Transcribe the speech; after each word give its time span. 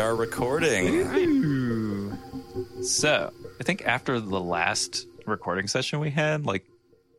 are 0.00 0.14
recording. 0.16 2.16
So 2.82 3.32
I 3.60 3.64
think 3.64 3.82
after 3.86 4.18
the 4.20 4.40
last 4.40 5.06
recording 5.26 5.66
session 5.68 6.00
we 6.00 6.10
had, 6.10 6.46
like, 6.46 6.64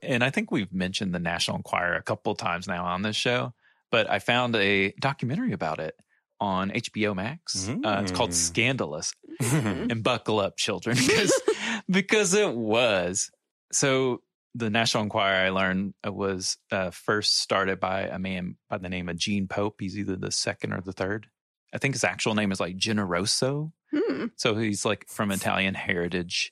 and 0.02 0.24
I 0.24 0.30
think 0.32 0.52
we've 0.52 0.74
mentioned 0.74 1.14
the 1.14 1.20
National 1.20 1.58
Enquirer 1.58 1.96
a 1.96 2.02
couple 2.02 2.34
times 2.36 2.68
now 2.68 2.86
on 2.86 3.04
this 3.04 3.16
show, 3.16 3.54
but 3.92 4.10
I 4.10 4.20
found 4.20 4.56
a 4.56 4.92
documentary 5.00 5.54
about 5.54 5.80
it 5.80 5.96
on 6.40 6.72
HBO 6.72 7.16
Max. 7.16 7.70
Uh, 7.70 8.00
it's 8.02 8.12
called 8.12 8.32
Mm. 8.32 8.34
Scandalous. 8.34 9.14
and 9.40 10.04
buckle 10.04 10.40
up, 10.40 10.58
children, 10.58 10.98
because 10.98 11.40
because 11.90 12.34
it 12.34 12.54
was. 12.54 13.30
So 13.72 14.22
the 14.56 14.70
National 14.70 15.04
Enquirer, 15.04 15.46
I 15.46 15.50
learned, 15.50 15.94
uh, 16.06 16.12
was 16.12 16.58
uh, 16.72 16.90
first 16.92 17.40
started 17.40 17.80
by 17.80 18.02
a 18.02 18.20
man 18.20 18.58
by 18.70 18.78
the 18.80 18.90
name 18.90 19.08
of 19.10 19.18
Gene 19.18 19.48
Pope. 19.48 19.76
He's 19.80 19.98
either 19.98 20.16
the 20.16 20.32
second 20.32 20.74
or 20.74 20.82
the 20.82 20.94
third. 20.94 21.28
I 21.74 21.78
think 21.78 21.96
his 21.96 22.04
actual 22.04 22.36
name 22.36 22.52
is 22.52 22.60
like 22.60 22.78
Generoso. 22.78 23.72
Hmm. 23.94 24.26
So 24.36 24.56
he's 24.56 24.86
like 24.86 25.08
from 25.10 25.32
Italian 25.32 25.74
heritage. 25.74 26.52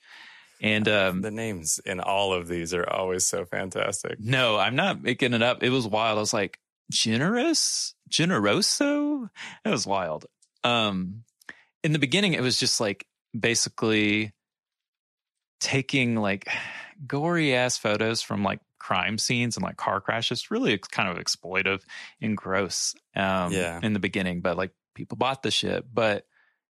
And 0.62 0.88
um, 0.90 1.22
The 1.22 1.32
names 1.32 1.80
in 1.86 2.00
all 2.02 2.34
of 2.34 2.48
these 2.48 2.74
are 2.74 2.88
always 2.90 3.26
so 3.26 3.46
fantastic. 3.46 4.20
no, 4.20 4.58
I'm 4.58 4.76
not 4.76 5.02
making 5.02 5.34
it 5.34 5.42
up. 5.42 5.64
It 5.64 5.70
was 5.70 5.88
wild. 5.88 6.18
I 6.18 6.22
was 6.22 6.34
like, 6.34 6.60
generous, 6.92 7.94
generoso. 8.10 9.30
It 9.64 9.70
was 9.70 9.88
wild. 9.88 10.26
Um, 10.66 11.24
in 11.84 11.94
the 11.94 12.00
beginning, 12.00 12.34
it 12.34 12.42
was 12.42 12.60
just 12.60 12.82
like 12.82 13.06
basically 13.38 14.34
taking 15.60 16.16
like 16.16 16.48
gory 17.08 17.54
ass 17.56 17.78
photos 17.78 18.22
from 18.22 18.44
like 18.44 18.60
crime 18.80 19.18
scenes 19.18 19.56
and 19.58 19.64
like 19.64 19.78
car 19.78 20.02
crashes. 20.02 20.52
Really, 20.52 20.78
kind 20.78 21.10
of 21.10 21.24
exploitive 21.24 21.82
and 22.22 22.36
gross. 22.36 22.96
Um, 23.16 23.52
Yeah. 23.54 23.80
in 23.82 23.94
the 23.94 24.00
beginning, 24.00 24.42
but 24.42 24.58
like 24.58 24.72
people 25.00 25.18
bought 25.18 25.42
the 25.42 25.52
shit. 25.52 25.86
But 25.92 26.26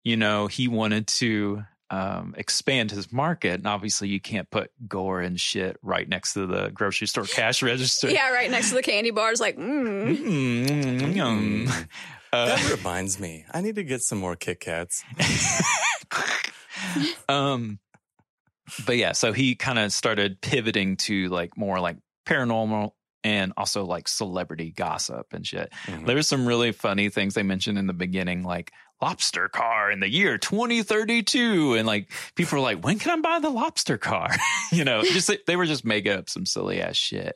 you 0.04 0.18
know, 0.18 0.48
he 0.48 0.68
wanted 0.68 1.08
to 1.08 1.64
um, 1.90 2.34
expand 2.38 2.92
his 2.92 3.12
market, 3.12 3.56
and 3.56 3.68
obviously, 3.68 4.08
you 4.08 4.20
can't 4.20 4.50
put 4.50 4.72
gore 4.88 5.22
and 5.22 5.40
shit 5.40 5.78
right 5.82 6.08
next 6.08 6.34
to 6.34 6.48
the 6.48 6.70
grocery 6.70 7.08
store 7.08 7.24
cash 7.26 7.62
register. 7.62 8.10
Yeah, 8.10 8.32
right 8.32 8.50
next 8.50 8.70
to 8.70 8.76
the 8.76 8.82
candy 8.82 9.12
bars, 9.12 9.40
like, 9.40 9.58
mm. 9.58 10.18
Mm, 10.18 11.16
yum. 11.16 11.68
Mm. 11.68 11.88
Uh, 12.32 12.46
That 12.48 12.72
reminds 12.78 13.20
me, 13.20 13.46
I 13.52 13.62
need 13.62 13.76
to 13.76 13.84
get 13.84 14.02
some 14.02 14.18
more 14.18 14.36
Kit 14.36 14.60
Kats. 14.60 15.04
um, 17.30 17.80
but 18.88 18.98
yeah, 18.98 19.12
so 19.12 19.32
he 19.32 19.56
kind 19.56 19.78
of 19.78 19.94
started 19.94 20.42
pivoting 20.42 20.98
to 20.98 21.30
like 21.30 21.58
more 21.58 21.80
like 21.80 21.98
paranormal 22.26 22.92
and 23.24 23.54
also 23.58 23.86
like 23.86 24.08
celebrity 24.08 24.72
gossip 24.72 25.34
and 25.34 25.46
shit. 25.46 25.72
Mhm. 25.86 26.06
There 26.06 26.16
was 26.16 26.28
some 26.28 26.46
really 26.46 26.72
funny 26.72 27.10
things 27.10 27.34
they 27.34 27.44
mentioned 27.44 27.78
in 27.78 27.88
the 27.88 27.94
beginning, 27.94 28.44
like 28.44 28.72
lobster 29.02 29.50
car 29.50 29.92
in 29.92 30.00
the 30.00 30.10
year 30.10 30.38
2032. 30.38 31.76
And 31.76 31.88
like 31.88 32.10
people 32.36 32.58
were 32.58 32.64
like, 32.64 32.84
when 32.84 33.00
can 33.00 33.20
I 33.20 33.22
buy 33.22 33.40
the 33.40 33.50
lobster 33.50 33.98
car? 33.98 34.30
you 34.72 34.84
know, 34.84 35.04
just 35.04 35.32
they 35.48 35.56
were 35.56 35.66
just 35.66 35.86
making 35.86 36.14
up 36.14 36.30
some 36.30 36.46
silly 36.46 36.82
ass 36.82 36.96
shit. 36.96 37.36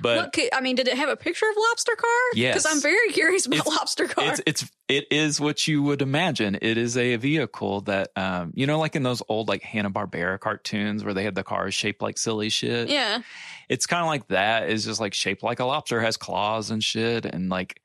But 0.00 0.16
What 0.18 0.32
could, 0.32 0.50
I 0.52 0.60
mean, 0.60 0.76
did 0.76 0.88
it 0.88 0.96
have 0.96 1.08
a 1.08 1.16
picture 1.16 1.46
of 1.50 1.56
lobster 1.56 1.94
car? 1.96 2.08
Yes. 2.34 2.54
Because 2.54 2.74
I'm 2.74 2.82
very 2.82 3.08
curious 3.12 3.46
about 3.46 3.60
It's- 3.60 3.76
lobster 3.76 4.06
car. 4.06 4.24
it's 4.32 4.40
it's 4.46 4.70
it 4.88 5.06
is 5.10 5.40
what 5.40 5.66
you 5.66 5.82
would 5.82 6.02
imagine. 6.02 6.58
It 6.60 6.76
is 6.78 6.96
a 6.96 7.16
vehicle 7.16 7.80
that 7.82 8.10
um 8.16 8.52
you 8.54 8.66
know 8.66 8.78
like 8.78 8.94
in 8.96 9.02
those 9.02 9.22
old 9.28 9.48
like 9.48 9.62
Hanna 9.62 9.90
Barbera 9.90 10.38
cartoons 10.38 11.02
where 11.04 11.14
they 11.14 11.24
had 11.24 11.34
the 11.34 11.42
cars 11.44 11.74
shaped 11.74 12.02
like 12.02 12.18
silly 12.18 12.48
shit. 12.50 12.88
yeah. 12.88 13.20
It's 13.68 13.86
kind 13.86 14.02
of 14.02 14.06
like 14.08 14.28
that. 14.28 14.68
It's 14.70 14.84
just 14.84 15.00
like 15.00 15.14
shaped 15.14 15.42
like 15.42 15.60
a 15.60 15.64
lobster, 15.64 16.00
has 16.00 16.16
claws 16.16 16.70
and 16.70 16.84
shit, 16.84 17.24
and 17.24 17.48
like 17.48 17.80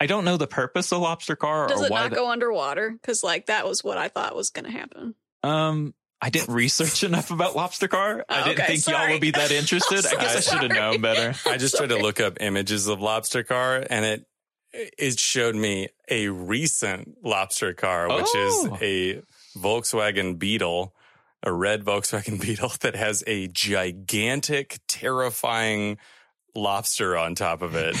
I 0.00 0.06
don't 0.06 0.24
know 0.24 0.38
the 0.38 0.46
purpose 0.46 0.92
of 0.92 1.02
lobster 1.02 1.36
car 1.36 1.68
Does 1.68 1.82
it 1.82 1.90
not 1.90 2.08
the- 2.10 2.16
go 2.16 2.30
underwater? 2.30 2.90
Because, 2.90 3.22
like, 3.22 3.46
that 3.46 3.66
was 3.68 3.84
what 3.84 3.98
I 3.98 4.08
thought 4.08 4.34
was 4.34 4.48
going 4.48 4.64
to 4.64 4.70
happen. 4.70 5.14
um, 5.42 5.92
I 6.22 6.30
didn't 6.30 6.52
research 6.54 7.02
enough 7.10 7.30
about 7.30 7.56
lobster 7.56 7.88
car. 7.88 8.24
I 8.28 8.44
didn't 8.44 8.60
okay, 8.60 8.76
think 8.76 8.86
y'all 8.88 9.08
would 9.10 9.20
be 9.20 9.30
that 9.32 9.50
interested. 9.50 10.04
I 10.06 10.10
guess 10.20 10.36
I 10.36 10.40
should 10.52 10.70
have 10.70 10.78
known 10.78 11.00
better. 11.00 11.34
I 11.48 11.56
just 11.56 11.76
tried 11.76 11.88
to 11.90 11.98
look 11.98 12.20
up 12.20 12.38
images 12.40 12.86
of 12.88 13.00
lobster 13.00 13.42
car 13.42 13.84
and 13.88 14.04
it 14.04 14.26
it 14.72 15.18
showed 15.18 15.56
me 15.56 15.88
a 16.08 16.28
recent 16.28 17.16
lobster 17.24 17.72
car, 17.74 18.08
which 18.14 18.28
Oh. 18.34 18.76
is 18.76 18.82
a 18.82 19.22
Volkswagen 19.58 20.38
Beetle, 20.38 20.94
a 21.42 21.52
red 21.52 21.84
Volkswagen 21.84 22.40
Beetle 22.40 22.72
that 22.82 22.94
has 22.94 23.24
a 23.26 23.48
gigantic, 23.48 24.78
terrifying 24.86 25.98
lobster 26.54 27.16
on 27.16 27.34
top 27.34 27.62
of 27.62 27.74
it. 27.74 27.96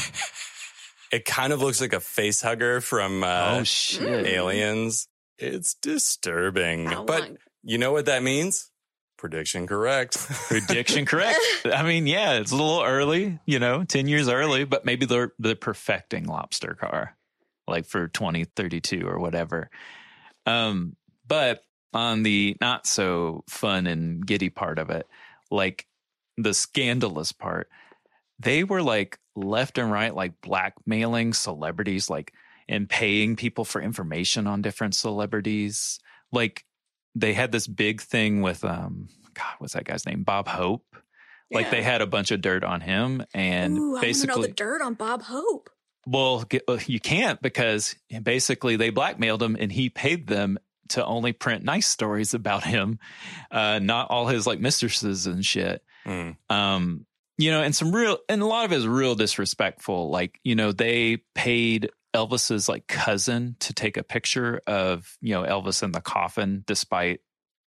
it 1.10 1.24
kind 1.24 1.52
of 1.52 1.60
looks 1.60 1.80
like 1.80 1.92
a 1.92 1.98
face 2.00 2.40
hugger 2.42 2.80
from 2.80 3.24
uh, 3.24 3.56
oh 3.60 3.64
shit! 3.64 4.26
Aliens. 4.26 5.08
It's 5.38 5.74
disturbing. 5.74 6.92
Oh, 6.92 7.04
but 7.04 7.30
my- 7.30 7.36
you 7.62 7.78
know 7.78 7.92
what 7.92 8.06
that 8.06 8.22
means? 8.22 8.70
Prediction 9.18 9.66
correct. 9.66 10.16
Prediction 10.48 11.04
correct. 11.04 11.38
I 11.64 11.82
mean, 11.82 12.06
yeah, 12.06 12.38
it's 12.38 12.52
a 12.52 12.56
little 12.56 12.82
early, 12.82 13.38
you 13.44 13.58
know, 13.58 13.84
10 13.84 14.08
years 14.08 14.28
early, 14.28 14.64
but 14.64 14.84
maybe 14.84 15.04
they're 15.04 15.32
they're 15.38 15.54
perfecting 15.54 16.24
lobster 16.24 16.74
car 16.74 17.16
like 17.68 17.86
for 17.86 18.08
2032 18.08 19.06
or 19.06 19.18
whatever. 19.18 19.70
Um, 20.46 20.96
but 21.26 21.62
on 21.92 22.22
the 22.22 22.56
not 22.60 22.86
so 22.86 23.44
fun 23.48 23.86
and 23.86 24.26
giddy 24.26 24.50
part 24.50 24.78
of 24.78 24.90
it, 24.90 25.06
like 25.50 25.86
the 26.36 26.54
scandalous 26.54 27.32
part, 27.32 27.68
they 28.38 28.64
were 28.64 28.82
like 28.82 29.18
left 29.36 29.78
and 29.78 29.90
right 29.90 30.14
like 30.14 30.40
blackmailing 30.40 31.32
celebrities 31.32 32.10
like 32.10 32.32
and 32.68 32.88
paying 32.88 33.36
people 33.36 33.64
for 33.64 33.80
information 33.80 34.46
on 34.46 34.62
different 34.62 34.94
celebrities. 34.94 36.00
Like 36.32 36.64
they 37.14 37.32
had 37.32 37.52
this 37.52 37.66
big 37.66 38.00
thing 38.00 38.42
with 38.42 38.64
um 38.64 39.08
God, 39.34 39.54
what's 39.58 39.74
that 39.74 39.84
guy's 39.84 40.06
name? 40.06 40.22
Bob 40.22 40.48
Hope. 40.48 40.84
Like 41.52 41.70
they 41.70 41.82
had 41.82 42.00
a 42.00 42.06
bunch 42.06 42.30
of 42.30 42.40
dirt 42.40 42.62
on 42.62 42.80
him 42.80 43.24
and 43.34 43.76
Ooh, 43.76 43.80
I 43.80 43.82
want 43.82 43.94
know 43.94 44.00
basically 44.00 44.48
the 44.48 44.54
dirt 44.54 44.82
on 44.82 44.94
Bob 44.94 45.22
Hope. 45.22 45.68
well, 46.06 46.44
uh, 46.68 46.78
you 46.86 47.00
can't 47.00 47.42
because 47.42 47.96
basically 48.22 48.76
they 48.76 48.90
blackmailed 48.90 49.42
him 49.42 49.56
and 49.58 49.72
he 49.72 49.88
paid 49.88 50.28
them 50.28 50.58
to 50.90 51.04
only 51.04 51.32
print 51.32 51.64
nice 51.64 51.88
stories 51.88 52.34
about 52.34 52.64
him, 52.64 52.98
uh, 53.50 53.80
not 53.80 54.10
all 54.10 54.26
his 54.26 54.46
like 54.46 54.60
mistresses 54.60 55.26
and 55.26 55.44
shit. 55.44 55.82
Mm. 56.06 56.36
Um, 56.48 57.06
you 57.38 57.50
know, 57.50 57.62
and 57.62 57.74
some 57.74 57.94
real, 57.94 58.18
and 58.28 58.42
a 58.42 58.46
lot 58.46 58.64
of 58.66 58.72
it 58.72 58.76
is 58.76 58.86
real 58.86 59.14
disrespectful. 59.14 60.10
Like, 60.10 60.38
you 60.44 60.54
know, 60.54 60.72
they 60.72 61.18
paid 61.34 61.90
Elvis's 62.14 62.68
like 62.68 62.86
cousin 62.86 63.56
to 63.60 63.72
take 63.72 63.96
a 63.96 64.02
picture 64.02 64.60
of, 64.66 65.16
you 65.20 65.34
know, 65.34 65.42
Elvis 65.42 65.82
in 65.82 65.92
the 65.92 66.00
coffin, 66.00 66.64
despite, 66.66 67.20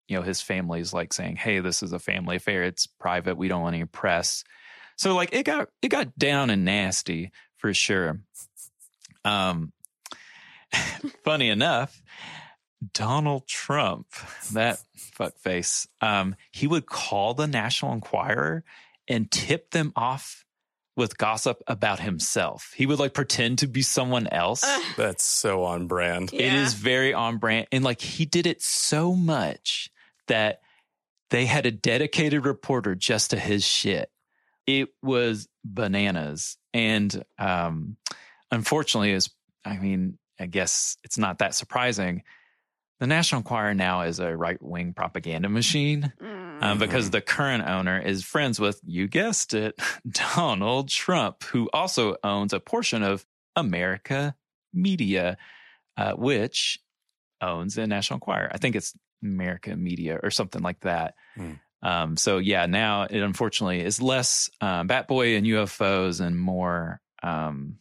you 0.07 0.17
know, 0.17 0.23
his 0.23 0.41
family's 0.41 0.93
like 0.93 1.13
saying, 1.13 1.37
Hey, 1.37 1.61
this 1.61 1.83
is 1.83 1.93
a 1.93 1.99
family 1.99 2.37
affair. 2.37 2.63
It's 2.63 2.87
private. 2.87 3.37
We 3.37 3.49
don't 3.49 3.63
want 3.63 3.75
any 3.77 3.85
press. 3.85 4.45
So 4.97 5.15
like 5.15 5.31
it 5.33 5.45
got, 5.45 5.69
it 5.83 5.89
got 5.89 6.17
down 6.19 6.51
and 6.51 6.65
nasty 6.65 7.33
for 7.57 7.75
sure. 7.75 8.21
Um, 9.25 9.73
funny 11.25 11.49
enough, 11.49 12.03
Donald 12.93 13.47
Trump, 13.47 14.07
that 14.53 14.81
fuckface, 14.97 15.87
um, 16.01 16.37
he 16.53 16.67
would 16.67 16.87
call 16.87 17.35
the 17.35 17.47
National 17.47 17.93
Enquirer 17.93 18.65
and 19.09 19.31
tip 19.31 19.71
them 19.71 19.93
off 19.97 20.45
with 20.99 21.17
gossip 21.17 21.63
about 21.67 22.01
himself. 22.01 22.73
He 22.77 22.85
would 22.85 22.99
like 22.99 23.15
pretend 23.15 23.61
to 23.61 23.67
be 23.67 23.81
someone 23.81 24.27
else. 24.27 24.65
That's 24.99 25.25
so 25.25 25.65
on 25.65 25.87
brand. 25.87 26.33
It 26.35 26.41
Yeah. 26.41 26.63
is 26.65 26.75
very 26.75 27.15
on 27.15 27.39
brand. 27.39 27.69
And 27.73 27.83
like 27.85 28.01
he 28.03 28.27
did 28.27 28.47
it 28.47 28.61
so 28.61 29.15
much 29.15 29.91
that 30.27 30.61
they 31.31 31.47
had 31.47 31.65
a 31.65 31.71
dedicated 31.71 32.45
reporter 32.45 32.95
just 32.95 33.31
to 33.31 33.39
his 33.39 33.65
shit. 33.65 34.11
It 34.67 34.89
was 35.03 35.49
bananas. 35.65 36.59
And 36.75 37.25
um 37.39 37.97
unfortunately 38.51 39.13
is 39.13 39.31
I 39.65 39.77
mean, 39.79 40.19
I 40.41 40.47
guess 40.47 40.97
it's 41.05 41.17
not 41.19 41.39
that 41.39 41.55
surprising. 41.55 42.23
The 43.01 43.07
National 43.07 43.39
Enquirer 43.41 43.75
now 43.75 44.03
is 44.03 44.19
a 44.19 44.37
right 44.37 44.61
wing 44.61 44.93
propaganda 44.95 45.49
machine 45.49 46.13
Mm. 46.21 46.38
Um, 46.61 46.79
because 46.79 47.11
the 47.11 47.21
current 47.21 47.67
owner 47.69 47.99
is 47.99 48.25
friends 48.25 48.59
with, 48.61 48.81
you 48.85 49.07
guessed 49.09 49.55
it, 49.55 49.79
Donald 50.11 50.89
Trump, 50.89 51.43
who 51.45 51.69
also 51.73 52.17
owns 52.25 52.53
a 52.53 52.61
portion 52.61 53.03
of 53.03 53.25
America 53.57 54.35
Media, 54.73 55.37
uh, 55.97 56.13
which 56.13 56.81
owns 57.41 57.75
the 57.75 57.87
National 57.87 58.17
Enquirer. 58.17 58.51
I 58.53 58.59
think 58.59 58.77
it's 58.77 58.95
America 59.23 59.75
Media 59.77 60.19
or 60.23 60.31
something 60.31 60.63
like 60.63 60.81
that. 60.81 61.15
Hmm. 61.35 61.53
Um, 61.81 62.17
so 62.17 62.39
yeah, 62.39 62.67
now 62.67 63.03
it 63.05 63.21
unfortunately 63.23 63.81
is 63.81 64.03
less 64.03 64.51
um, 64.61 64.89
Batboy 64.89 65.37
and 65.39 65.47
UFOs 65.47 66.21
and 66.21 66.39
more 66.39 67.01
um, 67.23 67.77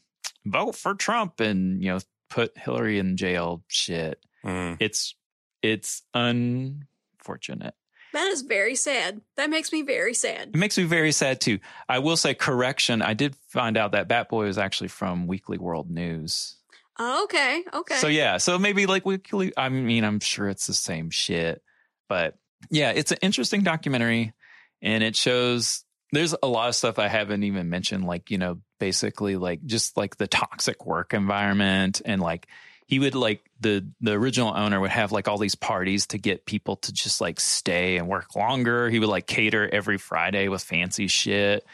vote 0.46 0.76
for 0.76 0.94
Trump 0.94 1.40
and 1.40 1.82
you 1.82 1.90
know 1.94 2.00
put 2.30 2.56
Hillary 2.58 3.00
in 3.00 3.18
jail. 3.18 3.64
Shit, 3.68 4.20
Mm. 4.46 4.78
it's 4.80 5.16
it's 5.64 6.04
unfortunate. 6.14 7.74
That 8.18 8.28
is 8.32 8.42
very 8.42 8.76
sad. 8.76 9.22
That 9.36 9.52
makes 9.52 9.72
me 9.72 9.84
very 9.84 10.16
sad. 10.16 10.50
It 10.50 10.56
makes 10.56 10.78
me 10.78 10.86
very 10.86 11.12
sad 11.12 11.40
too. 11.40 11.60
I 11.88 12.00
will 12.00 12.18
say, 12.18 12.34
correction. 12.34 13.04
I 13.04 13.14
did 13.14 13.36
find 13.50 13.78
out 13.78 13.92
that 13.92 14.10
Batboy 14.10 14.46
was 14.46 14.58
actually 14.58 14.88
from 14.88 15.28
Weekly 15.28 15.60
World 15.60 15.92
News. 15.92 16.56
Oh, 16.98 17.26
okay. 17.26 17.64
Okay. 17.72 17.96
So 17.98 18.08
yeah, 18.08 18.38
so 18.38 18.58
maybe 18.58 18.88
like 18.88 19.06
we, 19.06 19.22
I 19.56 19.70
mean, 19.70 20.04
I'm 20.04 20.20
sure 20.20 20.50
it's 20.50 20.66
the 20.66 20.74
same 20.74 21.12
shit, 21.12 21.62
but 22.10 22.36
yeah, 22.72 22.90
it's 22.90 23.12
an 23.12 23.20
interesting 23.22 23.62
documentary, 23.62 24.34
and 24.82 25.04
it 25.04 25.16
shows 25.16 25.84
there's 26.12 26.34
a 26.42 26.48
lot 26.48 26.70
of 26.70 26.76
stuff 26.76 26.98
I 26.98 27.08
haven't 27.10 27.44
even 27.44 27.70
mentioned, 27.70 28.06
like 28.06 28.32
you 28.32 28.40
know, 28.40 28.62
basically 28.80 29.36
like 29.36 29.64
just 29.64 29.96
like 29.96 30.18
the 30.18 30.26
toxic 30.28 30.88
work 30.88 31.14
environment, 31.14 32.02
and 32.04 32.20
like 32.20 32.48
he 32.88 33.00
would 33.00 33.16
like 33.16 33.42
the 33.60 33.86
the 34.02 34.14
original 34.14 34.54
owner 34.56 34.80
would 34.80 34.92
have 34.92 35.12
like 35.12 35.28
all 35.28 35.38
these 35.38 35.56
parties 35.56 36.08
to 36.08 36.18
get 36.18 36.46
people 36.46 36.78
to 36.78 36.94
just 36.94 37.20
like 37.22 37.40
stay 37.40 37.98
and 37.98 38.08
work 38.08 38.36
longer. 38.36 38.90
He 38.90 39.00
would 39.00 39.10
like 39.10 39.28
cater 39.28 39.70
every 39.70 39.98
Friday 39.98 40.48
with 40.48 40.64
fancy 40.64 41.08
shit, 41.08 41.66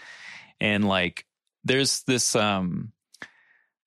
and 0.60 0.88
like 0.88 1.26
there's 1.64 2.04
this 2.04 2.36
um 2.36 2.92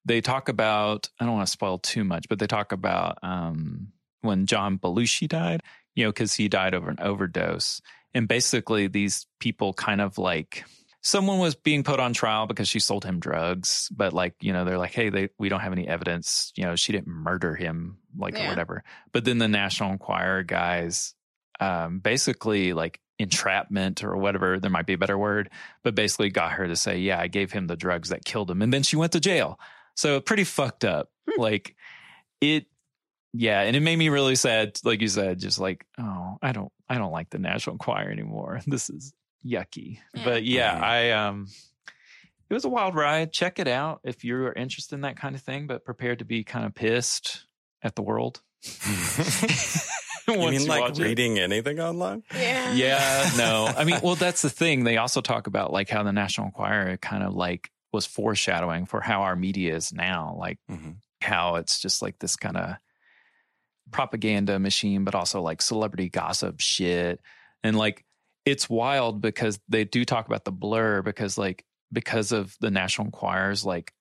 they 0.06 0.20
talk 0.20 0.48
about 0.48 1.10
I 1.20 1.24
don't 1.24 1.34
want 1.34 1.46
to 1.46 1.52
spoil 1.52 1.78
too 1.78 2.04
much, 2.04 2.28
but 2.28 2.38
they 2.38 2.46
talk 2.46 2.72
about 2.72 3.18
um, 3.22 3.88
when 4.22 4.46
John 4.46 4.78
Belushi 4.78 5.28
died, 5.28 5.62
you 5.94 6.04
know, 6.04 6.10
because 6.10 6.34
he 6.34 6.48
died 6.48 6.74
over 6.74 6.88
an 6.88 7.00
overdose, 7.00 7.82
and 8.14 8.28
basically 8.28 8.86
these 8.86 9.26
people 9.40 9.74
kind 9.74 10.00
of 10.00 10.16
like 10.16 10.64
someone 11.06 11.38
was 11.38 11.54
being 11.54 11.84
put 11.84 12.00
on 12.00 12.12
trial 12.12 12.46
because 12.48 12.66
she 12.66 12.80
sold 12.80 13.04
him 13.04 13.20
drugs, 13.20 13.88
but 13.94 14.12
like 14.12 14.34
you 14.40 14.52
know 14.52 14.64
they're 14.64 14.78
like, 14.78 14.92
hey, 14.92 15.08
they 15.08 15.28
we 15.38 15.48
don't 15.48 15.60
have 15.60 15.72
any 15.72 15.86
evidence, 15.86 16.52
you 16.56 16.64
know, 16.64 16.74
she 16.74 16.90
didn't 16.90 17.06
murder 17.06 17.54
him, 17.54 17.98
like 18.16 18.34
Yeah. 18.34 18.46
or 18.46 18.48
whatever. 18.50 18.82
But 19.12 19.24
then 19.24 19.38
the 19.38 19.46
National 19.48 19.92
Enquirer 19.92 20.42
guys, 20.42 21.14
um, 21.60 22.00
basically 22.00 22.72
like 22.72 23.00
entrapment 23.18 24.04
or 24.04 24.16
whatever 24.18 24.60
there 24.60 24.70
might 24.70 24.84
be 24.84 24.92
a 24.92 24.98
better 24.98 25.16
word 25.16 25.48
but 25.82 25.94
basically 25.94 26.28
got 26.28 26.52
her 26.52 26.66
to 26.68 26.76
say 26.76 26.98
yeah 26.98 27.18
i 27.18 27.28
gave 27.28 27.50
him 27.50 27.66
the 27.66 27.74
drugs 27.74 28.10
that 28.10 28.26
killed 28.26 28.50
him 28.50 28.60
and 28.60 28.70
then 28.74 28.82
she 28.82 28.94
went 28.94 29.12
to 29.12 29.18
jail 29.20 29.58
so 29.94 30.20
pretty 30.20 30.44
fucked 30.44 30.84
up. 30.84 31.08
Hmm. 31.26 31.40
like 31.40 31.74
it 32.42 32.66
yeah, 33.32 33.62
and 33.62 33.74
it 33.76 33.80
made 33.80 33.96
me 33.96 34.08
really 34.08 34.34
sad, 34.36 34.78
like 34.84 35.00
you 35.02 35.08
said, 35.08 35.38
just 35.38 35.58
like, 35.58 35.86
oh, 35.98 36.38
I 36.42 36.52
don't 36.52 36.72
I 36.88 36.96
don't 36.98 37.12
like 37.12 37.30
the 37.30 37.38
National 37.38 37.74
Enquirer 37.74 38.10
anymore. 38.10 38.60
This 38.66 38.88
is 38.90 39.12
yucky. 39.46 39.98
Yeah. 40.14 40.24
But 40.24 40.44
yeah. 40.44 40.80
I 40.82 41.10
um 41.12 41.46
it 42.48 42.54
was 42.54 42.64
a 42.64 42.68
wild 42.68 42.94
ride. 42.94 43.32
Check 43.32 43.58
it 43.58 43.68
out 43.68 44.00
if 44.04 44.24
you're 44.24 44.52
interested 44.52 44.94
in 44.94 45.00
that 45.02 45.16
kind 45.16 45.34
of 45.34 45.42
thing, 45.42 45.66
but 45.66 45.84
prepared 45.84 46.20
to 46.20 46.24
be 46.24 46.44
kind 46.44 46.64
of 46.64 46.74
pissed 46.74 47.44
at 47.82 47.96
the 47.96 48.02
world. 48.02 48.40
you 50.28 50.38
once 50.38 50.58
mean 50.58 50.68
like 50.68 50.80
watch 50.80 50.98
it. 50.98 51.04
reading 51.04 51.38
anything 51.38 51.80
online? 51.80 52.22
yeah. 52.34 52.72
Yeah, 52.72 53.30
no. 53.36 53.72
I 53.76 53.84
mean, 53.84 54.00
well, 54.02 54.14
that's 54.14 54.42
the 54.42 54.50
thing. 54.50 54.84
They 54.84 54.96
also 54.96 55.20
talk 55.20 55.46
about 55.46 55.72
like 55.72 55.88
how 55.88 56.02
the 56.02 56.12
National 56.12 56.46
Enquirer 56.46 56.96
kind 56.98 57.22
of 57.22 57.34
like 57.34 57.70
was 57.92 58.06
foreshadowing 58.06 58.86
for 58.86 59.00
how 59.00 59.22
our 59.22 59.36
media 59.36 59.74
is 59.74 59.92
now, 59.92 60.36
like 60.38 60.58
hmm 60.68 60.92
how 61.22 61.56
it's 61.56 61.80
just 61.80 62.02
like 62.02 62.18
this 62.18 62.36
kind 62.36 62.58
of 62.58 62.76
propaganda 63.90 64.58
machine, 64.58 65.02
but 65.02 65.14
also 65.14 65.40
like 65.40 65.62
celebrity 65.62 66.08
gossip 66.10 66.60
shit. 66.60 67.20
And 67.64 67.76
like 67.76 68.04
it's 68.46 68.70
wild 68.70 69.20
because 69.20 69.58
they 69.68 69.84
do 69.84 70.04
talk 70.04 70.26
about 70.28 70.44
the 70.44 70.52
blur 70.52 71.02
because 71.02 71.36
like 71.36 71.64
because 71.92 72.32
of 72.32 72.56
the 72.60 72.70
National 72.70 73.06
Enquirer's 73.06 73.66
like 73.66 73.92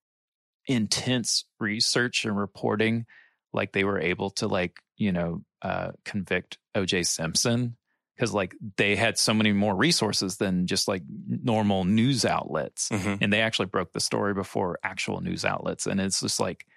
intense 0.67 1.45
research 1.59 2.25
and 2.25 2.37
reporting, 2.37 3.05
like 3.51 3.73
they 3.73 3.83
were 3.83 3.99
able 3.99 4.29
to 4.29 4.47
like, 4.47 4.77
you 4.95 5.11
know, 5.11 5.41
uh 5.63 5.91
convict 6.05 6.59
OJ 6.77 7.07
Simpson 7.07 7.75
because 8.15 8.33
like 8.33 8.55
they 8.77 8.95
had 8.95 9.17
so 9.17 9.33
many 9.33 9.51
more 9.51 9.75
resources 9.75 10.37
than 10.37 10.67
just 10.67 10.87
like 10.87 11.01
normal 11.27 11.83
news 11.83 12.23
outlets. 12.23 12.89
Hmm 12.89 13.15
and 13.19 13.33
they 13.33 13.41
actually 13.41 13.65
broke 13.65 13.93
the 13.93 13.99
story 13.99 14.35
before 14.35 14.77
actual 14.83 15.21
news 15.21 15.43
outlets. 15.43 15.87
And 15.87 15.99
it's 15.99 16.21
just 16.21 16.39
like 16.39 16.67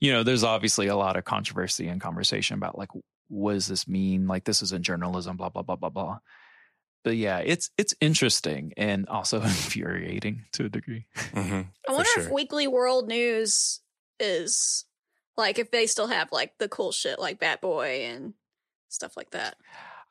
you 0.00 0.12
know 0.12 0.22
there's 0.22 0.44
obviously 0.44 0.86
a 0.86 0.96
lot 0.96 1.16
of 1.16 1.24
controversy 1.24 1.88
and 1.88 2.00
conversation 2.00 2.56
about 2.56 2.78
like 2.78 2.90
what 3.28 3.52
does 3.52 3.66
this 3.66 3.86
mean? 3.86 4.26
Like 4.26 4.44
this 4.44 4.62
isn't 4.62 4.84
journalism 4.84 5.36
blah 5.36 5.50
blah 5.50 5.62
blah 5.62 5.76
blah 5.76 5.90
blah 5.90 6.18
but 7.06 7.16
yeah 7.16 7.38
it's 7.38 7.70
it's 7.78 7.94
interesting 8.00 8.72
and 8.76 9.08
also 9.08 9.40
infuriating 9.52 10.44
to 10.50 10.64
a 10.64 10.68
degree. 10.68 11.06
Hmm 11.32 11.62
I 11.88 11.92
wonder 11.92 12.10
if 12.16 12.28
Weekly 12.30 12.66
World 12.66 13.06
News 13.06 13.80
is 14.18 14.84
like 15.36 15.60
if 15.60 15.70
they 15.70 15.86
still 15.86 16.08
have 16.08 16.32
like 16.32 16.58
the 16.58 16.68
cool 16.68 16.90
shit 16.90 17.20
like 17.20 17.38
Bat 17.38 17.60
Boy 17.60 18.06
and 18.10 18.34
stuff 18.88 19.16
like 19.16 19.30
that. 19.30 19.54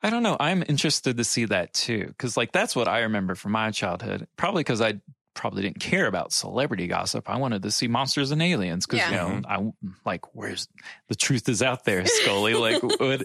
i 0.02 0.08
don't 0.10 0.22
know. 0.22 0.36
I'm 0.40 0.62
interested 0.68 1.16
to 1.18 1.24
see 1.24 1.44
that 1.46 1.74
too 1.74 2.06
because 2.08 2.36
like 2.36 2.52
that's 2.52 2.74
what 2.74 2.88
i 2.88 3.00
remember 3.00 3.34
from 3.34 3.52
my 3.52 3.70
childhood 3.72 4.26
probably 4.36 4.60
because 4.60 4.80
i 4.80 4.94
probably 5.34 5.62
didn't 5.64 5.80
care 5.80 6.06
about 6.06 6.32
celebrity 6.32 6.86
gossip. 6.86 7.28
I 7.28 7.36
wanted 7.36 7.60
to 7.64 7.70
see 7.70 7.88
monsters 7.88 8.30
and 8.30 8.40
aliens 8.40 8.86
because 8.86 9.00
Yeah. 9.00 9.10
you 9.10 9.40
know 9.40 9.42
i 9.46 9.72
like 10.06 10.34
where's 10.34 10.66
the 11.08 11.14
truth 11.14 11.46
is 11.50 11.60
out 11.62 11.84
there 11.84 12.06
scully 12.06 12.54
like 12.54 12.82
what 13.00 13.22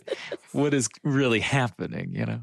what 0.52 0.74
is 0.74 0.90
really 1.06 1.40
happening 1.40 2.12
you 2.14 2.26
know 2.26 2.42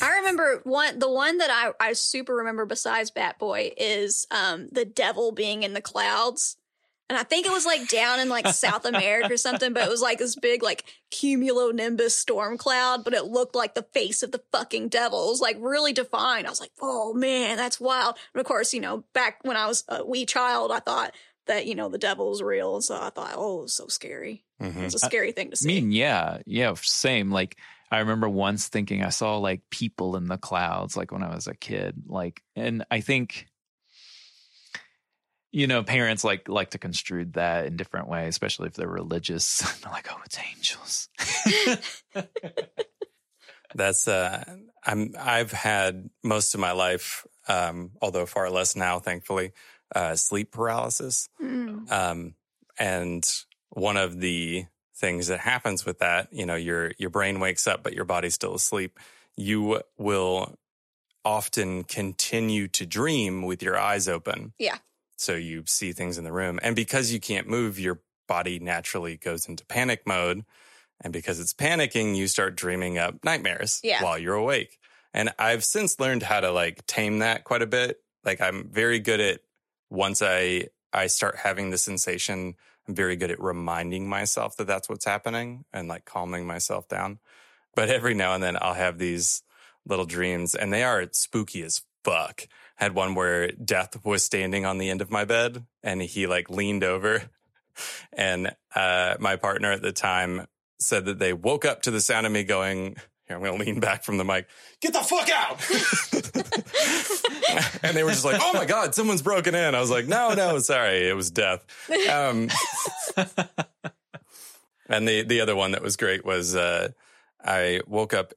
I 0.00 0.16
remember 0.18 0.60
one 0.64 0.98
the 0.98 1.10
one 1.10 1.38
that 1.38 1.50
I, 1.50 1.88
I 1.88 1.92
super 1.92 2.36
remember 2.36 2.66
besides 2.66 3.10
Bat 3.10 3.38
Boy 3.38 3.72
is 3.76 4.26
um 4.30 4.68
the 4.72 4.84
devil 4.84 5.32
being 5.32 5.62
in 5.62 5.74
the 5.74 5.80
clouds. 5.82 6.56
And 7.10 7.18
I 7.18 7.24
think 7.24 7.44
it 7.44 7.52
was 7.52 7.66
like 7.66 7.88
down 7.88 8.20
in 8.20 8.30
like 8.30 8.46
South 8.48 8.86
America 8.86 9.34
or 9.34 9.36
something, 9.36 9.74
but 9.74 9.82
it 9.84 9.90
was 9.90 10.00
like 10.00 10.18
this 10.18 10.34
big 10.34 10.62
like 10.62 10.84
cumulonimbus 11.10 12.12
storm 12.12 12.56
cloud, 12.56 13.04
but 13.04 13.12
it 13.12 13.24
looked 13.26 13.54
like 13.54 13.74
the 13.74 13.82
face 13.82 14.22
of 14.22 14.32
the 14.32 14.42
fucking 14.50 14.88
devil. 14.88 15.26
It 15.26 15.30
was 15.30 15.40
like 15.40 15.56
really 15.60 15.92
defined. 15.92 16.46
I 16.46 16.50
was 16.50 16.60
like, 16.60 16.72
oh 16.80 17.12
man, 17.12 17.58
that's 17.58 17.78
wild. 17.78 18.16
And 18.32 18.40
of 18.40 18.46
course, 18.46 18.72
you 18.72 18.80
know, 18.80 19.04
back 19.12 19.40
when 19.42 19.58
I 19.58 19.66
was 19.66 19.84
a 19.88 20.04
wee 20.06 20.24
child, 20.24 20.72
I 20.72 20.78
thought 20.78 21.12
that, 21.46 21.66
you 21.66 21.74
know, 21.74 21.90
the 21.90 21.98
devil 21.98 22.30
was 22.30 22.42
real. 22.42 22.76
And 22.76 22.84
so 22.84 22.94
I 22.94 23.10
thought, 23.10 23.34
oh, 23.34 23.58
it 23.58 23.62
was 23.64 23.74
so 23.74 23.88
scary. 23.88 24.44
It 24.60 24.72
hmm 24.72 24.84
was 24.84 24.94
a 24.94 24.98
scary 24.98 25.32
thing 25.32 25.50
to 25.50 25.56
I 25.56 25.56
see. 25.56 25.66
mean, 25.66 25.92
yeah, 25.92 26.38
yeah, 26.46 26.72
same. 26.80 27.30
Like 27.30 27.58
I 27.92 27.98
remember 27.98 28.26
once 28.26 28.68
thinking 28.68 29.04
I 29.04 29.10
saw 29.10 29.36
like 29.36 29.60
people 29.68 30.16
in 30.16 30.26
the 30.26 30.38
clouds, 30.38 30.96
like 30.96 31.12
when 31.12 31.22
I 31.22 31.34
was 31.34 31.46
a 31.46 31.54
kid. 31.54 32.04
Like, 32.06 32.42
and 32.56 32.86
I 32.90 33.02
think, 33.02 33.48
you 35.50 35.66
know, 35.66 35.82
parents 35.82 36.24
like 36.24 36.48
like 36.48 36.70
to 36.70 36.78
construe 36.78 37.26
that 37.32 37.66
in 37.66 37.76
different 37.76 38.08
ways, 38.08 38.30
especially 38.30 38.68
if 38.68 38.74
they're 38.74 38.88
religious. 38.88 39.58
they're 39.82 39.92
like, 39.92 40.08
oh, 40.10 40.18
it's 40.24 40.38
angels. 40.56 41.10
That's 43.74 44.08
uh, 44.08 44.42
I'm 44.86 45.14
I've 45.18 45.52
had 45.52 46.08
most 46.24 46.54
of 46.54 46.60
my 46.60 46.72
life, 46.72 47.26
um, 47.46 47.90
although 48.00 48.24
far 48.24 48.48
less 48.48 48.74
now, 48.74 49.00
thankfully, 49.00 49.52
uh, 49.94 50.16
sleep 50.16 50.50
paralysis. 50.50 51.28
Mm. 51.42 51.92
Um, 51.92 52.34
and 52.78 53.22
one 53.68 53.98
of 53.98 54.18
the 54.18 54.64
things 55.02 55.26
that 55.26 55.40
happens 55.40 55.84
with 55.84 55.98
that, 55.98 56.32
you 56.32 56.46
know, 56.46 56.54
your 56.54 56.92
your 56.96 57.10
brain 57.10 57.40
wakes 57.40 57.66
up, 57.66 57.82
but 57.82 57.92
your 57.92 58.06
body's 58.06 58.32
still 58.34 58.54
asleep. 58.54 58.98
You 59.36 59.82
will 59.98 60.56
often 61.24 61.84
continue 61.84 62.68
to 62.68 62.86
dream 62.86 63.42
with 63.42 63.62
your 63.62 63.78
eyes 63.78 64.08
open. 64.08 64.54
Yeah. 64.58 64.78
So 65.16 65.34
you 65.34 65.64
see 65.66 65.92
things 65.92 66.16
in 66.18 66.24
the 66.24 66.32
room, 66.32 66.58
and 66.62 66.74
because 66.74 67.12
you 67.12 67.20
can't 67.20 67.46
move, 67.48 67.78
your 67.78 68.00
body 68.26 68.58
naturally 68.58 69.16
goes 69.18 69.46
into 69.46 69.66
panic 69.66 70.06
mode. 70.06 70.44
And 71.04 71.12
because 71.12 71.40
it's 71.40 71.52
panicking, 71.52 72.14
you 72.16 72.28
start 72.28 72.54
dreaming 72.54 72.96
up 72.96 73.24
nightmares 73.24 73.80
Yeah. 73.82 74.04
while 74.04 74.16
you're 74.16 74.36
awake. 74.36 74.78
And 75.12 75.34
I've 75.36 75.64
since 75.64 75.98
learned 75.98 76.22
how 76.22 76.38
to 76.38 76.52
like 76.52 76.86
tame 76.86 77.18
that 77.18 77.42
quite 77.42 77.60
a 77.60 77.66
bit. 77.66 78.00
Like 78.24 78.40
I'm 78.40 78.68
very 78.70 79.00
good 79.00 79.20
at 79.20 79.40
once 79.90 80.22
I 80.22 80.68
I 80.92 81.08
start 81.08 81.36
having 81.36 81.70
the 81.70 81.78
sensation, 81.78 82.54
I'm 82.86 82.94
very 82.94 83.16
good 83.16 83.30
at 83.30 83.40
reminding 83.40 84.08
myself 84.08 84.56
that 84.56 84.66
that's 84.66 84.88
what's 84.88 85.04
happening 85.04 85.64
and 85.72 85.88
like 85.88 86.04
calming 86.04 86.46
myself 86.46 86.88
down. 86.88 87.18
But 87.74 87.88
every 87.88 88.14
now 88.14 88.34
and 88.34 88.42
then 88.42 88.56
I'll 88.60 88.74
have 88.74 88.98
these 88.98 89.42
little 89.86 90.04
dreams 90.04 90.54
and 90.54 90.72
they 90.72 90.82
are 90.82 91.06
spooky 91.12 91.62
as 91.62 91.82
fuck. 92.04 92.46
I 92.78 92.84
Had 92.84 92.94
one 92.94 93.14
where 93.14 93.52
death 93.52 94.04
was 94.04 94.24
standing 94.24 94.66
on 94.66 94.78
the 94.78 94.90
end 94.90 95.00
of 95.00 95.10
my 95.10 95.24
bed 95.24 95.64
and 95.82 96.02
he 96.02 96.26
like 96.26 96.50
leaned 96.50 96.84
over 96.84 97.30
and 98.12 98.54
uh 98.74 99.14
my 99.18 99.36
partner 99.36 99.72
at 99.72 99.82
the 99.82 99.92
time 99.92 100.46
said 100.78 101.06
that 101.06 101.18
they 101.18 101.32
woke 101.32 101.64
up 101.64 101.82
to 101.82 101.90
the 101.90 102.00
sound 102.00 102.26
of 102.26 102.32
me 102.32 102.44
going 102.44 102.96
I'm 103.34 103.42
going 103.42 103.58
to 103.58 103.64
lean 103.64 103.80
back 103.80 104.04
from 104.04 104.18
the 104.18 104.24
mic. 104.24 104.46
Get 104.80 104.92
the 104.92 105.00
fuck 105.00 105.28
out. 105.30 105.60
and 107.82 107.96
they 107.96 108.04
were 108.04 108.10
just 108.10 108.24
like, 108.24 108.40
oh 108.42 108.52
my 108.54 108.64
God, 108.64 108.94
someone's 108.94 109.22
broken 109.22 109.54
in. 109.54 109.74
I 109.74 109.80
was 109.80 109.90
like, 109.90 110.06
no, 110.06 110.34
no, 110.34 110.58
sorry. 110.58 111.08
It 111.08 111.16
was 111.16 111.30
death. 111.30 111.64
Um, 112.10 112.48
and 114.88 115.08
the, 115.08 115.22
the 115.22 115.40
other 115.40 115.56
one 115.56 115.72
that 115.72 115.82
was 115.82 115.96
great 115.96 116.24
was 116.24 116.54
uh, 116.54 116.88
I 117.44 117.80
woke 117.86 118.14
up 118.14 118.32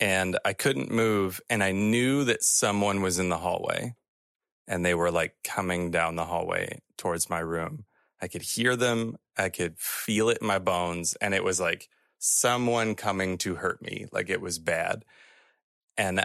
and 0.00 0.38
I 0.44 0.52
couldn't 0.52 0.90
move 0.90 1.40
and 1.50 1.62
I 1.62 1.72
knew 1.72 2.24
that 2.24 2.42
someone 2.42 3.02
was 3.02 3.18
in 3.18 3.28
the 3.28 3.38
hallway 3.38 3.94
and 4.66 4.84
they 4.84 4.94
were 4.94 5.10
like 5.10 5.34
coming 5.42 5.90
down 5.90 6.16
the 6.16 6.26
hallway 6.26 6.80
towards 6.96 7.30
my 7.30 7.40
room. 7.40 7.84
I 8.20 8.28
could 8.28 8.42
hear 8.42 8.76
them. 8.76 9.16
I 9.36 9.48
could 9.48 9.78
feel 9.78 10.28
it 10.28 10.38
in 10.40 10.46
my 10.46 10.58
bones. 10.58 11.14
And 11.20 11.34
it 11.34 11.44
was 11.44 11.60
like 11.60 11.88
someone 12.18 12.94
coming 12.94 13.38
to 13.38 13.56
hurt 13.56 13.80
me. 13.82 14.06
Like 14.12 14.30
it 14.30 14.40
was 14.40 14.58
bad. 14.58 15.04
And 15.96 16.24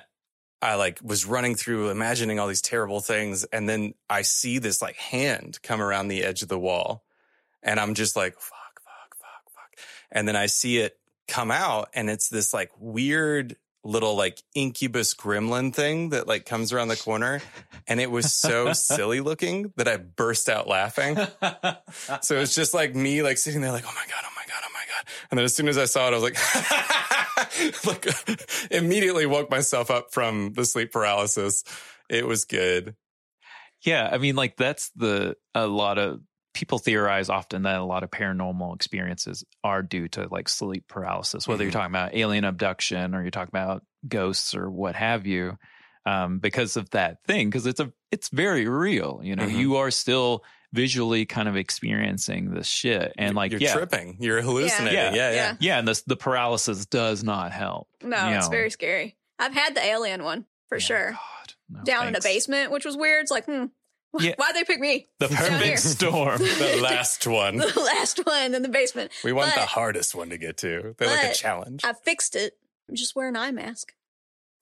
I 0.62 0.76
like 0.76 1.00
was 1.04 1.26
running 1.26 1.56
through 1.56 1.90
imagining 1.90 2.40
all 2.40 2.48
these 2.48 2.62
terrible 2.62 3.02
things. 3.02 3.44
And 3.46 3.68
then 3.68 3.94
I 4.10 4.22
see 4.22 4.60
this 4.60 4.82
like 4.82 4.96
hand 4.96 5.60
come 5.62 5.82
around 5.82 6.08
the 6.08 6.24
edge 6.24 6.42
of 6.42 6.48
the 6.50 6.60
wall. 6.60 7.04
And 7.62 7.80
I'm 7.80 7.94
just 7.94 8.16
like, 8.16 8.34
fuck, 8.36 8.82
fuck, 8.84 9.16
fuck, 9.18 9.54
fuck. 9.54 9.86
And 10.12 10.28
then 10.28 10.36
I 10.36 10.48
see 10.48 10.80
it 10.80 10.98
come 11.28 11.52
out 11.52 11.90
and 11.94 12.10
it's 12.10 12.30
this 12.30 12.54
like 12.54 12.72
weird 12.78 13.56
little 13.86 14.16
like 14.16 14.42
incubus 14.56 15.14
gremlin 15.14 15.74
thing 15.74 16.10
that 16.10 16.28
like 16.28 16.46
comes 16.46 16.72
around 16.72 16.88
the 16.88 16.96
corner. 16.96 17.42
And 17.88 18.00
it 18.00 18.10
was 18.10 18.34
so 18.34 18.72
silly 18.74 19.20
looking 19.20 19.74
that 19.76 19.88
I 19.88 19.98
burst 19.98 20.50
out 20.50 20.68
laughing. 20.68 21.18
So 22.22 22.40
it's 22.40 22.56
just 22.56 22.74
like 22.74 22.96
me 22.96 23.22
like 23.22 23.38
sitting 23.38 23.62
there 23.62 23.72
like, 23.72 23.86
oh 23.86 23.94
my 23.94 24.06
God, 24.08 24.24
oh 24.24 24.34
my 24.36 24.43
And 25.31 25.38
then 25.38 25.45
as 25.45 25.55
soon 25.55 25.67
as 25.67 25.77
I 25.77 25.86
saw 25.86 26.07
it, 26.07 26.13
I 26.13 26.17
was 26.17 26.24
like, 26.24 27.86
like 27.86 28.67
immediately 28.72 29.25
woke 29.25 29.50
myself 29.50 29.89
up 29.91 30.12
from 30.13 30.53
the 30.53 30.65
sleep 30.65 30.91
paralysis. 30.91 31.63
It 32.10 32.25
was 32.27 32.45
good. 32.45 32.95
Yeah, 33.81 34.10
I 34.12 34.17
mean, 34.17 34.36
like 34.36 34.55
that's 34.55 34.91
the 34.95 35.36
a 35.53 35.67
lot 35.67 35.98
of 35.98 36.22
people 36.53 36.77
theorize 36.77 37.29
often 37.29 37.63
that 37.63 37.79
a 37.79 37.83
lot 37.83 38.03
of 38.03 38.12
paranormal 38.12 38.75
experiences 38.75 39.43
are 39.63 39.81
due 39.81 40.07
to 40.07 40.27
like 40.29 40.48
sleep 40.48 40.86
paralysis, 40.88 41.48
whether 41.48 41.63
Mhm. 41.63 41.65
you're 41.65 41.72
talking 41.72 41.91
about 41.91 42.13
alien 42.15 42.45
abduction 42.45 43.15
or 43.15 43.22
you're 43.24 43.31
talking 43.31 43.50
about 43.51 43.83
ghosts 44.07 44.53
or 44.55 44.69
what 44.69 44.95
have 44.95 45.25
you, 45.25 45.57
um, 46.05 46.38
because 46.39 46.77
of 46.77 46.89
that 46.91 47.24
thing. 47.25 47.50
Because 47.50 47.65
it's 47.65 47.79
a 47.79 47.91
it's 48.12 48.29
very 48.29 48.67
real. 48.67 49.19
You 49.24 49.36
know, 49.36 49.48
Mhm. 49.48 49.55
you 49.57 49.75
are 49.77 49.89
still 49.91 50.43
visually 50.74 51.25
kind 51.25 51.48
of 51.48 51.56
experiencing 51.56 52.51
this 52.53 52.68
shit, 52.68 53.13
and 53.18 53.36
like 53.36 53.51
you're 53.51 53.62
yeah, 53.62 53.74
tripping, 53.74 54.18
you're 54.20 54.42
hallucinating. 54.42 54.96
Yeah. 54.98 55.13
Yeah, 55.13 55.30
yeah. 55.30 55.36
Yeah. 55.36 55.56
yeah, 55.60 55.80
and 55.80 55.88
this 55.88 56.01
the 56.01 56.18
paralysis 56.18 56.86
does 56.86 57.24
not 57.24 57.51
help. 57.53 57.88
No, 58.01 58.27
you 58.30 58.36
it's 58.36 58.48
know. 58.48 58.51
very 58.51 58.70
scary. 58.72 59.15
I've 59.39 59.53
had 59.53 59.75
the 59.75 59.84
alien 59.86 60.24
one 60.24 60.46
for 60.68 60.77
Yeah, 60.77 60.84
sure. 60.86 61.12
God, 61.12 61.53
no, 61.70 61.84
Down 61.84 62.08
in 62.08 62.15
a 62.15 62.22
basement, 62.22 62.72
which 62.72 62.86
was 62.86 62.98
weird. 62.98 63.22
It's 63.24 63.32
like, 63.32 63.46
hmm, 63.46 63.65
Yeah. 64.20 64.34
why'd 64.38 64.56
they 64.56 64.63
pick 64.63 64.80
me? 64.80 65.08
The 65.20 65.27
perfect 65.30 65.80
storm. 65.80 66.39
The 66.39 66.80
last 66.82 67.25
one. 67.27 67.58
The 67.74 67.80
last 67.80 68.20
one 68.25 68.53
in 68.56 68.62
the 68.62 68.70
basement. 68.70 69.12
We 69.24 69.32
want 69.34 69.53
the 69.53 69.62
hardest 69.62 70.15
one 70.15 70.30
to 70.30 70.38
get 70.38 70.58
to. 70.58 70.96
They're 70.98 71.08
like 71.08 71.32
a 71.32 71.34
challenge. 71.34 71.82
I 71.84 71.94
fixed 71.94 72.36
it. 72.36 72.53
I'm 72.89 72.96
just 72.96 73.15
wearing 73.15 73.36
an 73.36 73.42
eye 73.42 73.51
mask. 73.51 73.94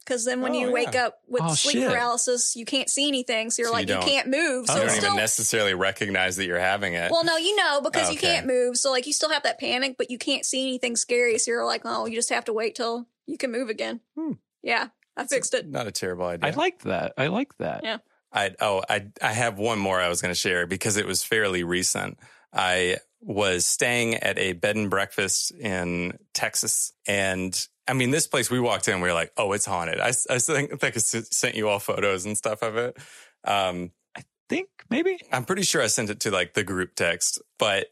Because 0.04 0.26
then 0.26 0.42
when 0.42 0.54
Oh, 0.54 0.60
you 0.60 0.72
wake 0.72 0.96
up 0.96 1.20
with 1.28 1.44
Oh, 1.44 1.54
sleep 1.54 1.78
shit. 1.78 1.90
paralysis, 1.90 2.56
you 2.56 2.66
can't 2.66 2.90
see 2.90 3.08
anything. 3.08 3.52
So 3.52 3.62
you're 3.62 3.70
So 3.70 3.74
like, 3.74 3.88
you, 3.88 3.94
don't- 3.96 4.04
can't 4.04 4.28
move. 4.30 4.68
So 4.68 4.74
you 4.76 4.80
don't 4.82 4.90
still. 4.90 5.04
even 5.06 5.16
necessarily 5.18 5.74
recognize 5.76 6.38
that 6.38 6.46
you're 6.48 6.60
having 6.60 6.94
it. 6.96 7.12
well, 7.12 7.24
no, 7.24 7.38
you 7.38 7.56
know, 7.56 7.82
because 7.82 8.10
you 8.10 8.18
Okay. 8.18 8.28
can't 8.34 8.48
move. 8.48 8.78
So 8.78 8.90
like 8.92 9.06
you 9.08 9.14
still 9.14 9.30
have 9.30 9.44
that 9.44 9.60
panic, 9.60 9.96
but 9.98 10.10
you 10.10 10.18
can't 10.18 10.46
see 10.46 10.64
anything 10.64 10.96
scary. 10.96 11.38
So 11.38 11.52
you're 11.52 11.66
like, 11.66 11.82
oh, 11.86 12.08
you 12.08 12.16
just 12.16 12.30
have 12.30 12.46
to 12.46 12.54
wait 12.54 12.76
till 12.76 13.08
you 13.28 13.38
can 13.38 13.52
move 13.52 13.70
again. 13.70 14.00
Hmm. 14.18 14.34
Yeah, 14.64 14.88
I 15.16 15.26
fixed 15.26 15.54
it. 15.54 15.68
Not 15.70 15.88
a 15.88 15.92
terrible 15.92 16.26
idea. 16.26 16.50
I 16.50 16.54
like 16.56 16.82
that. 16.84 17.14
I 17.18 17.28
like 17.28 17.56
that. 17.60 17.84
Yeah. 17.84 17.98
I 18.34 18.56
oh 18.60 18.82
I 18.90 19.08
I 19.22 19.34
have 19.34 19.60
one 19.60 19.78
more 19.78 20.00
I 20.02 20.08
was 20.10 20.22
going 20.22 20.34
to 20.34 20.40
share 20.40 20.66
because 20.66 20.98
it 20.98 21.06
was 21.06 21.22
fairly 21.24 21.64
recent. 21.64 22.18
I 22.54 22.98
was 23.22 23.66
staying 23.66 24.16
at 24.16 24.40
a 24.40 24.54
bed 24.54 24.76
and 24.78 24.90
breakfast 24.90 25.52
in 25.52 26.18
Texas, 26.34 26.92
and 27.08 27.68
I 27.88 27.94
mean 27.94 28.12
this 28.12 28.28
place. 28.28 28.50
We 28.50 28.60
walked 28.60 28.88
in, 28.88 29.02
we 29.02 29.08
were 29.08 29.14
like, 29.14 29.32
"Oh, 29.38 29.52
it's 29.54 29.66
haunted." 29.66 30.00
I, 30.00 30.10
I 30.30 30.40
think, 30.40 30.74
I 30.74 30.78
think 30.78 30.96
I 30.96 31.00
sent 31.00 31.56
you 31.56 31.68
all 31.68 31.80
photos 31.80 32.26
and 32.26 32.38
stuff 32.38 32.62
of 32.62 32.78
it. 32.78 32.98
Um, 33.44 33.92
I 34.16 34.24
Think 34.50 34.68
maybe. 34.90 35.18
I'm 35.32 35.46
pretty 35.46 35.64
sure 35.64 35.82
I 35.82 35.88
sent 35.88 36.10
it 36.10 36.20
to 36.22 36.32
like 36.32 36.54
the 36.54 36.64
group 36.66 36.96
text, 36.96 37.42
but 37.58 37.88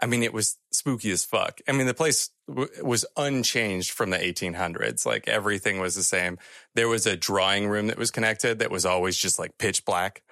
I 0.00 0.06
mean, 0.06 0.22
it 0.22 0.32
was 0.32 0.58
spooky 0.70 1.10
as 1.10 1.24
fuck. 1.24 1.60
I 1.68 1.72
mean, 1.72 1.86
the 1.86 1.94
place 1.94 2.30
w- 2.48 2.68
was 2.82 3.04
unchanged 3.16 3.90
from 3.90 4.10
the 4.10 4.18
1800s. 4.18 5.06
Like 5.06 5.26
everything 5.28 5.80
was 5.80 5.94
the 5.94 6.02
same. 6.02 6.38
There 6.74 6.88
was 6.88 7.06
a 7.06 7.16
drawing 7.16 7.68
room 7.68 7.88
that 7.88 7.98
was 7.98 8.10
connected 8.10 8.58
that 8.58 8.70
was 8.70 8.86
always 8.86 9.16
just 9.16 9.38
like 9.38 9.58
pitch 9.58 9.84
black. 9.84 10.22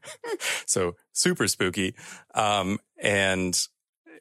so 0.66 0.94
super 1.12 1.46
spooky. 1.46 1.94
Um, 2.34 2.78
and 3.00 3.56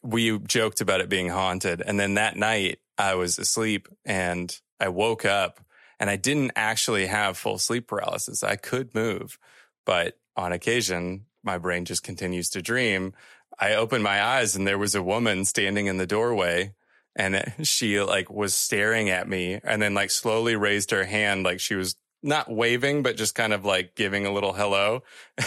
we 0.03 0.37
joked 0.39 0.81
about 0.81 1.01
it 1.01 1.09
being 1.09 1.29
haunted. 1.29 1.81
And 1.81 1.99
then 1.99 2.15
that 2.15 2.35
night 2.37 2.79
I 2.97 3.15
was 3.15 3.37
asleep 3.37 3.87
and 4.05 4.59
I 4.79 4.89
woke 4.89 5.25
up 5.25 5.59
and 5.99 6.09
I 6.09 6.15
didn't 6.15 6.51
actually 6.55 7.07
have 7.07 7.37
full 7.37 7.57
sleep 7.57 7.87
paralysis. 7.87 8.43
I 8.43 8.55
could 8.55 8.93
move, 8.93 9.37
but 9.85 10.17
on 10.35 10.51
occasion, 10.51 11.25
my 11.43 11.57
brain 11.57 11.85
just 11.85 12.03
continues 12.03 12.49
to 12.51 12.61
dream. 12.61 13.13
I 13.59 13.73
opened 13.73 14.03
my 14.03 14.21
eyes 14.21 14.55
and 14.55 14.67
there 14.67 14.77
was 14.77 14.95
a 14.95 15.03
woman 15.03 15.45
standing 15.45 15.87
in 15.87 15.97
the 15.97 16.05
doorway 16.07 16.73
and 17.15 17.53
she 17.63 17.99
like 18.01 18.29
was 18.29 18.53
staring 18.53 19.09
at 19.09 19.27
me 19.27 19.59
and 19.63 19.81
then 19.81 19.93
like 19.93 20.11
slowly 20.11 20.55
raised 20.55 20.91
her 20.91 21.05
hand 21.05 21.43
like 21.43 21.59
she 21.59 21.75
was 21.75 21.95
not 22.23 22.51
waving 22.51 23.03
but 23.03 23.17
just 23.17 23.35
kind 23.35 23.53
of 23.53 23.65
like 23.65 23.95
giving 23.95 24.25
a 24.25 24.33
little 24.33 24.53
hello. 24.53 25.03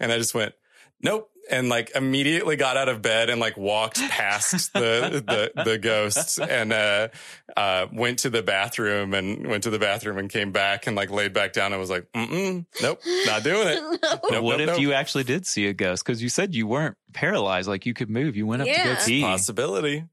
and 0.00 0.12
I 0.12 0.18
just 0.18 0.34
went, 0.34 0.54
"Nope." 1.02 1.28
And 1.50 1.68
like 1.68 1.90
immediately 1.96 2.54
got 2.54 2.76
out 2.76 2.88
of 2.88 3.02
bed 3.02 3.28
and 3.28 3.40
like 3.40 3.56
walked 3.56 3.98
past 4.10 4.72
the 4.72 5.50
the 5.56 5.62
the 5.64 5.78
ghosts 5.78 6.38
and 6.38 6.72
uh 6.72 7.08
uh 7.56 7.86
went 7.92 8.20
to 8.20 8.30
the 8.30 8.42
bathroom 8.42 9.14
and 9.14 9.46
went 9.48 9.64
to 9.64 9.70
the 9.70 9.78
bathroom 9.80 10.18
and 10.18 10.30
came 10.30 10.52
back 10.52 10.86
and 10.86 10.94
like 10.96 11.10
laid 11.10 11.32
back 11.32 11.52
down 11.52 11.72
and 11.72 11.80
was 11.80 11.90
like, 11.90 12.06
"Mm-mm, 12.14 12.66
nope, 12.80 13.00
not 13.26 13.42
doing 13.42 13.66
it." 13.68 13.80
No. 14.02 14.18
Nope, 14.30 14.44
what 14.44 14.58
nope, 14.58 14.60
if 14.60 14.66
nope. 14.68 14.80
you 14.80 14.92
actually 14.92 15.24
did 15.24 15.44
see 15.46 15.66
a 15.66 15.72
ghost? 15.72 16.04
Because 16.04 16.22
you 16.22 16.28
said 16.28 16.54
you 16.54 16.66
weren't 16.66 16.96
paralyzed, 17.12 17.68
like 17.68 17.84
you 17.86 17.94
could 17.94 18.10
move. 18.10 18.36
You 18.36 18.46
went 18.46 18.62
up 18.62 18.66
to 18.68 18.72
Yeah. 18.72 18.94
go 18.94 19.04
pee. 19.04 19.22
Possibility. 19.22 20.04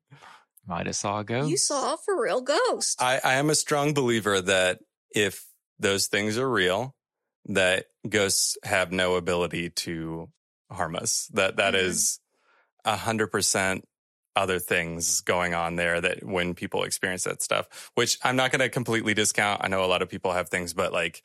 Might 0.68 0.86
have 0.88 0.96
saw 0.96 1.20
a 1.20 1.24
ghost. 1.24 1.50
You 1.50 1.58
saw 1.58 1.94
a 1.94 1.98
for 1.98 2.20
real 2.22 2.42
ghost. 2.42 3.02
I, 3.02 3.20
I 3.24 3.34
am 3.36 3.50
a 3.50 3.56
strong 3.56 3.94
believer 3.94 4.42
that 4.42 4.80
if 5.12 5.46
those 5.80 6.08
things 6.08 6.38
are 6.38 6.50
real, 6.50 6.96
that 7.46 7.86
ghosts 8.10 8.58
have 8.64 8.92
no 8.92 9.16
ability 9.16 9.70
to 9.70 10.30
harm 10.72 10.96
us. 10.96 11.28
That 11.34 11.58
that 11.58 11.74
Mhm. 11.74 11.82
is 11.82 12.20
a 12.86 12.98
hundred 12.98 13.28
percent 13.28 13.86
other 14.36 14.60
things 14.60 15.22
going 15.22 15.54
on 15.54 15.76
there 15.78 16.00
that 16.02 16.24
when 16.24 16.54
people 16.56 16.84
experience 16.84 17.24
that 17.26 17.42
stuff, 17.42 17.92
which 17.96 18.18
I'm 18.24 18.36
not 18.36 18.52
going 18.52 18.62
to 18.62 18.70
completely 18.70 19.14
discount. 19.16 19.64
I 19.64 19.68
know 19.68 19.84
a 19.84 19.88
lot 19.88 20.02
of 20.04 20.10
people 20.10 20.32
have 20.34 20.50
things, 20.50 20.74
but 20.74 20.94
like 20.94 21.24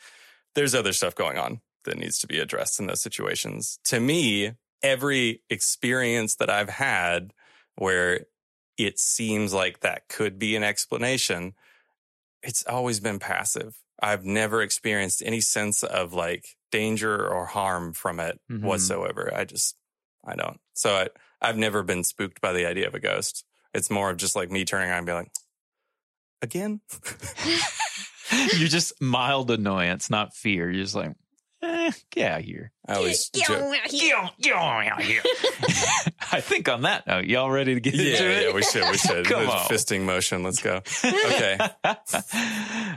there's 0.55 0.75
other 0.75 0.93
stuff 0.93 1.15
going 1.15 1.39
on 1.39 1.61
that 1.85 1.99
needs 1.99 2.19
to 2.21 2.27
be 2.27 2.39
addressed 2.41 2.81
in 2.81 2.87
those 2.87 3.03
situations. 3.03 3.79
To 3.85 4.01
me, 4.01 4.53
every 4.83 5.43
experience 5.51 6.37
that 6.37 6.51
I've 6.51 6.71
had 6.71 7.35
where 7.77 8.27
it 8.79 8.99
seems 8.99 9.53
like 9.53 9.81
that 9.81 10.09
could 10.09 10.39
be 10.39 10.57
an 10.57 10.63
explanation, 10.63 11.55
it's 12.43 12.67
always 12.67 13.01
been 13.01 13.19
passive. 13.19 13.77
I've 14.03 14.25
never 14.25 14.63
experienced 14.63 15.23
any 15.25 15.41
sense 15.41 15.83
of 15.83 16.13
like 16.13 16.57
danger 16.73 17.25
or 17.29 17.47
harm 17.47 17.93
from 17.93 18.19
it 18.19 18.41
Mhm. 18.51 18.63
whatsoever. 18.63 19.33
I 19.33 19.45
just, 19.45 19.77
I 20.25 20.35
don't. 20.35 20.59
So 20.75 20.97
I, 20.97 21.09
I've 21.41 21.57
never 21.59 21.85
been 21.85 22.03
spooked 22.03 22.41
by 22.41 22.53
the 22.53 22.67
idea 22.67 22.89
of 22.89 22.95
a 22.95 23.01
ghost. 23.01 23.45
It's 23.73 23.91
more 23.91 24.11
of 24.11 24.17
just 24.17 24.35
like 24.35 24.51
me 24.51 24.65
turning 24.65 24.89
around 24.91 24.99
and 24.99 25.07
being 25.07 25.19
like, 25.19 25.33
again? 26.43 26.81
You're 28.59 28.69
just 28.69 29.01
mild 29.01 29.51
annoyance, 29.51 30.09
not 30.11 30.35
fear. 30.35 30.71
You're 30.71 30.83
just 30.85 30.95
like, 30.95 31.13
eh, 31.63 31.93
get 32.11 32.33
out 32.33 32.41
here. 32.41 32.73
I 32.89 32.95
always 32.95 33.29
Get 33.31 33.47
joke. 33.47 33.61
out 33.61 33.91
here. 33.91 34.17
on, 34.17 34.31
get 34.41 34.55
on 34.55 34.87
out 34.87 35.03
here. 35.03 35.23
I 36.33 36.41
think 36.41 36.69
on 36.69 36.83
that 36.83 37.07
note, 37.07 37.27
y'all 37.27 37.51
ready 37.51 37.75
to 37.75 37.81
get 37.81 37.95
Yeah, 37.95 38.05
into 38.13 38.31
it? 38.31 38.47
yeah, 38.49 38.53
we 38.55 38.63
should, 38.63 38.89
we 38.91 38.97
should. 38.97 39.27
Come 39.27 39.45
The 39.45 39.51
on. 39.53 39.67
Fisting 39.69 40.03
motion. 40.03 40.43
Let's 40.43 40.63
go. 40.63 40.81
Okay. 41.05 41.59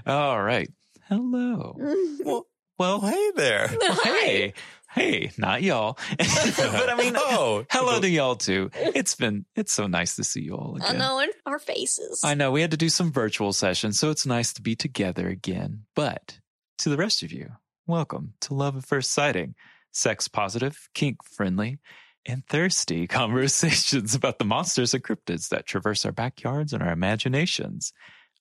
All 0.05 0.41
right. 0.41 0.69
Hello. 1.09 1.75
Well, 2.23 2.47
Well, 2.77 2.99
hey 2.99 3.31
there. 3.37 3.69
hey, 4.03 4.53
hey, 4.91 5.31
not 5.37 5.63
y'all. 5.63 5.97
but 6.17 6.89
I 6.89 6.95
mean, 6.97 7.13
oh, 7.15 7.65
hello 7.71 8.01
to 8.01 8.09
y'all 8.09 8.35
too. 8.35 8.69
It's 8.73 9.15
been, 9.15 9.45
it's 9.55 9.71
so 9.71 9.87
nice 9.87 10.17
to 10.17 10.25
see 10.25 10.41
you 10.41 10.55
all 10.55 10.75
again. 10.75 10.95
Unknown 10.95 11.29
our 11.45 11.57
faces. 11.57 12.19
I 12.21 12.33
know 12.33 12.51
we 12.51 12.59
had 12.59 12.71
to 12.71 12.77
do 12.77 12.89
some 12.89 13.13
virtual 13.13 13.53
sessions, 13.53 13.97
so 13.97 14.09
it's 14.09 14.25
nice 14.25 14.51
to 14.53 14.61
be 14.61 14.75
together 14.75 15.29
again. 15.29 15.85
But 15.95 16.39
to 16.79 16.89
the 16.89 16.97
rest 16.97 17.23
of 17.23 17.31
you, 17.31 17.53
welcome 17.87 18.33
to 18.41 18.53
Love 18.53 18.75
at 18.75 18.83
First 18.83 19.11
Sighting, 19.11 19.55
sex 19.93 20.27
positive, 20.27 20.89
kink 20.93 21.23
friendly, 21.23 21.79
and 22.25 22.45
thirsty 22.45 23.07
conversations 23.07 24.15
about 24.15 24.37
the 24.37 24.43
monsters 24.43 24.93
and 24.93 25.01
cryptids 25.01 25.47
that 25.47 25.65
traverse 25.65 26.03
our 26.03 26.11
backyards 26.11 26.73
and 26.73 26.83
our 26.83 26.91
imaginations. 26.91 27.93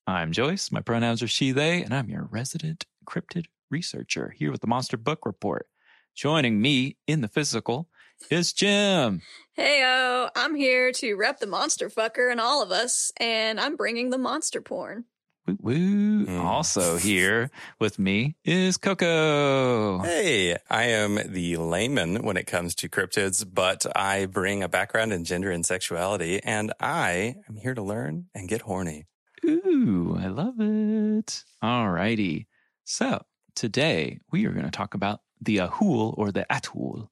I'm 0.08 0.32
Joyce. 0.32 0.72
My 0.72 0.80
pronouns 0.80 1.22
are 1.22 1.28
she, 1.28 1.52
they, 1.52 1.84
and 1.84 1.94
I'm 1.94 2.10
your 2.10 2.24
resident 2.24 2.84
cryptid 3.06 3.44
researcher 3.74 4.32
here 4.38 4.52
with 4.52 4.60
the 4.60 4.68
Monster 4.68 4.96
Book 4.96 5.26
Report. 5.26 5.66
Joining 6.14 6.60
me 6.60 6.96
in 7.08 7.22
the 7.22 7.28
physical 7.28 7.88
is 8.30 8.52
Jim. 8.52 9.20
Heyo, 9.58 10.30
I'm 10.36 10.54
here 10.54 10.92
to 10.92 11.14
rep 11.16 11.40
the 11.40 11.48
monster 11.48 11.90
fucker 11.90 12.30
and 12.30 12.40
all 12.40 12.62
of 12.62 12.70
us, 12.70 13.10
and 13.18 13.58
I'm 13.58 13.74
bringing 13.74 14.10
the 14.10 14.18
monster 14.18 14.60
porn. 14.60 15.06
Woo 15.48 15.58
woo. 15.60 16.26
Mm. 16.26 16.40
Also 16.40 16.98
here 16.98 17.50
with 17.80 17.98
me 17.98 18.36
is 18.44 18.76
Coco. 18.76 19.98
Hey, 19.98 20.56
I 20.70 20.84
am 20.84 21.18
the 21.26 21.56
layman 21.56 22.22
when 22.22 22.36
it 22.36 22.46
comes 22.46 22.76
to 22.76 22.88
cryptids, 22.88 23.44
but 23.44 23.84
I 23.96 24.26
bring 24.26 24.62
a 24.62 24.68
background 24.68 25.12
in 25.12 25.24
gender 25.24 25.50
and 25.50 25.66
sexuality, 25.66 26.40
and 26.44 26.72
I 26.78 27.34
am 27.48 27.56
here 27.56 27.74
to 27.74 27.82
learn 27.82 28.26
and 28.36 28.48
get 28.48 28.62
horny. 28.62 29.06
Ooh, 29.44 30.16
I 30.16 30.28
love 30.28 30.60
it. 30.60 31.42
All 31.60 31.90
righty. 31.90 32.46
So 32.84 33.24
today 33.54 34.20
we 34.30 34.46
are 34.46 34.52
going 34.52 34.64
to 34.64 34.70
talk 34.70 34.94
about 34.94 35.20
the 35.40 35.58
Ahool 35.58 36.14
or 36.16 36.32
the 36.32 36.46
Atul. 36.50 37.08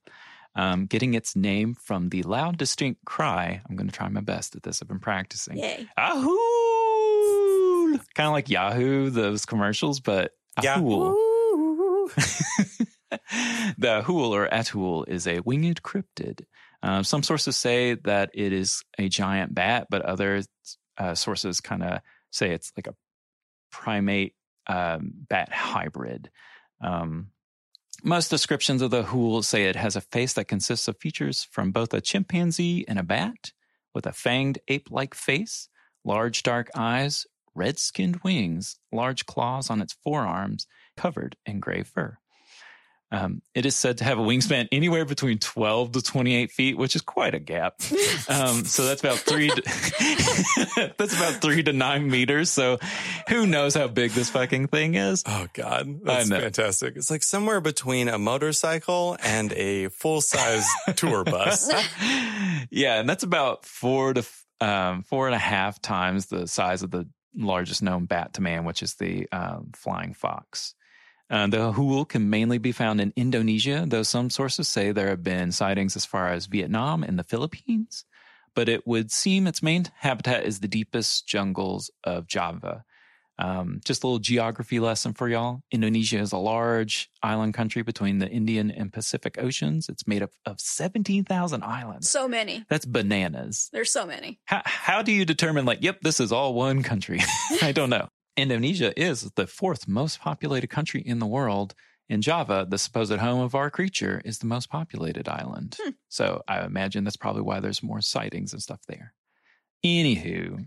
um, 0.55 0.85
getting 0.85 1.13
its 1.13 1.35
name 1.35 1.75
from 1.75 2.09
the 2.09 2.23
loud, 2.23 2.57
distinct 2.57 3.05
cry. 3.05 3.61
I'm 3.67 3.75
going 3.75 3.87
to 3.87 3.95
try 3.95 4.07
my 4.09 4.21
best 4.21 4.55
at 4.55 4.63
this. 4.63 4.81
I've 4.81 4.87
been 4.87 4.99
practicing. 4.99 5.57
Yay. 5.57 5.87
Ahoo! 5.97 7.97
Kind 8.15 8.27
of 8.27 8.33
like 8.33 8.49
Yahoo, 8.49 9.09
those 9.09 9.45
commercials, 9.45 9.99
but 9.99 10.31
Ahoo. 10.57 11.15
the 13.77 14.01
Hool 14.05 14.33
or 14.33 14.47
Atul 14.47 15.07
is 15.07 15.27
a 15.27 15.39
winged 15.39 15.81
cryptid. 15.81 16.45
Uh, 16.81 17.01
some 17.01 17.23
sources 17.23 17.55
say 17.55 17.95
that 18.03 18.29
it 18.33 18.53
is 18.53 18.83
a 18.99 19.09
giant 19.09 19.55
bat, 19.55 19.87
but 19.89 20.01
other 20.03 20.43
uh, 20.97 21.15
sources 21.15 21.61
kind 21.61 21.83
of 21.83 21.99
say 22.31 22.51
it's 22.51 22.71
like 22.77 22.87
a 22.87 22.95
primate 23.71 24.35
um, 24.67 25.11
bat 25.29 25.51
hybrid. 25.51 26.29
Um, 26.81 27.27
most 28.03 28.29
descriptions 28.29 28.81
of 28.81 28.91
the 28.91 29.03
Hool 29.03 29.43
say 29.43 29.65
it 29.65 29.75
has 29.75 29.95
a 29.95 30.01
face 30.01 30.33
that 30.33 30.47
consists 30.47 30.87
of 30.87 30.97
features 30.99 31.47
from 31.51 31.71
both 31.71 31.93
a 31.93 32.01
chimpanzee 32.01 32.85
and 32.87 32.99
a 32.99 33.03
bat, 33.03 33.51
with 33.93 34.05
a 34.05 34.11
fanged 34.11 34.57
ape 34.67 34.89
like 34.91 35.13
face, 35.13 35.69
large 36.03 36.43
dark 36.43 36.69
eyes, 36.75 37.25
red 37.55 37.79
skinned 37.79 38.17
wings, 38.23 38.77
large 38.91 39.25
claws 39.25 39.69
on 39.69 39.81
its 39.81 39.93
forearms, 40.03 40.67
covered 40.97 41.37
in 41.45 41.59
gray 41.59 41.83
fur. 41.83 42.17
Um, 43.13 43.43
it 43.53 43.67
is 43.67 43.75
said 43.75 43.99
to 43.99 44.03
have 44.05 44.17
a 44.17 44.23
wingspan 44.23 44.67
anywhere 44.71 45.05
between 45.05 45.37
12 45.37 45.91
to 45.91 46.01
28 46.01 46.51
feet, 46.51 46.77
which 46.79 46.95
is 46.95 47.03
quite 47.03 47.35
a 47.35 47.39
gap. 47.39 47.75
Um, 48.27 48.65
so 48.65 48.85
that's 48.85 49.01
about 49.03 49.19
three. 49.19 49.49
To, 49.49 49.61
that's 50.97 51.15
about 51.15 51.33
three 51.35 51.61
to 51.61 51.73
nine 51.73 52.09
meters. 52.09 52.49
So 52.49 52.79
who 53.29 53.45
knows 53.45 53.75
how 53.75 53.87
big 53.87 54.11
this 54.11 54.31
fucking 54.31 54.69
thing 54.69 54.95
is? 54.95 55.23
Oh 55.27 55.45
God, 55.53 55.99
that's 56.03 56.27
fantastic! 56.27 56.95
It's 56.95 57.11
like 57.11 57.21
somewhere 57.21 57.61
between 57.61 58.07
a 58.07 58.17
motorcycle 58.17 59.15
and 59.21 59.53
a 59.53 59.89
full 59.89 60.21
size 60.21 60.67
tour 60.95 61.23
bus. 61.23 61.71
yeah, 62.71 62.99
and 62.99 63.07
that's 63.07 63.23
about 63.23 63.63
four 63.63 64.15
to 64.15 64.25
um, 64.59 65.03
four 65.03 65.27
and 65.27 65.35
a 65.35 65.39
half 65.39 65.79
times 65.79 66.27
the 66.27 66.47
size 66.47 66.81
of 66.81 66.89
the 66.89 67.07
largest 67.35 67.83
known 67.83 68.05
bat 68.05 68.33
to 68.33 68.41
man, 68.41 68.65
which 68.65 68.81
is 68.81 68.95
the 68.95 69.27
um, 69.31 69.69
flying 69.75 70.15
fox. 70.15 70.73
Uh, 71.33 71.47
the 71.47 71.71
hool 71.71 72.05
can 72.05 72.29
mainly 72.29 72.59
be 72.59 72.71
found 72.71 73.01
in 73.01 73.11
Indonesia, 73.15 73.85
though 73.87 74.03
some 74.03 74.29
sources 74.29 74.67
say 74.67 74.91
there 74.91 75.07
have 75.07 75.23
been 75.23 75.51
sightings 75.51 75.95
as 75.95 76.05
far 76.05 76.27
as 76.27 76.45
Vietnam 76.45 77.01
and 77.01 77.17
the 77.17 77.23
Philippines. 77.23 78.05
But 78.53 78.69
it 78.69 78.85
would 78.85 79.11
seem 79.11 79.47
its 79.47 79.63
main 79.63 79.85
habitat 79.95 80.45
is 80.45 80.59
the 80.59 80.67
deepest 80.67 81.25
jungles 81.27 81.89
of 82.03 82.27
Java. 82.27 82.85
Um, 83.39 83.81
just 83.83 84.03
a 84.03 84.07
little 84.07 84.19
geography 84.19 84.79
lesson 84.79 85.13
for 85.13 85.27
y'all. 85.27 85.63
Indonesia 85.71 86.19
is 86.19 86.33
a 86.33 86.37
large 86.37 87.09
island 87.23 87.55
country 87.55 87.81
between 87.81 88.19
the 88.19 88.29
Indian 88.29 88.69
and 88.69 88.93
Pacific 88.93 89.39
Oceans. 89.41 89.89
It's 89.89 90.05
made 90.05 90.21
up 90.21 90.29
of 90.45 90.59
17,000 90.59 91.63
islands. 91.63 92.11
So 92.11 92.27
many. 92.27 92.63
That's 92.69 92.85
bananas. 92.85 93.71
There's 93.73 93.91
so 93.91 94.05
many. 94.05 94.37
How, 94.45 94.61
how 94.65 95.01
do 95.01 95.11
you 95.11 95.25
determine, 95.25 95.65
like, 95.65 95.81
yep, 95.81 96.01
this 96.01 96.19
is 96.19 96.31
all 96.31 96.53
one 96.53 96.83
country? 96.83 97.21
I 97.63 97.71
don't 97.71 97.89
know. 97.89 98.07
Indonesia 98.35 98.99
is 98.99 99.31
the 99.35 99.47
fourth 99.47 99.87
most 99.87 100.19
populated 100.19 100.67
country 100.67 101.01
in 101.01 101.19
the 101.19 101.27
world. 101.27 101.75
In 102.09 102.21
Java, 102.21 102.65
the 102.67 102.77
supposed 102.77 103.13
home 103.13 103.41
of 103.41 103.55
our 103.55 103.69
creature 103.69 104.21
is 104.25 104.39
the 104.39 104.45
most 104.45 104.69
populated 104.69 105.27
island. 105.27 105.77
Hmm. 105.81 105.91
So 106.09 106.43
I 106.47 106.63
imagine 106.63 107.03
that's 107.03 107.17
probably 107.17 107.43
why 107.43 107.59
there's 107.59 107.83
more 107.83 108.01
sightings 108.01 108.53
and 108.53 108.61
stuff 108.61 108.81
there. 108.87 109.13
Anywho, 109.85 110.65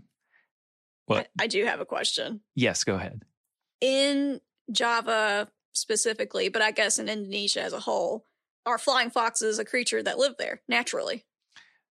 what? 1.05 1.29
I, 1.39 1.43
I 1.43 1.47
do 1.47 1.65
have 1.65 1.79
a 1.79 1.85
question. 1.85 2.41
Yes, 2.55 2.83
go 2.83 2.95
ahead. 2.95 3.23
In 3.81 4.41
Java 4.71 5.49
specifically, 5.73 6.49
but 6.49 6.61
I 6.61 6.71
guess 6.71 6.99
in 6.99 7.07
Indonesia 7.07 7.61
as 7.61 7.73
a 7.73 7.79
whole, 7.79 8.25
are 8.65 8.77
flying 8.77 9.09
foxes 9.09 9.59
a 9.59 9.65
creature 9.65 10.03
that 10.03 10.17
live 10.17 10.35
there 10.37 10.61
naturally? 10.67 11.25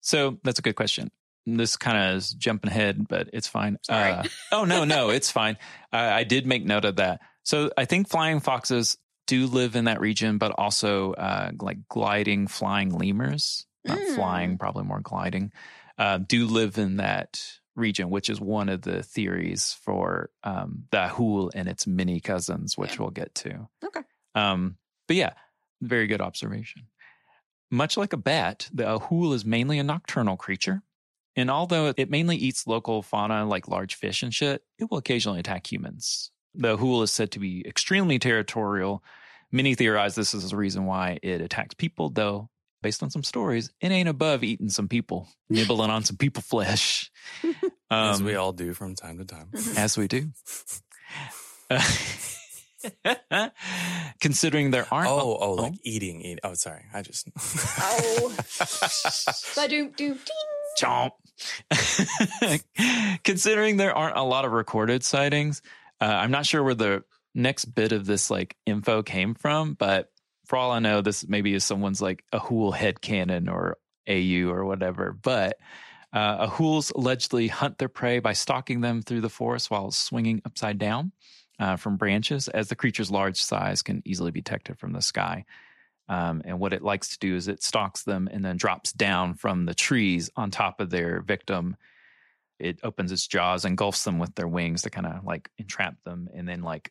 So 0.00 0.38
that's 0.44 0.58
a 0.58 0.62
good 0.62 0.76
question. 0.76 1.10
This 1.56 1.76
kind 1.76 1.96
of 1.98 2.16
is 2.16 2.30
jumping 2.30 2.70
ahead, 2.70 3.06
but 3.08 3.28
it's 3.32 3.48
fine. 3.48 3.78
Sorry. 3.82 4.12
Uh, 4.12 4.22
oh, 4.52 4.64
no, 4.64 4.84
no, 4.84 5.10
it's 5.10 5.30
fine. 5.40 5.56
I, 5.92 6.12
I 6.20 6.24
did 6.24 6.46
make 6.46 6.64
note 6.64 6.84
of 6.84 6.96
that. 6.96 7.20
So 7.42 7.70
I 7.76 7.84
think 7.84 8.08
flying 8.08 8.40
foxes 8.40 8.96
do 9.26 9.46
live 9.46 9.76
in 9.76 9.84
that 9.84 10.00
region, 10.00 10.38
but 10.38 10.52
also 10.58 11.12
uh, 11.14 11.52
like 11.60 11.88
gliding 11.88 12.46
flying 12.48 12.90
lemurs, 12.90 13.66
not 13.84 13.98
Mm. 13.98 14.14
flying, 14.14 14.58
probably 14.58 14.84
more 14.84 15.00
gliding, 15.00 15.52
uh, 15.98 16.18
do 16.18 16.46
live 16.46 16.78
in 16.78 16.96
that 16.98 17.42
region, 17.76 18.10
which 18.10 18.28
is 18.28 18.40
one 18.40 18.68
of 18.68 18.82
the 18.82 19.02
theories 19.02 19.76
for 19.84 20.30
um, 20.44 20.84
the 20.90 20.98
Ahool 20.98 21.50
and 21.54 21.68
its 21.68 21.86
mini 21.86 22.20
cousins, 22.20 22.76
which 22.76 22.94
Yeah. 22.94 23.00
we'll 23.00 23.10
get 23.10 23.34
to. 23.36 23.68
Okay. 23.84 24.00
Um, 24.34 24.76
but 25.06 25.16
yeah, 25.16 25.32
very 25.80 26.06
good 26.06 26.20
observation. 26.20 26.82
Much 27.70 27.96
like 27.96 28.12
a 28.12 28.16
bat, 28.16 28.68
the 28.72 28.82
ahool 28.82 29.32
is 29.32 29.44
mainly 29.44 29.78
a 29.78 29.84
nocturnal 29.84 30.36
creature. 30.36 30.82
And 31.36 31.50
although 31.50 31.92
it 31.96 32.10
mainly 32.10 32.36
eats 32.36 32.66
local 32.66 33.02
fauna 33.02 33.44
like 33.46 33.68
large 33.68 33.94
fish 33.94 34.22
and 34.22 34.34
shit, 34.34 34.62
it 34.78 34.90
will 34.90 34.98
occasionally 34.98 35.40
attack 35.40 35.70
humans. 35.70 36.30
The 36.54 36.76
hool 36.76 37.02
is 37.02 37.12
said 37.12 37.30
to 37.32 37.38
be 37.38 37.64
extremely 37.66 38.18
territorial. 38.18 39.02
Many 39.52 39.74
theorize 39.74 40.14
this 40.16 40.34
is 40.34 40.50
the 40.50 40.56
reason 40.56 40.86
why 40.86 41.18
it 41.22 41.40
attacks 41.40 41.74
people, 41.74 42.10
though, 42.10 42.50
based 42.82 43.02
on 43.02 43.10
some 43.10 43.22
stories, 43.22 43.70
it 43.80 43.90
ain't 43.92 44.08
above 44.08 44.42
eating 44.42 44.68
some 44.68 44.88
people, 44.88 45.28
nibbling 45.48 45.90
on 45.90 46.02
some 46.04 46.16
people 46.16 46.42
flesh. 46.42 47.10
as 47.90 48.20
Um, 48.20 48.24
we 48.26 48.34
all 48.34 48.52
do 48.52 48.74
from 48.74 48.94
time 48.96 49.18
to 49.18 49.24
time. 49.24 49.50
as 49.76 49.96
we 49.96 50.08
do. 50.08 50.30
Considering 54.20 54.70
there 54.70 54.86
aren't. 54.90 55.10
Oh, 55.10 55.36
oh, 55.40 55.52
like 55.52 55.74
eating, 55.84 56.20
eat. 56.22 56.38
Oh, 56.42 56.54
sorry. 56.54 56.84
I 56.92 57.02
just. 57.02 57.28
Oh. 57.80 58.34
Ba-doom, 59.54 59.90
doom, 59.90 60.14
ding. 60.14 60.49
Chomp. 60.80 61.12
Considering 63.24 63.76
there 63.76 63.94
aren't 63.94 64.16
a 64.16 64.22
lot 64.22 64.44
of 64.44 64.52
recorded 64.52 65.02
sightings, 65.02 65.62
uh, 66.00 66.04
I'm 66.04 66.30
not 66.30 66.46
sure 66.46 66.62
where 66.62 66.74
the 66.74 67.04
next 67.34 67.66
bit 67.66 67.92
of 67.92 68.06
this 68.06 68.30
like 68.30 68.56
info 68.66 69.02
came 69.02 69.34
from, 69.34 69.74
but 69.74 70.10
for 70.46 70.56
all 70.56 70.72
I 70.72 70.80
know, 70.80 71.00
this 71.00 71.26
maybe 71.28 71.54
is 71.54 71.64
someone's 71.64 72.02
like 72.02 72.24
a 72.32 72.38
Hool 72.38 72.72
head 72.72 73.00
cannon 73.00 73.48
or 73.48 73.78
AU 74.08 74.48
or 74.48 74.64
whatever. 74.64 75.12
But 75.12 75.58
uh, 76.12 76.48
Ahools 76.48 76.92
allegedly 76.94 77.48
hunt 77.48 77.78
their 77.78 77.88
prey 77.88 78.18
by 78.18 78.32
stalking 78.32 78.80
them 78.80 79.00
through 79.00 79.20
the 79.20 79.28
forest 79.28 79.70
while 79.70 79.90
swinging 79.92 80.42
upside 80.44 80.78
down 80.78 81.12
uh, 81.60 81.76
from 81.76 81.96
branches, 81.96 82.48
as 82.48 82.68
the 82.68 82.74
creature's 82.74 83.10
large 83.10 83.40
size 83.40 83.82
can 83.82 84.02
easily 84.04 84.32
be 84.32 84.40
detected 84.40 84.78
from 84.78 84.92
the 84.92 85.02
sky. 85.02 85.44
Um, 86.10 86.42
and 86.44 86.58
what 86.58 86.72
it 86.72 86.82
likes 86.82 87.10
to 87.10 87.18
do 87.20 87.36
is 87.36 87.46
it 87.46 87.62
stalks 87.62 88.02
them 88.02 88.28
and 88.32 88.44
then 88.44 88.56
drops 88.56 88.92
down 88.92 89.34
from 89.34 89.64
the 89.64 89.74
trees 89.74 90.28
on 90.34 90.50
top 90.50 90.80
of 90.80 90.90
their 90.90 91.20
victim. 91.20 91.76
It 92.58 92.80
opens 92.82 93.12
its 93.12 93.28
jaws, 93.28 93.64
engulfs 93.64 94.02
them 94.02 94.18
with 94.18 94.34
their 94.34 94.48
wings 94.48 94.82
to 94.82 94.90
kind 94.90 95.06
of 95.06 95.24
like 95.24 95.48
entrap 95.56 95.94
them, 96.04 96.28
and 96.34 96.48
then 96.48 96.62
like 96.62 96.90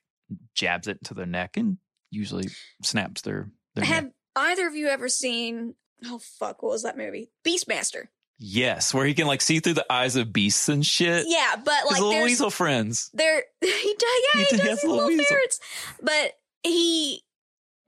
jabs 0.56 0.88
it 0.88 1.00
into 1.02 1.14
their 1.14 1.26
neck 1.26 1.58
and 1.58 1.78
usually 2.12 2.48
snaps 2.82 3.22
their, 3.22 3.50
their 3.76 3.84
neck. 3.84 3.94
Have 3.94 4.12
either 4.38 4.68
of 4.68 4.76
you 4.76 4.88
ever 4.88 5.10
seen? 5.10 5.76
Oh 6.06 6.20
fuck! 6.20 6.64
What 6.64 6.72
was 6.72 6.84
that 6.84 6.98
movie? 6.98 7.30
Beastmaster. 7.46 8.06
Yes, 8.38 8.94
where 8.94 9.06
he 9.06 9.14
can 9.14 9.28
like 9.28 9.42
see 9.42 9.60
through 9.60 9.74
the 9.74 9.92
eyes 9.92 10.16
of 10.16 10.32
beasts 10.32 10.70
and 10.70 10.86
shit. 10.86 11.26
Yeah, 11.28 11.58
but 11.58 11.76
His 11.82 11.92
like 11.92 12.02
little 12.02 12.24
weasel 12.24 12.50
friends. 12.50 13.10
there 13.14 13.44
he 13.62 13.68
does. 14.00 14.22
Yeah, 14.34 14.40
He 14.40 14.46
he, 14.46 14.46
does 14.52 14.60
does. 14.62 14.70
His 14.82 14.84
little 14.90 15.08
little 15.08 15.26
ferrets, 15.26 15.60
but 16.02 16.38
he 16.64 17.22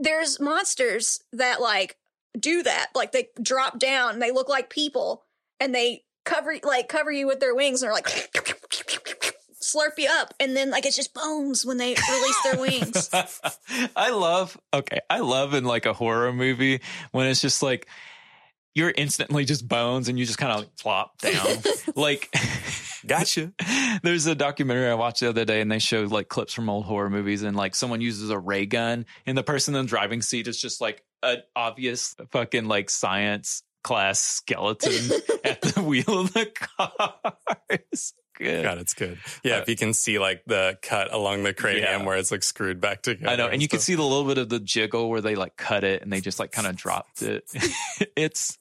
there's 0.02 0.40
monsters 0.40 1.24
that 1.34 1.62
like 1.62 1.98
do 2.38 2.64
that. 2.64 2.88
Like 2.96 3.12
they 3.12 3.30
drop 3.42 3.80
down, 3.80 4.14
and 4.14 4.22
they 4.22 4.32
look 4.32 4.50
like 4.50 4.70
people, 4.70 5.24
and 5.60 5.74
they 5.74 6.04
cover 6.26 6.56
like 6.64 6.90
cover 6.90 7.12
you 7.12 7.28
with 7.28 7.40
their 7.40 7.56
wings, 7.56 7.82
and 7.82 7.88
they're 7.88 7.96
like 7.96 8.06
slurp 9.64 9.98
you 9.98 10.10
up, 10.10 10.34
and 10.40 10.56
then 10.56 10.72
like 10.72 10.86
it's 10.86 10.96
just 10.96 11.14
bones 11.14 11.66
when 11.66 11.78
they 11.78 11.90
release 11.90 12.44
their 12.44 12.60
wings. 12.60 13.10
I 13.96 14.10
love 14.10 14.60
okay, 14.74 15.00
I 15.10 15.20
love 15.20 15.54
in 15.54 15.64
like 15.64 15.86
a 15.86 15.94
horror 15.94 16.34
movie 16.34 16.82
when 17.12 17.28
it's 17.28 17.42
just 17.42 17.64
like 17.64 17.88
you're 18.74 18.94
instantly 18.96 19.46
just 19.46 19.68
bones 19.68 20.08
and 20.08 20.18
you 20.18 20.26
just 20.26 20.38
kind 20.38 20.52
of 20.52 20.60
like 20.60 20.70
flop 20.78 21.18
down. 21.20 21.58
like 21.96 22.34
Gotcha. 23.06 23.54
there's 24.04 24.26
a 24.28 24.36
documentary 24.36 24.90
I 24.90 24.94
watched 24.96 25.22
the 25.22 25.30
other 25.30 25.46
day 25.46 25.62
and 25.62 25.72
they 25.72 25.80
showed 25.80 26.12
like 26.12 26.30
clips 26.30 26.54
from 26.54 26.70
old 26.70 26.86
horror 26.86 27.10
movies 27.10 27.44
and 27.44 27.56
like 27.58 27.76
someone 27.76 28.02
uses 28.02 28.30
a 28.30 28.38
ray 28.40 28.66
gun 28.66 29.06
and 29.26 29.38
the 29.38 29.44
person 29.44 29.76
in 29.76 29.86
the 29.86 29.90
driving 29.90 30.22
seat 30.22 30.48
is 30.48 30.60
just 30.62 30.82
like 30.82 31.04
an 31.24 31.38
obvious 31.56 32.16
fucking 32.32 32.66
like 32.66 32.90
science 32.90 33.64
class 33.84 34.20
skeleton 34.20 35.20
at 35.44 35.62
the 35.62 35.82
wheel 35.82 36.20
of 36.22 36.34
the 36.34 36.46
car. 36.46 37.14
It's 37.70 38.14
good. 38.38 38.64
God, 38.64 38.80
it's 38.80 38.94
good. 38.94 39.18
Yeah, 39.44 39.60
if 39.60 39.70
you 39.70 39.76
can 39.78 39.94
see 39.94 40.20
like 40.20 40.44
the 40.46 40.78
cut 40.82 41.14
along 41.14 41.44
the 41.44 41.54
cranium 41.54 41.86
Uh, 41.88 41.90
Yeah. 42.00 42.06
where 42.06 42.18
it's 42.18 42.32
like 42.32 42.44
screwed 42.44 42.82
back 42.82 43.02
together. 43.02 43.32
I 43.32 43.36
know, 43.38 43.48
and 43.48 43.62
you 43.62 43.68
can 43.68 43.80
see 43.80 43.96
the 43.96 44.04
little 44.04 44.26
bit 44.26 44.38
of 44.38 44.50
the 44.50 44.60
jiggle 44.60 45.10
where 45.10 45.22
they 45.22 45.36
like 45.36 45.56
cut 45.56 45.84
it 45.86 46.02
and 46.02 46.12
they 46.12 46.20
just 46.22 46.38
like 46.40 46.52
kind 46.52 46.68
of 46.68 46.76
dropped 46.76 47.22
it. 47.22 47.46
it's 48.18 48.58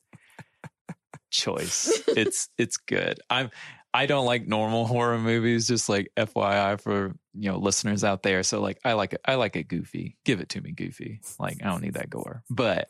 choice. 1.31 2.03
It's 2.09 2.48
it's 2.59 2.76
good. 2.76 3.20
I'm 3.29 3.50
I 3.92 4.07
don't 4.07 4.26
like 4.26 4.46
normal 4.46 4.87
horror 4.87 5.18
movies, 5.18 5.68
just 5.68 5.88
like 5.88 6.12
FYI 6.16 6.81
for 6.81 7.14
you 7.35 7.50
know 7.50 7.59
listeners 7.59 8.05
out 8.05 8.22
there. 8.22 8.42
So 8.42 8.61
like 8.61 8.79
I 8.85 8.94
like 8.94 9.14
it 9.14 9.20
I 9.24 9.35
like 9.35 9.57
it 9.57 9.68
goofy. 9.68 10.16
Give 10.24 10.40
it 10.40 10.50
to 10.50 10.61
me 10.61 10.72
goofy. 10.72 11.20
Like 11.38 11.59
I 11.62 11.68
don't 11.68 11.83
need 11.83 11.94
that 11.94 12.11
gore. 12.11 12.42
But 12.50 12.88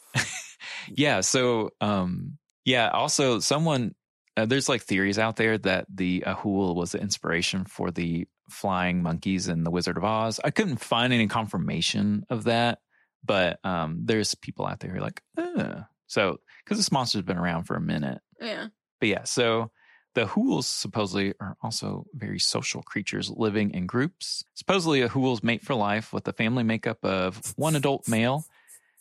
yeah, 0.88 1.20
so 1.20 1.70
um 1.80 2.38
yeah, 2.64 2.88
also 2.88 3.40
someone 3.40 3.94
uh, 4.36 4.46
there's 4.46 4.68
like 4.68 4.82
theories 4.82 5.18
out 5.18 5.36
there 5.36 5.58
that 5.58 5.86
the 5.92 6.22
Ahool 6.26 6.74
was 6.74 6.92
the 6.92 7.00
inspiration 7.00 7.64
for 7.64 7.90
the 7.90 8.26
flying 8.48 9.02
monkeys 9.02 9.48
in 9.48 9.64
the 9.64 9.70
Wizard 9.70 9.96
of 9.96 10.04
Oz. 10.04 10.40
I 10.42 10.50
couldn't 10.50 10.78
find 10.78 11.12
any 11.12 11.26
confirmation 11.26 12.24
of 12.30 12.44
that, 12.44 12.80
but 13.24 13.64
um 13.64 14.02
there's 14.04 14.34
people 14.34 14.66
out 14.66 14.80
there 14.80 14.90
who 14.90 14.98
are 14.98 15.02
like, 15.02 15.22
uh. 15.38 15.82
so 16.06 16.40
because 16.64 16.78
this 16.78 16.92
monster's 16.92 17.22
been 17.22 17.38
around 17.38 17.64
for 17.64 17.76
a 17.76 17.80
minute. 17.80 18.20
Yeah. 18.40 18.68
But 19.00 19.08
yeah, 19.08 19.24
so 19.24 19.70
the 20.14 20.26
Hools 20.26 20.66
supposedly 20.66 21.34
are 21.40 21.56
also 21.62 22.06
very 22.14 22.38
social 22.38 22.82
creatures 22.82 23.30
living 23.30 23.72
in 23.72 23.86
groups. 23.86 24.44
Supposedly, 24.54 25.02
a 25.02 25.08
Hool's 25.08 25.42
mate 25.42 25.62
for 25.62 25.74
life 25.74 26.12
with 26.12 26.26
a 26.26 26.32
family 26.32 26.64
makeup 26.64 27.04
of 27.04 27.54
one 27.56 27.76
adult 27.76 28.08
male, 28.08 28.44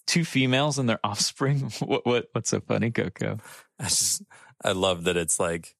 two 0.06 0.24
females, 0.24 0.78
and 0.78 0.88
their 0.88 1.00
offspring. 1.04 1.72
What, 1.80 2.06
what 2.06 2.28
what's 2.34 2.50
so 2.52 2.60
funny, 2.62 2.92
Coco? 2.92 3.40
I 3.80 3.84
just 3.86 4.22
I 4.64 4.74
love 4.74 5.06
that 5.06 5.18
it's 5.18 5.40
like 5.40 5.76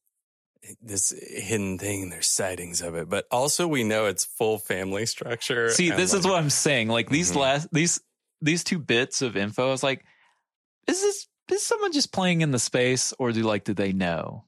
this 0.82 1.12
hidden 1.12 1.78
thing. 1.78 2.10
There's 2.10 2.28
sightings 2.28 2.82
of 2.82 2.96
it, 2.96 3.10
but 3.10 3.26
also 3.32 3.68
we 3.68 3.84
know 3.84 4.06
it's 4.06 4.26
full 4.26 4.58
family 4.58 5.06
structure. 5.06 5.70
See, 5.70 5.90
this 5.92 6.14
is 6.14 6.26
what 6.26 6.36
I'm 6.36 6.50
saying. 6.50 6.90
Like 6.90 7.10
these 7.10 7.32
Mhm. 7.32 7.38
last 7.38 7.68
these 7.72 8.02
these 8.42 8.64
two 8.64 8.80
bits 8.80 9.22
of 9.22 9.38
info, 9.38 9.68
I 9.68 9.72
was 9.72 9.84
like, 9.84 10.04
is 10.88 11.02
this 11.02 11.28
is 11.52 11.64
someone 11.64 11.92
just 11.92 12.12
playing 12.12 12.42
in 12.42 12.52
the 12.52 12.60
space, 12.60 13.14
or 13.20 13.32
do 13.32 13.44
like 13.44 13.64
do 13.64 13.74
they 13.74 13.94
know? 13.94 14.46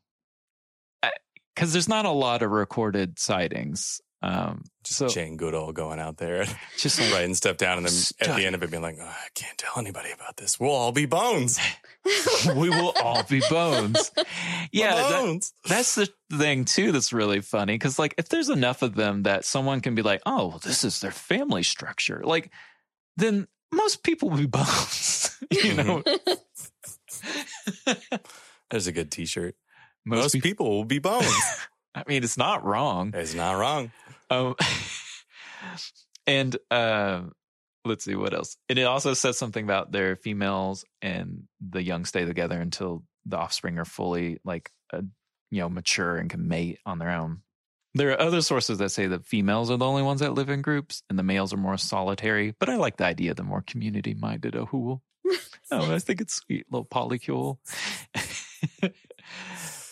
Because 1.62 1.74
there's 1.74 1.88
not 1.88 2.06
a 2.06 2.10
lot 2.12 2.42
of 2.42 2.50
recorded 2.50 3.20
sightings. 3.20 4.02
Um, 4.24 4.64
just 4.84 4.98
so 4.98 5.08
Jane 5.08 5.38
Goodall 5.38 5.72
going 5.74 6.00
out 6.00 6.18
there, 6.18 6.46
just 6.78 7.00
like 7.00 7.14
writing 7.14 7.36
stuff 7.36 7.58
down, 7.58 7.78
and 7.78 7.86
then 7.88 7.94
at 8.32 8.36
the 8.36 8.46
end 8.48 8.56
of 8.56 8.64
it 8.64 8.72
being 8.72 8.82
like, 8.82 8.98
oh, 9.00 9.06
I 9.06 9.28
can't 9.36 9.58
tell 9.60 9.74
anybody 9.78 10.10
about 10.12 10.38
this. 10.38 10.60
We'll 10.60 10.72
all 10.72 10.92
be 10.92 11.06
bones. 11.06 11.60
we 12.56 12.70
will 12.70 12.94
all 13.04 13.22
be 13.24 13.42
bones. 13.48 14.12
Yeah, 14.72 14.96
that- 14.96 15.52
that's 15.68 15.96
the 15.96 16.10
thing 16.32 16.66
too. 16.66 16.92
That's 16.92 17.14
really 17.14 17.42
funny 17.42 17.74
because, 17.76 18.00
like, 18.00 18.16
if 18.18 18.30
there's 18.30 18.50
enough 18.50 18.82
of 18.82 18.96
them 18.96 19.24
that 19.24 19.44
someone 19.46 19.82
can 19.82 19.94
be 19.96 20.02
like, 20.02 20.22
"Oh, 20.26 20.48
well, 20.48 20.60
this 20.60 20.84
is 20.84 21.00
their 21.02 21.12
family 21.12 21.62
structure," 21.64 22.22
like, 22.24 22.52
then 23.18 23.48
most 23.72 24.02
people 24.04 24.30
will 24.30 24.38
be 24.38 24.46
bones. 24.48 25.38
you 25.52 25.74
know, 25.76 26.04
There's 28.70 28.88
a 28.88 28.92
good 28.92 29.12
T-shirt. 29.12 29.56
Most, 30.06 30.22
Most 30.22 30.34
people. 30.34 30.50
people 30.50 30.70
will 30.70 30.86
be 30.86 31.00
bones. 31.00 31.28
I 31.96 32.04
mean, 32.08 32.24
it's 32.24 32.38
not 32.38 32.64
wrong. 32.64 33.12
it's 33.14 33.34
not 33.34 33.54
wrong. 33.54 33.92
Um, 34.30 34.56
and 36.28 36.56
uh, 36.70 37.24
let's 37.86 38.06
see 38.06 38.16
what 38.16 38.34
else. 38.34 38.58
And 38.70 38.80
it 38.80 38.84
also 38.84 39.14
says 39.14 39.38
something 39.38 39.64
about 39.64 39.92
their 39.92 40.16
females 40.16 40.86
and 41.02 41.44
the 41.60 41.84
young 41.84 42.06
stay 42.06 42.26
together 42.26 42.60
until 42.60 43.04
the 43.26 43.38
offspring 43.38 43.78
are 43.78 43.86
fully 43.86 44.40
like 44.44 44.72
uh, 44.94 45.02
you 45.52 45.60
know 45.60 45.70
mature 45.70 46.18
and 46.18 46.30
can 46.30 46.48
mate 46.48 46.80
on 46.86 46.98
their 47.00 47.12
own. 47.12 47.42
There 47.94 48.12
are 48.12 48.22
other 48.22 48.42
sources 48.42 48.78
that 48.78 48.90
say 48.90 49.08
that 49.08 49.26
females 49.26 49.70
are 49.70 49.78
the 49.78 49.86
only 49.86 50.02
ones 50.02 50.22
that 50.22 50.34
live 50.34 50.50
in 50.50 50.62
groups 50.62 51.04
and 51.10 51.20
the 51.20 51.24
males 51.24 51.52
are 51.52 51.58
more 51.58 51.78
solitary. 51.78 52.56
But 52.58 52.70
I 52.70 52.78
like 52.78 52.96
the 52.96 53.06
idea 53.06 53.32
of 53.32 53.38
the 53.38 53.44
more 53.44 53.62
community 53.62 54.14
minded 54.14 54.54
Ahool. 54.54 55.02
oh, 55.72 55.94
I 55.94 56.00
think 56.00 56.22
it's 56.22 56.36
sweet, 56.36 56.66
little 56.72 56.86
polycule. 56.86 57.58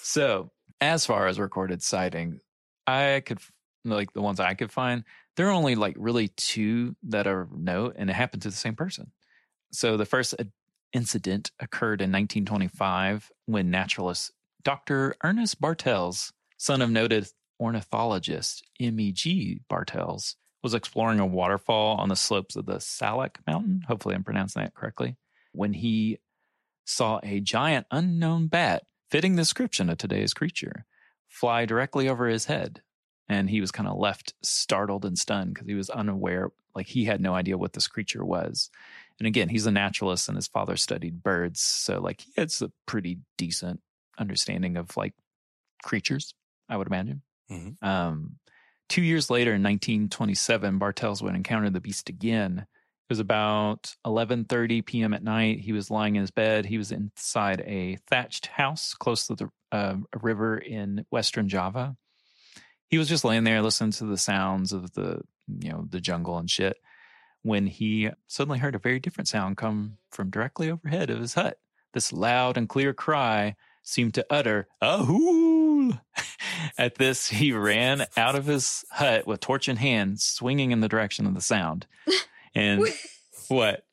So, 0.09 0.49
as 0.81 1.05
far 1.05 1.27
as 1.27 1.39
recorded 1.39 1.83
sighting, 1.83 2.39
I 2.87 3.21
could 3.23 3.37
like 3.85 4.11
the 4.11 4.23
ones 4.23 4.39
I 4.39 4.55
could 4.55 4.71
find, 4.71 5.03
there 5.37 5.47
are 5.47 5.51
only 5.51 5.75
like 5.75 5.95
really 5.99 6.29
two 6.29 6.95
that 7.03 7.27
are 7.27 7.47
note, 7.55 7.93
and 7.95 8.09
it 8.09 8.13
happened 8.13 8.41
to 8.41 8.49
the 8.49 8.55
same 8.55 8.75
person. 8.75 9.11
So 9.71 9.97
the 9.97 10.07
first 10.07 10.33
incident 10.93 11.51
occurred 11.59 12.01
in 12.01 12.11
1925 12.11 13.31
when 13.45 13.69
naturalist 13.69 14.31
Dr. 14.63 15.15
Ernest 15.23 15.61
Bartels, 15.61 16.33
son 16.57 16.81
of 16.81 16.89
noted 16.89 17.27
ornithologist 17.59 18.63
M.E.G. 18.79 19.61
Bartels, 19.69 20.37
was 20.63 20.73
exploring 20.73 21.19
a 21.19 21.25
waterfall 21.27 21.97
on 21.97 22.09
the 22.09 22.15
slopes 22.15 22.55
of 22.55 22.65
the 22.65 22.79
Salak 22.79 23.37
Mountain. 23.45 23.83
Hopefully, 23.87 24.15
I'm 24.15 24.23
pronouncing 24.23 24.63
that 24.63 24.73
correctly. 24.73 25.17
When 25.51 25.73
he 25.73 26.17
saw 26.85 27.19
a 27.21 27.41
giant 27.41 27.85
unknown 27.91 28.47
bat 28.47 28.81
fitting 29.09 29.35
the 29.35 29.41
description 29.41 29.89
of 29.89 29.97
today's 29.97 30.33
creature. 30.33 30.85
Fly 31.27 31.65
directly 31.65 32.09
over 32.09 32.27
his 32.27 32.45
head. 32.45 32.81
And 33.27 33.49
he 33.49 33.61
was 33.61 33.71
kind 33.71 33.87
of 33.87 33.97
left 33.97 34.33
startled 34.41 35.05
and 35.05 35.17
stunned 35.17 35.53
because 35.53 35.67
he 35.67 35.75
was 35.75 35.89
unaware 35.91 36.49
like 36.75 36.87
he 36.87 37.05
had 37.05 37.21
no 37.21 37.35
idea 37.35 37.57
what 37.57 37.73
this 37.73 37.87
creature 37.87 38.25
was. 38.25 38.69
And 39.19 39.27
again 39.27 39.49
he's 39.49 39.65
a 39.67 39.71
naturalist 39.71 40.27
and 40.29 40.35
his 40.35 40.47
father 40.47 40.77
studied 40.77 41.21
birds 41.21 41.59
so 41.61 41.99
like 41.99 42.21
he 42.21 42.31
has 42.37 42.61
a 42.61 42.71
pretty 42.85 43.19
decent 43.37 43.81
understanding 44.17 44.77
of 44.77 44.95
like 44.97 45.13
creatures 45.83 46.33
i 46.69 46.77
would 46.77 46.87
imagine. 46.87 47.21
Mhm. 47.51 47.81
um, 47.83 48.37
two 48.87 49.01
years 49.01 49.29
later 49.29 49.53
in 49.53 49.61
1927 49.63 50.77
bartels 50.77 51.21
would 51.21 51.35
encounter 51.35 51.69
the 51.69 51.81
beast 51.81 52.09
again 52.09 52.65
it 53.09 53.13
was 53.13 53.19
about 53.19 53.95
11:30 54.05 54.85
p.m. 54.85 55.15
at 55.15 55.23
night. 55.23 55.61
He 55.61 55.73
was 55.73 55.89
lying 55.89 56.15
in 56.15 56.21
his 56.21 56.29
bed. 56.29 56.67
He 56.67 56.77
was 56.77 56.91
inside 56.91 57.61
a 57.61 57.95
thatched 58.07 58.45
house 58.45 58.93
close 58.93 59.25
to 59.25 59.35
the 59.35 59.49
uh, 59.71 59.95
river 60.21 60.59
in 60.59 61.07
western 61.09 61.49
Java. 61.49 61.97
He 62.87 62.99
was 62.99 63.09
just 63.09 63.23
laying 63.23 63.45
there 63.45 63.63
listening 63.63 63.93
to 63.93 64.05
the 64.05 64.17
sounds 64.17 64.73
of 64.73 64.93
the 64.93 65.21
you 65.47 65.71
know 65.71 65.87
the 65.89 65.99
jungle 65.99 66.37
and 66.37 66.47
shit 66.51 66.77
when 67.41 67.65
he 67.65 68.11
suddenly 68.27 68.59
heard 68.59 68.75
a 68.75 68.79
very 68.79 68.99
different 68.99 69.27
sound 69.27 69.57
come 69.57 69.97
from 70.11 70.29
directly 70.29 70.69
overhead 70.69 71.09
of 71.09 71.19
his 71.19 71.33
hut. 71.33 71.57
This 71.93 72.13
loud 72.13 72.57
and 72.57 72.69
clear 72.69 72.93
cry 72.93 73.55
seemed 73.81 74.13
to 74.13 74.25
utter 74.29 74.67
"Ahool!" 74.83 75.99
At 76.77 76.95
this, 76.95 77.27
he 77.27 77.53
ran 77.53 78.05
out 78.15 78.35
of 78.35 78.45
his 78.45 78.85
hut 78.91 79.25
with 79.25 79.39
torch 79.39 79.67
in 79.67 79.77
hand, 79.77 80.21
swinging 80.21 80.69
in 80.69 80.81
the 80.81 80.87
direction 80.87 81.25
of 81.25 81.33
the 81.33 81.41
sound. 81.41 81.87
And 82.55 82.83
what? 83.47 83.83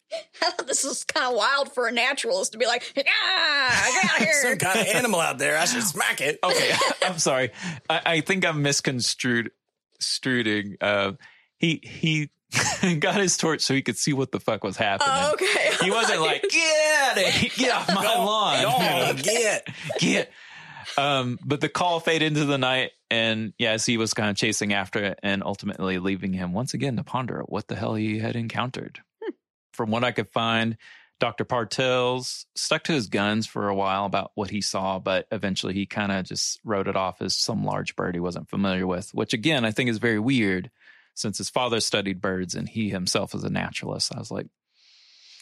I 0.42 0.50
thought 0.50 0.66
this 0.66 0.84
was 0.84 1.04
kind 1.04 1.26
of 1.26 1.34
wild 1.34 1.72
for 1.72 1.88
a 1.88 1.92
naturalist 1.92 2.52
to 2.52 2.58
be 2.58 2.66
like, 2.66 2.92
ah, 2.96 3.90
get 4.02 4.10
out 4.10 4.18
of 4.18 4.24
here. 4.24 4.42
Some 4.42 4.58
kind 4.58 4.80
of 4.80 4.86
animal 4.94 5.20
out 5.20 5.38
there. 5.38 5.58
I 5.58 5.64
should 5.64 5.82
smack 5.82 6.20
it. 6.20 6.38
Okay, 6.42 6.72
I'm 7.02 7.18
sorry. 7.18 7.50
I, 7.90 8.00
I 8.06 8.20
think 8.20 8.46
I'm 8.46 8.62
misconstrued. 8.62 9.50
Struding. 9.98 10.76
Uh, 10.78 11.12
he 11.58 11.80
he 11.82 12.28
got 12.98 13.14
his 13.16 13.38
torch 13.38 13.62
so 13.62 13.72
he 13.72 13.80
could 13.80 13.96
see 13.96 14.12
what 14.12 14.30
the 14.30 14.38
fuck 14.38 14.62
was 14.62 14.76
happening. 14.76 15.08
Oh, 15.10 15.32
okay. 15.32 15.70
He 15.82 15.90
wasn't 15.90 16.20
like 16.20 16.42
get 16.42 17.00
out 17.00 17.16
of 17.16 17.54
get 17.56 17.72
off 17.72 17.88
my 17.94 18.04
lawn. 18.04 18.62
Go, 18.62 19.22
get. 19.22 19.66
get. 19.98 20.30
Um, 20.96 21.38
but 21.44 21.60
the 21.60 21.68
call 21.68 22.00
faded 22.00 22.28
into 22.28 22.44
the 22.44 22.58
night, 22.58 22.92
and 23.10 23.52
yes, 23.58 23.86
he 23.86 23.96
was 23.96 24.14
kind 24.14 24.30
of 24.30 24.36
chasing 24.36 24.72
after 24.72 25.02
it, 25.02 25.18
and 25.22 25.42
ultimately 25.42 25.98
leaving 25.98 26.32
him 26.32 26.52
once 26.52 26.74
again 26.74 26.96
to 26.96 27.04
ponder 27.04 27.42
what 27.46 27.68
the 27.68 27.76
hell 27.76 27.94
he 27.94 28.18
had 28.18 28.36
encountered. 28.36 29.00
From 29.72 29.90
what 29.90 30.04
I 30.04 30.12
could 30.12 30.30
find, 30.30 30.76
Dr. 31.18 31.44
Bartels 31.44 32.46
stuck 32.54 32.84
to 32.84 32.92
his 32.92 33.08
guns 33.08 33.46
for 33.46 33.68
a 33.68 33.74
while 33.74 34.04
about 34.04 34.32
what 34.34 34.50
he 34.50 34.60
saw, 34.60 34.98
but 34.98 35.26
eventually 35.30 35.72
he 35.72 35.86
kind 35.86 36.12
of 36.12 36.26
just 36.26 36.60
wrote 36.64 36.88
it 36.88 36.96
off 36.96 37.22
as 37.22 37.36
some 37.36 37.64
large 37.64 37.96
bird 37.96 38.14
he 38.14 38.20
wasn't 38.20 38.50
familiar 38.50 38.86
with, 38.86 39.14
which 39.14 39.32
again, 39.32 39.64
I 39.64 39.70
think 39.70 39.88
is 39.88 39.98
very 39.98 40.18
weird 40.18 40.70
since 41.14 41.38
his 41.38 41.48
father 41.48 41.80
studied 41.80 42.20
birds 42.20 42.54
and 42.54 42.68
he 42.68 42.90
himself 42.90 43.34
is 43.34 43.44
a 43.44 43.50
naturalist. 43.50 44.14
I 44.14 44.18
was 44.18 44.30
like, 44.30 44.46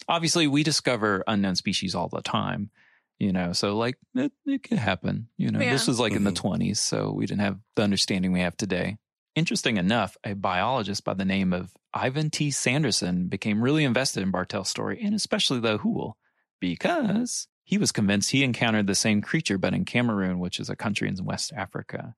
obviously, 0.08 0.46
we 0.46 0.62
discover 0.62 1.24
unknown 1.26 1.56
species 1.56 1.94
all 1.94 2.08
the 2.08 2.22
time, 2.22 2.70
you 3.18 3.32
know, 3.32 3.52
so 3.52 3.76
like 3.76 3.96
it, 4.14 4.32
it 4.46 4.62
could 4.62 4.78
happen. 4.78 5.28
You 5.36 5.50
know, 5.50 5.58
this 5.60 5.86
was 5.86 6.00
like 6.00 6.12
in 6.12 6.24
the 6.24 6.32
Mhm. 6.32 6.36
20s, 6.36 6.78
so 6.78 7.12
we 7.12 7.26
didn't 7.26 7.40
have 7.42 7.58
the 7.76 7.82
understanding 7.82 8.32
we 8.32 8.40
have 8.40 8.56
today. 8.56 8.98
Interesting 9.34 9.76
enough, 9.78 10.16
a 10.24 10.34
biologist 10.34 11.04
by 11.04 11.14
the 11.14 11.24
name 11.24 11.52
of 11.52 11.72
Ivan 11.92 12.30
T. 12.30 12.50
Sanderson 12.50 13.28
became 13.28 13.60
really 13.62 13.84
invested 13.84 14.22
in 14.22 14.30
Bartel's 14.32 14.68
story 14.68 15.00
and 15.02 15.14
especially 15.14 15.60
the 15.60 15.78
Hool 15.78 16.16
because 16.60 17.48
he 17.64 17.78
was 17.78 17.92
convinced 17.92 18.30
he 18.30 18.44
encountered 18.44 18.86
the 18.86 18.94
same 18.94 19.20
creature, 19.22 19.58
but 19.58 19.74
in 19.74 19.84
Cameroon, 19.84 20.38
which 20.38 20.60
is 20.60 20.68
a 20.70 20.76
country 20.76 21.08
in 21.08 21.24
West 21.24 21.52
Africa. 21.56 22.14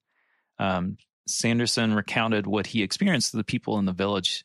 Um, 0.58 0.96
Sanderson 1.28 1.94
recounted 1.94 2.46
what 2.46 2.68
he 2.68 2.82
experienced 2.82 3.30
to 3.32 3.36
the 3.36 3.44
people 3.44 3.78
in 3.78 3.84
the 3.84 3.92
village, 3.92 4.44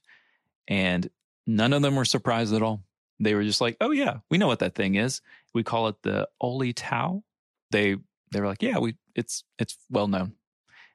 and 0.67 1.09
none 1.47 1.73
of 1.73 1.81
them 1.81 1.95
were 1.95 2.05
surprised 2.05 2.53
at 2.53 2.61
all. 2.61 2.83
They 3.21 3.35
were 3.35 3.43
just 3.43 3.61
like, 3.61 3.77
"Oh 3.79 3.91
yeah, 3.91 4.17
we 4.29 4.37
know 4.37 4.47
what 4.47 4.59
that 4.59 4.75
thing 4.75 4.95
is. 4.95 5.21
We 5.53 5.63
call 5.63 5.87
it 5.87 6.01
the 6.01 6.27
Olitiau." 6.41 7.23
They 7.69 7.95
they 8.31 8.41
were 8.41 8.47
like, 8.47 8.63
"Yeah, 8.63 8.79
we 8.79 8.95
it's 9.15 9.43
it's 9.59 9.77
well 9.89 10.07
known." 10.07 10.33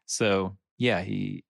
So 0.07 0.57
yeah, 0.77 1.03
he 1.03 1.45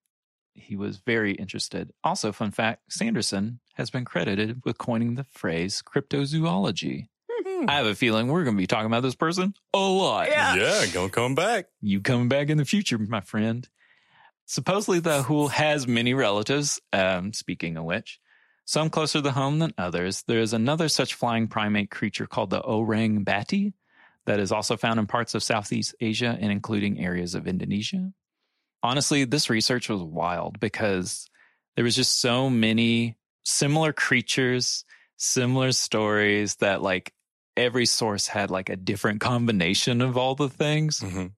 he 0.55 0.77
was 0.77 0.99
very 0.99 1.33
interested. 1.33 1.93
Also, 2.05 2.31
fun 2.31 2.51
fact: 2.51 2.93
Sanderson 2.93 3.61
has 3.75 3.91
been 3.91 4.05
credited 4.05 4.63
with 4.65 4.79
coining 4.79 5.15
the 5.15 5.25
phrase 5.25 5.83
cryptozoology. 5.83 7.09
Hmm. 7.31 7.69
I 7.69 7.75
have 7.77 7.87
a 7.87 7.95
feeling 7.95 8.29
we're 8.29 8.45
going 8.45 8.57
to 8.57 8.61
be 8.61 8.67
talking 8.67 8.87
about 8.87 9.03
this 9.03 9.15
person 9.15 9.55
a 9.73 9.79
lot. 9.79 10.29
Yeah. 10.29 10.57
yeah, 10.57 10.87
gonna 10.87 11.11
come 11.11 11.35
back. 11.35 11.67
You 11.81 12.01
coming 12.01 12.29
back 12.29 12.51
in 12.51 12.59
the 12.59 12.65
future, 12.65 12.99
my 12.99 13.21
friend. 13.21 13.69
Supposedly, 14.47 15.01
the 15.01 15.23
Hool 15.23 15.49
has 15.49 15.89
many 15.89 16.15
relatives. 16.15 16.81
Um, 16.93 17.33
speaking 17.33 17.77
of 17.77 17.85
which, 17.85 18.21
some 18.67 18.91
closer 18.91 19.23
to 19.23 19.31
home 19.31 19.61
than 19.61 19.73
others. 19.79 20.25
There 20.27 20.41
is 20.41 20.53
another 20.53 20.89
such 20.89 21.15
flying 21.15 21.47
primate 21.47 21.91
creature 21.91 22.27
called 22.27 22.51
the 22.51 22.61
orang 22.61 23.23
bati 23.25 23.73
that 24.27 24.41
is 24.41 24.53
also 24.53 24.77
found 24.77 24.99
in 24.99 25.07
parts 25.07 25.35
of 25.35 25.43
Southeast 25.43 25.95
Asia 26.01 26.37
and 26.39 26.53
including 26.53 27.01
areas 27.01 27.35
of 27.35 27.47
Indonesia. 27.47 28.13
Honestly, 28.83 29.25
this 29.25 29.49
research 29.49 29.89
was 29.89 30.03
wild 30.03 30.61
because 30.61 31.29
there 31.77 31.85
was 31.85 31.95
just 31.97 32.21
so 32.21 32.51
many 32.51 33.17
similar 33.45 33.93
creatures, 33.93 34.85
similar 35.17 35.71
stories 35.71 36.57
that 36.57 36.83
like 36.83 37.13
every 37.57 37.87
source 37.87 38.27
had 38.27 38.51
like 38.51 38.69
a 38.69 38.77
different 38.77 39.21
combination 39.21 40.01
of 40.01 40.17
all 40.19 40.35
the 40.35 40.49
things. 40.49 41.01
Mhm. 41.01 41.33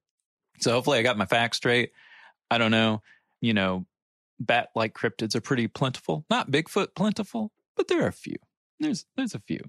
So 0.61 0.73
hopefully 0.73 0.99
I 0.99 1.03
got 1.03 1.19
my 1.19 1.27
facts 1.27 1.59
straight. 1.59 1.93
I 2.51 2.57
don't 2.57 2.71
know. 2.71 3.03
You 3.41 3.55
know, 3.55 3.87
bat 4.41 4.69
like 4.75 4.95
cryptids 4.95 5.35
are 5.35 5.41
pretty 5.41 5.69
plentiful. 5.69 6.25
Not 6.31 6.51
Bigfoot 6.51 6.95
plentiful, 6.95 7.53
but 7.77 7.89
there 7.89 8.05
are 8.05 8.09
a 8.09 8.13
few. 8.13 8.37
There's 8.81 9.07
there's 9.17 9.35
a 9.35 9.41
few. 9.41 9.61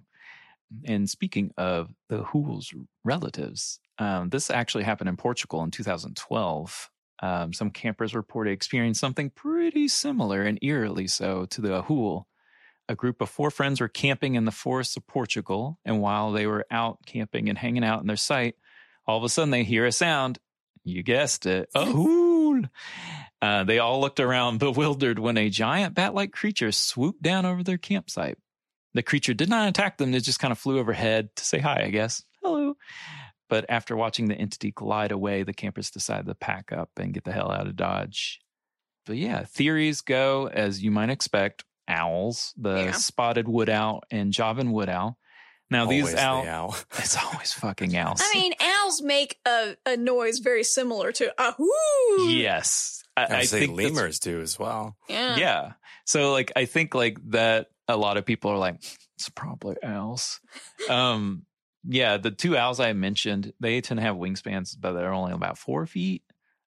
And 0.85 1.09
speaking 1.09 1.51
of 1.57 1.89
the 2.09 2.23
Hool's 2.23 2.73
relatives, 3.03 3.79
um, 3.97 4.29
this 4.29 4.49
actually 4.51 4.83
happened 4.83 5.09
in 5.09 5.17
Portugal 5.17 5.63
in 5.63 5.71
2012. 5.71 6.91
Um, 7.21 7.53
some 7.53 7.71
campers 7.71 8.15
reported 8.15 8.51
experiencing 8.51 8.99
something 8.99 9.29
pretty 9.29 9.87
similar 9.87 10.43
and 10.43 10.59
eerily 10.61 11.07
so 11.07 11.45
to 11.47 11.61
the 11.61 11.81
Hool. 11.83 12.27
A 12.87 12.95
group 12.95 13.21
of 13.21 13.29
four 13.29 13.51
friends 13.51 13.81
were 13.81 13.87
camping 13.87 14.35
in 14.35 14.45
the 14.45 14.51
forests 14.51 14.97
of 14.97 15.05
Portugal, 15.05 15.79
and 15.85 16.01
while 16.01 16.31
they 16.31 16.47
were 16.47 16.65
out 16.71 16.99
camping 17.05 17.49
and 17.49 17.57
hanging 17.57 17.83
out 17.83 18.01
in 18.01 18.07
their 18.07 18.15
site, 18.15 18.55
all 19.05 19.17
of 19.17 19.23
a 19.23 19.29
sudden 19.29 19.51
they 19.51 19.63
hear 19.63 19.85
a 19.85 19.91
sound. 19.91 20.39
You 20.83 21.03
guessed 21.03 21.45
it, 21.45 21.69
a 21.75 21.85
hool. 21.85 22.61
Uh, 23.41 23.63
they 23.63 23.79
all 23.79 24.01
looked 24.01 24.19
around 24.19 24.57
bewildered 24.59 25.19
when 25.19 25.37
a 25.37 25.49
giant 25.49 25.95
bat 25.95 26.13
like 26.13 26.31
creature 26.31 26.71
swooped 26.71 27.21
down 27.21 27.45
over 27.45 27.63
their 27.63 27.77
campsite. 27.77 28.37
The 28.93 29.03
creature 29.03 29.33
did 29.33 29.49
not 29.49 29.69
attack 29.69 29.97
them, 29.97 30.13
it 30.13 30.21
just 30.23 30.39
kind 30.39 30.51
of 30.51 30.57
flew 30.57 30.79
overhead 30.79 31.29
to 31.35 31.45
say 31.45 31.59
hi, 31.59 31.83
I 31.83 31.89
guess. 31.89 32.23
Hello. 32.43 32.73
But 33.47 33.65
after 33.69 33.95
watching 33.95 34.27
the 34.27 34.35
entity 34.35 34.71
glide 34.71 35.11
away, 35.11 35.43
the 35.43 35.53
campers 35.53 35.89
decided 35.91 36.25
to 36.27 36.35
pack 36.35 36.71
up 36.71 36.89
and 36.97 37.13
get 37.13 37.23
the 37.23 37.31
hell 37.31 37.51
out 37.51 37.67
of 37.67 37.75
Dodge. 37.75 38.39
But 39.05 39.17
yeah, 39.17 39.43
theories 39.43 40.01
go 40.01 40.47
as 40.47 40.83
you 40.83 40.91
might 40.91 41.09
expect 41.09 41.63
owls, 41.87 42.53
the 42.57 42.75
Yeah. 42.75 42.91
spotted 42.91 43.47
wood 43.47 43.69
owl 43.69 44.01
and 44.11 44.31
Javan 44.33 44.71
wood 44.71 44.89
owl. 44.89 45.17
Now, 45.71 45.83
Always 45.83 46.05
these 46.05 46.15
the 46.15 46.21
owls, 46.21 46.47
owl. 46.47 46.75
it's 46.97 47.17
always 47.23 47.53
fucking 47.53 47.95
owls. 47.95 48.21
I 48.23 48.31
mean, 48.37 48.53
owls 48.59 49.01
make 49.01 49.37
a, 49.47 49.75
a 49.85 49.97
noise 49.97 50.39
very 50.39 50.63
similar 50.63 51.11
to 51.13 51.31
a 51.41 51.53
whoo. 51.57 52.29
yes. 52.29 52.98
I, 53.27 53.35
I, 53.35 53.37
I 53.39 53.43
say 53.43 53.61
think 53.61 53.77
lemurs 53.77 54.19
do 54.19 54.41
as 54.41 54.57
well. 54.59 54.95
Yeah. 55.07 55.35
Yeah. 55.37 55.71
So 56.05 56.31
like 56.31 56.51
I 56.55 56.65
think 56.65 56.95
like 56.95 57.17
that 57.31 57.67
a 57.87 57.97
lot 57.97 58.17
of 58.17 58.25
people 58.25 58.51
are 58.51 58.57
like, 58.57 58.75
it's 59.15 59.29
probably 59.29 59.75
owls. 59.83 60.39
um 60.89 61.45
yeah, 61.87 62.17
the 62.17 62.31
two 62.31 62.57
owls 62.57 62.79
I 62.79 62.91
mentioned, 62.93 63.53
they 63.59 63.79
tend 63.79 63.99
to 63.99 64.05
have 64.05 64.17
wingspans, 64.17 64.75
but 64.77 64.93
they're 64.93 65.13
only 65.13 65.31
about 65.31 65.57
four 65.57 65.85
feet. 65.85 66.23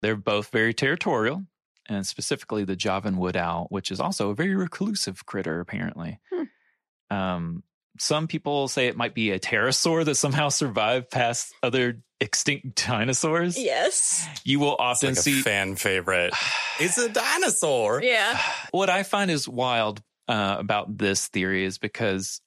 They're 0.02 0.16
both 0.16 0.50
very 0.52 0.76
territorial, 0.76 1.44
and 1.90 2.06
specifically 2.06 2.66
the 2.66 2.76
Javan 2.76 3.18
wood 3.18 3.36
owl, 3.36 3.66
which 3.70 3.90
is 3.90 4.00
also 4.00 4.30
a 4.30 4.36
very 4.36 4.56
reclusive 4.56 5.26
critter, 5.26 5.60
apparently. 5.60 6.20
Hmm. 6.32 7.16
Um 7.16 7.64
some 8.00 8.28
people 8.28 8.68
say 8.68 8.88
it 8.88 8.96
might 8.96 9.14
be 9.14 9.32
a 9.32 9.40
pterosaur 9.40 10.06
that 10.06 10.16
somehow 10.16 10.50
survived 10.50 11.10
past 11.10 11.54
other 11.62 12.02
extinct 12.22 12.86
dinosaurs. 12.88 13.58
Yes. 13.58 14.26
You 14.46 14.60
will 14.62 14.74
It's 14.74 14.80
often 14.82 15.10
like 15.10 15.18
a 15.18 15.22
see 15.22 15.42
fan 15.42 15.76
favorite. 15.76 16.34
It's 16.80 16.98
a 16.98 17.10
dinosaur. 17.10 18.02
Yeah. 18.02 18.40
what 18.72 18.90
I 18.90 19.04
find 19.04 19.30
is 19.30 19.48
wild 19.48 20.02
uh, 20.28 20.56
about 20.58 20.98
this 20.98 21.28
theory 21.28 21.64
is 21.66 21.78
because 21.78 22.42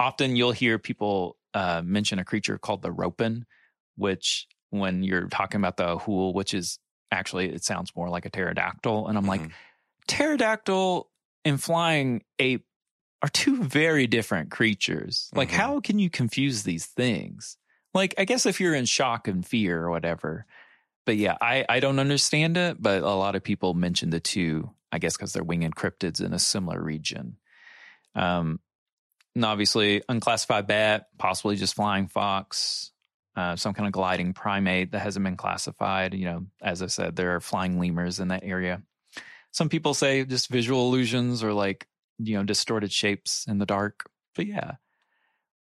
often 0.00 0.34
you'll 0.36 0.52
hear 0.52 0.78
people 0.78 1.36
uh, 1.54 1.80
mention 1.84 2.18
a 2.18 2.24
creature 2.24 2.58
called 2.58 2.82
the 2.82 2.90
ropen, 2.92 3.46
which 3.96 4.46
when 4.70 5.02
you're 5.04 5.28
talking 5.28 5.60
about 5.60 5.76
the 5.76 5.96
hool, 5.98 6.34
which 6.34 6.52
is 6.52 6.78
actually 7.12 7.48
it 7.54 7.64
sounds 7.64 7.92
more 7.96 8.08
like 8.10 8.26
a 8.26 8.30
pterodactyl, 8.30 9.06
and 9.06 9.16
I'm 9.16 9.26
like 9.26 9.40
Mhm. 9.42 9.52
pterodactyl 10.08 11.08
and 11.44 11.62
flying 11.62 12.22
ape 12.38 12.64
are 13.22 13.28
two 13.28 13.62
very 13.64 14.06
different 14.06 14.50
creatures. 14.50 15.30
Like, 15.34 15.48
Mhm. 15.50 15.52
how 15.54 15.80
can 15.80 15.98
you 15.98 16.10
confuse 16.10 16.64
these 16.64 16.86
things? 16.86 17.56
Like, 17.94 18.14
I 18.18 18.24
guess 18.24 18.44
if 18.44 18.60
you're 18.60 18.74
in 18.74 18.84
shock 18.86 19.28
and 19.28 19.46
fear 19.46 19.82
or 19.82 19.90
whatever. 19.90 20.46
But 21.06 21.16
yeah, 21.16 21.36
I, 21.40 21.64
I 21.68 21.80
don't 21.80 21.98
understand 21.98 22.56
it, 22.56 22.82
but 22.82 23.02
a 23.02 23.14
lot 23.14 23.36
of 23.36 23.44
people 23.44 23.74
mention 23.74 24.10
the 24.10 24.20
two, 24.20 24.70
I 24.90 24.98
guess, 24.98 25.16
because 25.16 25.32
they're 25.32 25.44
winged 25.44 25.76
cryptids 25.76 26.24
in 26.24 26.32
a 26.32 26.38
similar 26.38 26.82
region. 26.82 27.36
Um, 28.14 28.58
and 29.34 29.44
obviously, 29.44 30.02
unclassified 30.08 30.66
bat, 30.66 31.08
possibly 31.18 31.56
just 31.56 31.74
flying 31.74 32.08
fox, 32.08 32.92
uh, 33.36 33.56
some 33.56 33.74
kind 33.74 33.86
of 33.86 33.92
gliding 33.92 34.32
primate 34.32 34.92
that 34.92 35.00
hasn't 35.00 35.24
been 35.24 35.36
classified. 35.36 36.14
You 36.14 36.24
know, 36.24 36.46
as 36.62 36.82
I 36.82 36.86
said, 36.86 37.16
there 37.16 37.34
are 37.34 37.40
flying 37.40 37.78
lemurs 37.78 38.20
in 38.20 38.28
that 38.28 38.44
area. 38.44 38.82
Some 39.50 39.68
people 39.68 39.92
say 39.94 40.24
just 40.24 40.48
visual 40.48 40.88
illusions 40.88 41.44
or 41.44 41.52
like, 41.52 41.86
you 42.18 42.36
know, 42.36 42.44
distorted 42.44 42.92
shapes 42.92 43.44
in 43.46 43.58
the 43.58 43.66
dark. 43.66 44.08
But 44.34 44.46
yeah, 44.46 44.72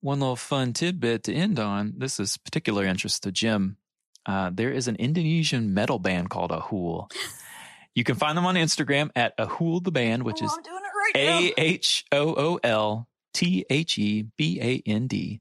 one 0.02 0.20
little 0.20 0.36
fun 0.36 0.72
tidbit 0.72 1.24
to 1.24 1.32
end 1.32 1.58
on. 1.58 1.94
This 1.96 2.20
is 2.20 2.36
particular 2.36 2.84
interest 2.84 3.22
to 3.22 3.32
Jim. 3.32 3.76
Uh, 4.26 4.50
there 4.52 4.70
is 4.70 4.88
an 4.88 4.96
Indonesian 4.96 5.74
metal 5.74 5.98
band 5.98 6.28
called 6.30 6.50
Ahool. 6.50 7.10
You 7.94 8.04
can 8.04 8.16
find 8.16 8.36
them 8.36 8.46
on 8.46 8.54
Instagram 8.54 9.10
at 9.16 9.36
Ahool 9.38 9.82
the 9.82 9.90
band, 9.90 10.22
which 10.22 10.42
oh, 10.42 10.46
is 10.46 10.52
I'm 10.56 10.62
doing 10.62 10.76
it 10.76 11.18
right 11.18 11.24
now. 11.24 11.38
a 11.40 11.54
H 11.60 12.04
O 12.12 12.34
O 12.36 12.60
L 12.62 13.08
T 13.34 13.64
H 13.68 13.98
E 13.98 14.26
B 14.36 14.58
A 14.60 14.82
N 14.88 15.06
D. 15.06 15.40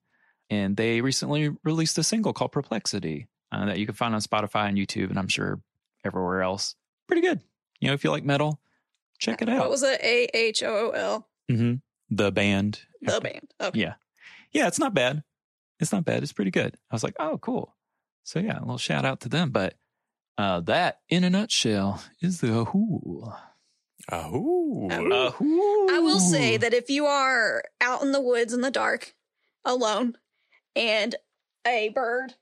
And 0.50 0.76
they 0.76 1.02
recently 1.02 1.50
released 1.64 1.98
a 1.98 2.04
single 2.04 2.34
called 2.34 2.52
Perplexity 2.52 3.28
uh, 3.52 3.66
that 3.66 3.80
you 3.80 3.86
can 3.86 3.96
find 3.96 4.14
on 4.14 4.22
Spotify 4.22 4.68
and 4.68 4.78
YouTube, 4.78 5.10
and 5.10 5.18
I'm 5.18 5.30
sure 5.30 5.62
everywhere 6.04 6.42
else. 6.42 6.76
Pretty 7.08 7.22
good. 7.22 7.40
You 7.80 7.88
know, 7.88 7.94
if 7.94 8.04
you 8.04 8.12
like 8.12 8.26
metal, 8.26 8.60
check 9.18 9.42
it 9.42 9.50
out. 9.50 9.60
What 9.60 9.70
was 9.70 9.84
it? 9.84 10.02
A 10.02 10.28
H 10.34 10.64
O 10.64 10.68
O 10.68 10.90
L. 10.90 11.30
hmm 11.50 11.76
The 12.10 12.32
band. 12.32 12.82
The 13.02 13.22
band. 13.22 13.54
Okay. 13.62 13.80
Yeah. 13.80 13.94
Yeah, 14.52 14.68
it's 14.68 14.80
not 14.80 14.94
bad. 14.94 15.24
It's 15.80 15.92
not 15.92 16.06
bad. 16.06 16.24
It's 16.24 16.34
pretty 16.34 16.52
good. 16.52 16.76
I 16.90 16.96
was 16.96 17.04
like, 17.04 17.16
oh, 17.20 17.38
cool. 17.40 17.76
So 18.24 18.40
yeah, 18.40 18.60
a 18.60 18.62
little 18.62 18.78
shout 18.78 19.06
out 19.06 19.22
to 19.22 19.30
them. 19.30 19.50
But 19.50 19.76
uh, 20.38 20.60
that, 20.62 21.00
in 21.10 21.24
a 21.24 21.30
nutshell, 21.30 22.04
is 22.22 22.40
the 22.42 22.48
Ahool. 22.48 23.36
Oh. 24.12 24.88
Ahool. 24.92 24.92
Ahool. 25.32 25.90
I 25.92 26.00
will 26.00 26.20
say 26.20 26.58
that 26.58 26.74
if 26.74 26.90
you 26.90 27.06
are 27.06 27.64
out 27.80 28.02
in 28.02 28.12
the 28.12 28.22
woods 28.22 28.54
in 28.54 28.62
the 28.62 28.72
dark, 28.72 29.14
alone, 29.66 30.18
and 30.76 31.16
a 31.66 31.90
bird 31.90 32.36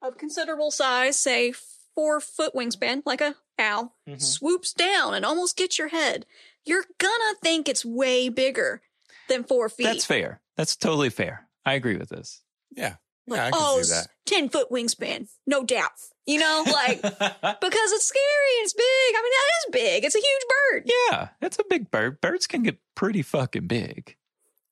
of 0.00 0.16
considerable 0.18 0.70
size, 0.70 1.18
say 1.18 1.52
four 1.94 2.20
foot 2.20 2.54
wingspan, 2.54 3.02
like 3.04 3.20
a 3.20 3.36
owl, 3.58 3.96
Mhm. 4.08 4.20
swoops 4.20 4.72
down 4.72 5.14
and 5.14 5.24
almost 5.24 5.56
gets 5.56 5.78
your 5.78 5.88
head, 5.88 6.26
you're 6.64 6.84
gonna 6.98 7.34
think 7.42 7.68
it's 7.68 7.84
way 7.84 8.28
bigger 8.28 8.82
than 9.28 9.44
four 9.44 9.68
feet. 9.68 9.84
That's 9.84 10.06
fair. 10.06 10.40
That's 10.56 10.76
totally 10.76 11.10
fair. 11.10 11.46
I 11.64 11.74
agree 11.74 11.96
with 11.96 12.08
this. 12.08 12.42
Yeah. 12.74 12.96
Like, 13.26 13.38
Yeah, 13.38 13.46
I 13.46 13.50
can 13.50 13.60
oh, 13.62 13.82
see 13.82 13.94
that. 13.94 14.08
10 14.26 14.48
foot 14.48 14.70
wingspan, 14.70 15.28
no 15.46 15.64
doubt. 15.64 15.92
You 16.26 16.38
know, 16.38 16.64
like, 16.72 17.00
because 17.02 17.18
it's 17.20 18.06
scary 18.06 18.52
and 18.58 18.64
it's 18.64 18.74
big. 18.74 18.84
I 18.84 19.22
mean, 19.22 19.32
that 19.32 19.50
is 19.58 19.72
big. 19.72 20.04
It's 20.04 20.14
a 20.14 20.18
huge 20.18 20.42
bird. 20.48 20.90
yeah, 21.10 21.28
it's 21.40 21.58
a 21.58 21.64
big 21.68 21.90
bird. 21.90 22.20
Birds 22.20 22.46
can 22.46 22.62
get 22.62 22.78
pretty 22.94 23.22
fucking 23.22 23.66
big. 23.66 24.16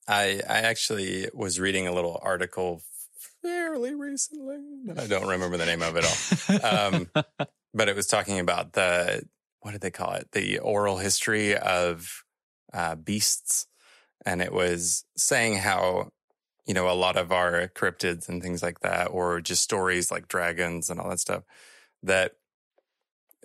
I 0.07 0.41
I 0.49 0.59
actually 0.61 1.29
was 1.33 1.59
reading 1.59 1.87
a 1.87 1.93
little 1.93 2.19
article 2.21 2.81
fairly 3.41 3.93
recently, 3.93 4.57
but 4.85 4.99
I 4.99 5.07
don't 5.07 5.27
remember 5.27 5.57
the 5.57 5.65
name 5.65 5.81
of 5.81 5.95
it 5.95 6.05
all. 6.05 6.95
Um, 6.95 7.09
but 7.73 7.87
it 7.87 7.95
was 7.95 8.07
talking 8.07 8.39
about 8.39 8.73
the 8.73 9.23
what 9.61 9.71
did 9.71 9.81
they 9.81 9.91
call 9.91 10.13
it? 10.13 10.31
The 10.31 10.59
oral 10.59 10.97
history 10.97 11.55
of 11.55 12.23
uh, 12.73 12.95
beasts, 12.95 13.67
and 14.25 14.41
it 14.41 14.51
was 14.51 15.05
saying 15.15 15.57
how 15.57 16.11
you 16.71 16.73
know 16.73 16.89
a 16.89 16.95
lot 16.95 17.17
of 17.17 17.33
our 17.33 17.67
cryptids 17.67 18.29
and 18.29 18.41
things 18.41 18.63
like 18.63 18.79
that, 18.79 19.07
or 19.07 19.41
just 19.41 19.61
stories 19.61 20.09
like 20.09 20.29
dragons 20.29 20.89
and 20.89 21.01
all 21.01 21.09
that 21.09 21.19
stuff, 21.19 21.43
that 22.01 22.35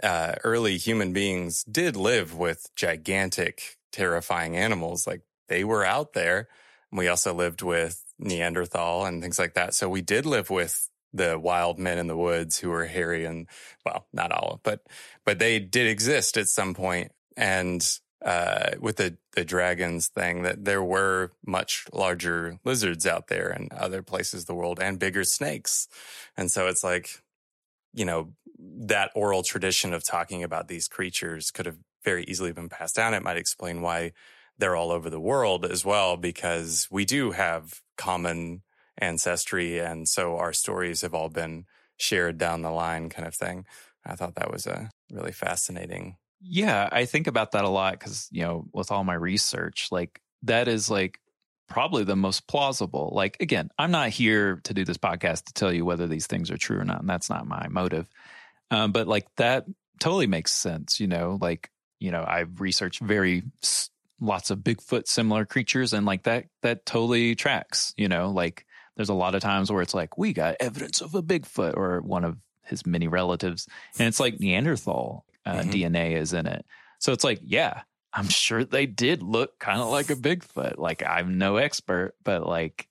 uh, 0.01 0.37
early 0.45 0.77
human 0.77 1.13
beings 1.13 1.65
did 1.65 1.97
live 1.97 2.37
with 2.37 2.69
gigantic, 2.77 3.79
terrifying 3.91 4.57
animals. 4.57 5.09
Like 5.09 5.23
they 5.49 5.65
were 5.65 5.85
out 5.85 6.13
there. 6.13 6.47
We 6.93 7.09
also 7.09 7.35
lived 7.35 7.63
with 7.63 8.05
Neanderthal 8.17 9.07
and 9.07 9.21
things 9.21 9.41
like 9.41 9.55
that. 9.55 9.75
So 9.75 9.89
we 9.89 10.03
did 10.03 10.25
live 10.25 10.49
with 10.49 10.89
the 11.13 11.37
wild 11.37 11.81
men 11.81 11.99
in 11.99 12.07
the 12.07 12.17
woods 12.17 12.61
who 12.61 12.71
were 12.71 12.87
hairy 12.87 13.25
and 13.25 13.49
well, 13.85 14.07
not 14.13 14.31
all, 14.31 14.61
but 14.63 14.83
but 15.25 15.41
they 15.41 15.59
did 15.59 15.89
exist 15.89 16.37
at 16.37 16.47
some 16.47 16.75
point. 16.75 17.11
And 17.37 17.85
uh, 18.25 18.71
with 18.81 18.97
the 18.97 19.17
the 19.35 19.45
dragons 19.45 20.09
thing 20.09 20.43
that 20.43 20.65
there 20.65 20.83
were 20.83 21.33
much 21.47 21.87
larger 21.93 22.59
lizards 22.65 23.07
out 23.07 23.29
there 23.29 23.51
in 23.51 23.69
other 23.77 24.03
places 24.03 24.43
of 24.43 24.47
the 24.47 24.55
world 24.55 24.81
and 24.81 24.99
bigger 24.99 25.25
snakes, 25.25 25.89
and 26.37 26.51
so 26.51 26.67
it's 26.67 26.83
like, 26.83 27.23
you 27.95 28.05
know, 28.05 28.33
that 28.59 29.11
oral 29.15 29.43
tradition 29.43 29.93
of 29.93 30.03
talking 30.05 30.43
about 30.43 30.69
these 30.69 30.89
creatures 30.89 31.51
could 31.51 31.67
have 31.67 31.79
very 32.05 32.25
easily 32.25 32.53
been 32.53 32.69
passed 32.69 32.97
down. 32.97 33.15
It 33.15 33.23
might 33.23 33.37
explain 33.37 33.83
why 33.83 34.13
they're 34.59 34.77
all 34.77 34.91
over 34.91 35.11
the 35.11 35.21
world 35.21 35.67
as 35.67 35.85
well, 35.85 36.17
because 36.17 36.89
we 36.91 37.05
do 37.05 37.33
have 37.33 37.83
common 37.99 38.63
ancestry, 38.99 39.79
and 39.79 40.09
so 40.09 40.39
our 40.39 40.55
stories 40.55 41.03
have 41.03 41.15
all 41.15 41.29
been 41.29 41.67
shared 41.99 42.39
down 42.39 42.63
the 42.63 42.71
line, 42.71 43.11
kind 43.11 43.29
of 43.29 43.35
thing. 43.35 43.67
I 44.05 44.15
thought 44.15 44.37
that 44.37 44.51
was 44.51 44.67
a 44.67 44.91
really 45.11 45.33
fascinating 45.33 46.17
Yeah, 46.41 46.89
I 46.91 47.07
think 47.07 47.27
about 47.27 47.53
that 47.53 47.65
a 47.65 47.69
lot 47.69 47.93
because, 47.93 48.29
you 48.31 48.43
know, 48.43 48.67
with 48.73 48.91
all 48.91 49.05
my 49.05 49.15
research, 49.15 49.89
like 49.91 50.21
that 50.43 50.69
is 50.69 50.91
like 50.91 51.19
probably 51.69 52.05
the 52.05 52.17
most 52.17 52.47
plausible. 52.47 53.13
Like, 53.15 53.39
again, 53.41 53.71
I'm 53.79 53.91
not 53.91 54.11
here 54.11 54.61
to 54.65 54.75
do 54.75 54.85
this 54.85 54.99
podcast 54.99 55.47
to 55.47 55.53
tell 55.53 55.73
you 55.73 55.85
whether 55.85 56.07
these 56.07 56.27
things 56.27 56.51
are 56.51 56.57
true 56.57 56.79
or 56.79 56.85
not. 56.85 57.01
And 57.01 57.09
that's 57.09 57.31
not 57.31 57.47
my 57.47 57.69
motive. 57.69 58.09
Um, 58.71 58.93
but 58.93 59.09
like 59.09 59.27
that 59.37 59.67
totally 59.99 60.27
makes 60.27 60.53
sense. 60.53 61.01
You 61.01 61.07
know, 61.07 61.39
like, 61.41 61.71
you 61.99 62.11
know, 62.11 62.25
I've 62.27 62.61
researched 62.61 63.01
very 63.01 63.43
lots 64.21 64.51
of 64.51 64.61
Bigfoot 64.61 65.09
similar 65.09 65.45
creatures 65.45 65.93
and 65.93 66.07
like 66.07 66.23
that, 66.25 66.45
that 66.63 66.87
totally 66.87 67.35
tracks, 67.35 67.93
you 67.97 68.09
know, 68.09 68.31
like 68.31 68.65
there's 68.97 69.11
a 69.11 69.15
lot 69.15 69.35
of 69.35 69.43
times 69.43 69.71
where 69.71 69.83
it's 69.83 69.95
like, 69.95 70.17
we 70.17 70.33
got 70.33 70.57
evidence 70.59 71.01
of 71.01 71.15
a 71.15 71.23
Bigfoot 71.23 71.77
or 71.77 72.01
one 72.01 72.25
of 72.25 72.39
his 72.65 72.87
many 72.87 73.09
relatives. 73.09 73.69
And 73.99 74.09
it's 74.09 74.19
like 74.19 74.41
Neanderthal 74.41 75.26
uh, 75.47 75.63
Mhm. 75.63 75.71
DNA 75.73 76.17
is 76.17 76.33
in 76.35 76.47
it. 76.47 76.67
So 76.99 77.13
it's 77.13 77.25
like, 77.25 77.41
yeah, 77.43 77.83
I'm 78.13 78.29
sure 78.29 78.65
they 78.65 78.87
did 78.87 79.23
look 79.23 79.59
kind 79.59 79.81
of 79.81 79.89
like 79.89 80.11
a 80.11 80.17
Bigfoot. 80.17 80.77
Like 80.79 81.03
I'm 81.07 81.39
no 81.39 81.57
expert, 81.57 82.15
but 82.25 82.47
like, 82.47 82.89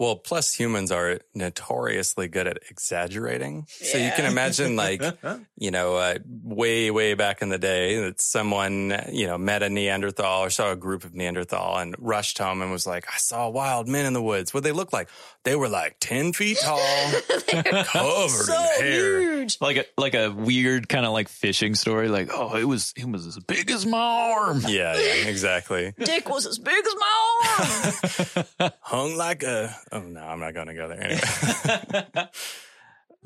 Well, 0.00 0.14
plus 0.14 0.54
humans 0.54 0.92
are 0.92 1.18
notoriously 1.34 2.28
good 2.28 2.46
at 2.46 2.58
exaggerating. 2.70 3.66
So 3.66 3.98
you 3.98 4.12
can 4.12 4.26
imagine, 4.26 4.76
like, 4.76 5.02
you 5.56 5.72
know, 5.72 5.96
uh, 5.96 6.18
way, 6.24 6.92
way 6.92 7.14
back 7.14 7.42
in 7.42 7.48
the 7.48 7.58
day 7.58 7.98
that 8.02 8.20
someone, 8.20 8.94
you 9.10 9.26
know, 9.26 9.36
met 9.36 9.64
a 9.64 9.68
Neanderthal 9.68 10.44
or 10.44 10.50
saw 10.50 10.70
a 10.70 10.76
group 10.76 11.02
of 11.02 11.16
Neanderthal 11.16 11.78
and 11.78 11.96
rushed 11.98 12.38
home 12.38 12.62
and 12.62 12.70
was 12.70 12.86
like, 12.86 13.06
I 13.12 13.16
saw 13.18 13.48
wild 13.48 13.88
men 13.88 14.06
in 14.06 14.12
the 14.12 14.22
woods. 14.22 14.54
What 14.54 14.62
they 14.62 14.70
look 14.70 14.92
like? 14.92 15.08
They 15.48 15.56
were 15.56 15.70
like 15.70 15.96
10 16.00 16.34
feet 16.34 16.58
tall, 16.62 16.78
covered 17.48 18.28
so 18.28 18.52
in 18.52 18.84
hair. 18.84 19.20
huge. 19.20 19.56
like 19.62 19.78
a 19.78 19.84
like 19.96 20.12
a 20.12 20.28
weird 20.30 20.90
kind 20.90 21.06
of 21.06 21.12
like 21.14 21.30
fishing 21.30 21.74
story. 21.74 22.08
Like, 22.08 22.28
oh, 22.30 22.54
it 22.54 22.64
was 22.64 22.92
it 22.98 23.08
was 23.08 23.26
as 23.26 23.38
big 23.38 23.70
as 23.70 23.86
my 23.86 23.98
arm. 23.98 24.60
Yeah, 24.68 24.94
yeah, 24.98 25.26
exactly. 25.26 25.94
Dick 25.98 26.28
was 26.28 26.44
as 26.44 26.58
big 26.58 26.74
as 26.86 26.94
my 26.96 28.42
arm. 28.60 28.72
Hung 28.82 29.16
like 29.16 29.42
a, 29.42 29.74
oh 29.90 30.00
no, 30.00 30.20
I'm 30.20 30.38
not 30.38 30.52
going 30.52 30.66
to 30.66 30.74
go 30.74 30.86
there 30.88 31.02
anyway. 31.02 32.28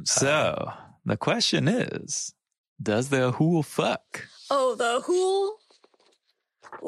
So 0.04 0.72
the 1.04 1.16
question 1.16 1.66
is, 1.66 2.34
does 2.80 3.08
the 3.08 3.32
Ahool 3.32 3.64
fuck? 3.64 4.28
oh, 4.48 4.76
the 4.76 5.02
Ahool 5.02 5.58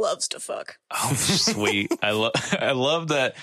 loves 0.00 0.28
to 0.28 0.38
fuck. 0.38 0.78
Oh, 0.92 1.12
sweet. 1.14 1.90
I 2.00 2.12
love 2.12 2.32
I 2.52 2.70
love 2.70 3.08
that. 3.08 3.34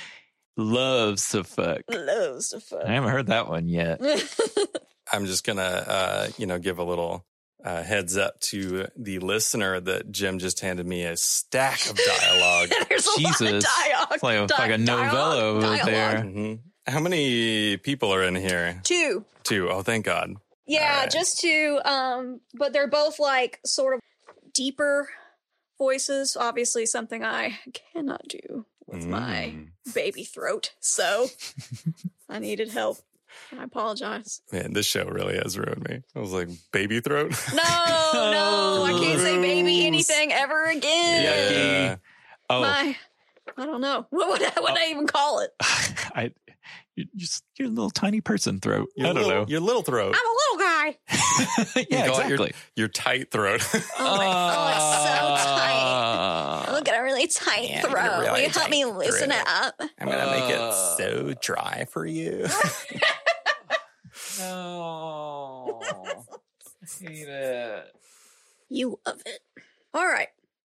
Loves 0.57 1.29
to 1.29 1.43
fuck. 1.43 1.81
Loves 1.89 2.49
to 2.49 2.59
fuck. 2.59 2.83
I 2.85 2.93
haven't 2.93 3.09
heard 3.11 3.27
that 3.27 3.47
one 3.47 3.67
yet. 3.69 4.01
I'm 5.13 5.25
just 5.25 5.45
gonna, 5.45 5.61
uh, 5.61 6.27
you 6.37 6.45
know, 6.45 6.59
give 6.59 6.77
a 6.79 6.83
little 6.83 7.25
uh, 7.63 7.83
heads 7.83 8.17
up 8.17 8.39
to 8.41 8.87
the 8.97 9.19
listener 9.19 9.79
that 9.79 10.11
Jim 10.11 10.39
just 10.39 10.59
handed 10.61 10.85
me 10.85 11.03
a 11.03 11.15
stack 11.17 11.89
of 11.89 11.97
dialogue. 11.97 12.69
There's 12.89 13.05
a 13.05 13.09
lot 13.21 13.31
of 13.33 13.37
Jesus. 13.39 13.65
dialogue. 13.65 14.07
It's 14.11 14.23
like 14.23 14.39
a, 14.39 14.47
di- 14.47 14.55
like 14.57 14.71
a 14.71 14.77
novella 14.77 15.11
dialogue- 15.11 15.37
over 15.43 15.61
dialogue. 15.61 15.85
there. 15.85 16.21
hmm 16.23 16.53
How 16.87 16.99
many 16.99 17.77
people 17.77 18.13
are 18.13 18.23
in 18.23 18.35
here? 18.35 18.79
Two. 18.83 19.25
Two. 19.43 19.69
Oh, 19.69 19.81
thank 19.81 20.05
God. 20.05 20.33
Yeah, 20.67 20.93
Alright. 20.95 21.11
just 21.11 21.39
two. 21.39 21.79
Um, 21.83 22.39
but 22.53 22.71
they're 22.73 22.87
both 22.89 23.19
like 23.19 23.59
sort 23.65 23.95
of 23.95 23.99
deeper 24.53 25.09
voices. 25.77 26.37
Obviously, 26.39 26.85
something 26.85 27.23
I 27.23 27.59
cannot 27.93 28.21
do 28.27 28.65
with 28.91 29.05
my 29.05 29.53
Mm. 29.55 29.93
baby 29.93 30.23
throat. 30.23 30.73
So 30.79 31.27
I 32.29 32.39
needed 32.39 32.69
help. 32.69 32.97
I 33.57 33.63
apologize. 33.63 34.41
Man, 34.51 34.73
this 34.73 34.85
show 34.85 35.05
really 35.05 35.37
has 35.37 35.57
ruined 35.57 35.83
me. 35.87 36.01
I 36.15 36.19
was 36.19 36.31
like, 36.33 36.49
baby 36.73 36.99
throat. 36.99 37.31
No, 37.53 37.61
no, 38.13 38.83
I 38.83 38.91
can't 39.03 39.19
say 39.21 39.39
baby 39.39 39.85
anything 39.85 40.31
ever 40.33 40.65
again. 40.65 41.23
yeah. 41.23 41.95
Oh, 42.49 42.61
My, 42.61 42.97
I 43.57 43.65
don't 43.65 43.79
know. 43.81 44.05
What 44.09 44.29
would 44.29 44.43
I, 44.43 44.49
what 44.59 44.73
would 44.73 44.81
I 44.81 44.89
even 44.91 45.07
call 45.07 45.39
it? 45.39 45.51
I 45.61 46.31
you're 46.95 47.07
just 47.15 47.45
you're 47.57 47.69
a 47.69 47.71
little 47.71 47.89
tiny 47.89 48.19
person 48.19 48.59
throat. 48.59 48.89
Your 48.97 49.07
I 49.07 49.13
don't 49.13 49.23
little, 49.23 49.41
know. 49.43 49.47
Your 49.47 49.61
little 49.61 49.81
throat. 49.81 50.13
I'm 50.13 50.25
a 50.25 50.35
little 50.57 50.67
guy. 50.67 50.97
yeah, 51.89 52.07
call 52.07 52.19
it 52.19 52.27
your- 52.27 52.33
exactly. 52.33 52.53
Your 52.75 52.87
tight 52.89 53.31
throat. 53.31 53.61
Oh 53.97 54.17
my, 54.17 54.25
oh, 54.27 54.67
it's 54.75 55.43
so 55.47 55.55
tight. 55.55 56.65
Look 57.21 57.37
at 57.37 57.47
really 57.47 57.61
tight 57.61 57.69
Yeah, 57.69 57.81
throat. 57.81 58.03
you're 58.03 58.19
really 58.21 58.31
Will 58.31 58.39
you 58.39 58.49
help 58.49 58.69
me 58.69 58.85
loosen 58.85 59.29
throat. 59.31 59.39
it 59.41 59.47
up? 59.47 59.75
I'm 59.99 60.07
gonna 60.09 60.31
make 60.31 60.49
Uh. 60.49 60.69
it 60.69 60.73
so 60.97 61.33
dry 61.41 61.85
for 61.89 62.05
you. 62.05 62.47
No. 64.39 66.25
I 66.83 67.05
hate 67.05 67.27
it. 67.27 67.85
You 68.69 68.99
love 69.05 69.21
it. 69.25 69.39
All 69.93 70.05
right. 70.07 70.29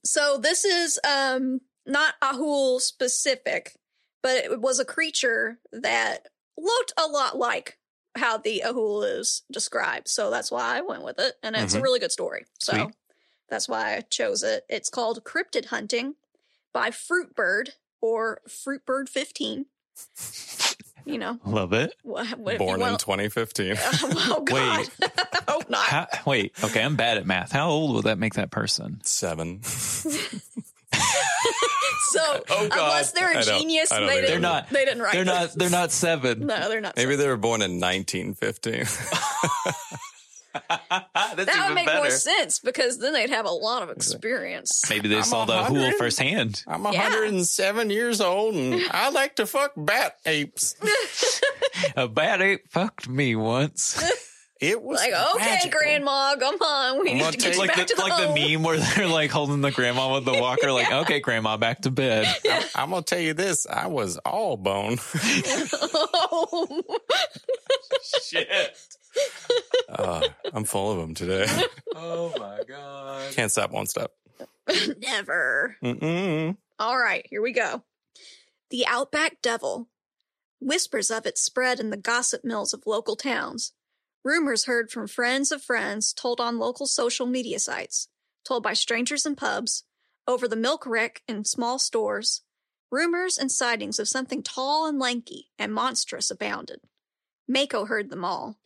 So 0.05 0.37
this 0.37 0.63
is 0.65 0.99
um 1.07 1.61
not 1.85 2.15
Ahool 2.21 2.79
specific, 2.81 3.73
but 4.21 4.37
it 4.45 4.61
was 4.61 4.79
a 4.79 4.85
creature 4.85 5.59
that 5.71 6.27
looked 6.57 6.93
a 6.97 7.07
lot 7.07 7.37
like 7.37 7.77
how 8.15 8.37
the 8.37 8.63
Ahool 8.65 9.03
is 9.19 9.43
described. 9.51 10.07
So 10.07 10.29
that's 10.31 10.51
why 10.51 10.77
I 10.77 10.81
went 10.81 11.03
with 11.03 11.19
it. 11.19 11.35
And 11.43 11.55
it's 11.55 11.73
a 11.75 11.79
Mhm. 11.79 11.83
really 11.83 11.99
good 11.99 12.11
story. 12.11 12.45
So 12.59 12.73
Sweet. 12.73 12.95
that's 13.49 13.67
why 13.69 13.95
I 13.95 14.01
chose 14.01 14.43
it. 14.43 14.65
It's 14.69 14.89
called 14.89 15.23
Cryptid 15.23 15.65
Hunting 15.65 16.15
by 16.73 16.89
Fruitbird 16.91 17.69
or 18.01 18.41
Fruitbird 18.47 19.09
15. 19.09 19.65
You 21.05 21.17
know, 21.17 21.39
Love 21.45 21.71
it. 21.73 21.93
what, 22.03 22.37
what 22.37 22.57
Born 22.57 22.79
you 22.79 22.85
in 22.85 22.91
want 22.91 22.99
2015. 22.99 23.75
Oh 24.03 24.41
God! 24.45 24.87
I 25.01 25.51
hope 25.51 25.69
not. 25.69 25.85
How, 25.85 26.07
wait, 26.25 26.53
okay, 26.63 26.83
I'm 26.83 26.95
bad 26.97 27.17
at 27.17 27.25
math. 27.25 27.51
How 27.53 27.69
old 27.69 27.95
would 27.95 28.03
that 28.05 28.19
make 28.19 28.33
that 28.35 28.51
person? 28.51 28.99
Seven. 29.03 29.61
So 32.09 32.43
Oh, 32.49 32.63
unless 32.71 33.11
they're 33.11 33.37
a 33.37 33.43
genius, 33.43 33.91
I 33.91 33.99
don't 33.99 34.07
they 34.07 34.13
think 34.15 34.27
didn't. 34.27 34.41
They're 34.41 34.49
not- 34.51 34.69
They 34.69 34.85
didn't 34.85 35.01
write. 35.03 35.13
They're 35.13 35.25
not. 35.25 35.51
They're 35.53 35.69
not 35.69 35.91
seven. 35.91 36.47
No, 36.47 36.69
they're 36.69 36.81
not. 36.81 36.95
Maybe 36.95 37.15
they 37.15 37.27
were 37.27 37.37
born 37.37 37.61
in 37.61 37.79
1915. 37.81 38.85
That's 40.69 41.45
that 41.45 41.65
would 41.67 41.75
make 41.75 41.85
more 41.93 42.09
sense 42.09 42.59
because 42.59 42.97
then 42.99 43.13
they'd 43.13 43.29
have 43.29 43.45
a 43.45 43.51
lot 43.51 43.83
of 43.83 43.89
experience. 43.89 44.81
Maybe 44.89 45.07
they 45.09 45.17
I'm 45.17 45.23
saw 45.23 45.45
the 45.45 45.53
Ahool 45.53 45.63
hundred. 45.67 45.95
firsthand. 45.95 46.63
I'm 46.67 46.83
Yeah. 46.83 47.03
107 47.09 47.89
years 47.89 48.21
old 48.21 48.55
and 48.55 48.81
I 48.91 49.09
like 49.09 49.35
to 49.37 49.45
fuck 49.45 49.73
bat 49.77 50.17
apes. 50.25 50.75
A 51.95 52.07
bat 52.07 52.41
ape 52.41 52.69
fucked 52.69 53.07
me 53.07 53.35
once. 53.35 54.03
It 54.59 54.81
was 54.81 54.99
Like, 54.99 55.13
okay, 55.35 55.45
magical. 55.45 55.79
Grandma, 55.79 56.35
come 56.39 56.55
on, 56.55 56.95
we 57.03 57.11
I'm 57.11 57.17
need 57.17 57.19
gonna 57.21 57.31
get 57.33 57.41
take- 57.41 57.53
you 57.53 57.59
like 57.59 57.67
back 57.75 57.77
the 57.77 57.93
to 57.93 57.95
the 57.95 58.01
like 58.01 58.13
home. 58.13 58.33
the 58.33 58.53
meme 58.53 58.63
where 58.63 58.77
they're 58.79 59.07
like 59.07 59.29
holding 59.29 59.61
the 59.61 59.69
grandma 59.69 60.15
with 60.15 60.25
the 60.25 60.33
walker. 60.33 60.71
Like, 60.71 60.91
okay, 61.03 61.19
grandma, 61.19 61.57
back 61.57 61.81
to 61.81 61.91
bed. 61.91 62.25
I'm, 62.49 62.63
I'm 62.73 62.89
gonna 62.89 63.03
tell 63.03 63.19
you 63.19 63.35
this: 63.35 63.67
I 63.67 63.85
was 63.85 64.17
all 64.25 64.57
bone. 64.57 64.97
oh. 66.03 66.81
Shit. 68.23 68.49
Uh, 69.89 70.27
I'm 70.53 70.63
full 70.65 70.91
of 70.91 70.97
them 70.99 71.13
today. 71.13 71.47
Oh 71.99 72.31
my 72.37 72.59
god. 72.67 73.33
Can't 73.33 73.51
stop, 73.51 73.71
won't 73.71 73.89
stop. 73.89 74.11
Never. 74.99 75.75
Mm-mm. 75.83 76.55
All 76.77 76.95
right, 76.97 77.25
here 77.27 77.41
we 77.41 77.51
go. 77.53 77.81
The 78.69 78.85
Outback 78.85 79.41
Devil. 79.41 79.87
Whispers 80.61 81.09
of 81.09 81.25
it 81.25 81.39
spread 81.39 81.79
in 81.79 81.89
the 81.89 81.97
gossip 81.97 82.45
mills 82.45 82.71
of 82.73 82.83
local 82.85 83.15
towns. 83.15 83.73
Rumors 84.23 84.65
heard 84.65 84.91
from 84.91 85.07
friends 85.07 85.51
of 85.51 85.63
friends 85.63 86.13
told 86.13 86.39
on 86.39 86.59
local 86.59 86.85
social 86.85 87.25
media 87.25 87.57
sites, 87.57 88.09
told 88.45 88.61
by 88.61 88.73
strangers 88.73 89.25
in 89.25 89.35
pubs, 89.35 89.83
over 90.27 90.47
the 90.47 90.55
milk 90.55 90.85
wreck 90.85 91.23
in 91.27 91.45
small 91.45 91.79
stores. 91.79 92.43
Rumors 92.91 93.39
and 93.39 93.51
sightings 93.51 93.97
of 93.97 94.07
something 94.07 94.43
tall 94.43 94.85
and 94.85 94.99
lanky 94.99 95.49
and 95.57 95.73
monstrous 95.73 96.29
abounded. 96.29 96.81
Mako 97.47 97.85
heard 97.85 98.09
them 98.11 98.23
all. 98.23 98.59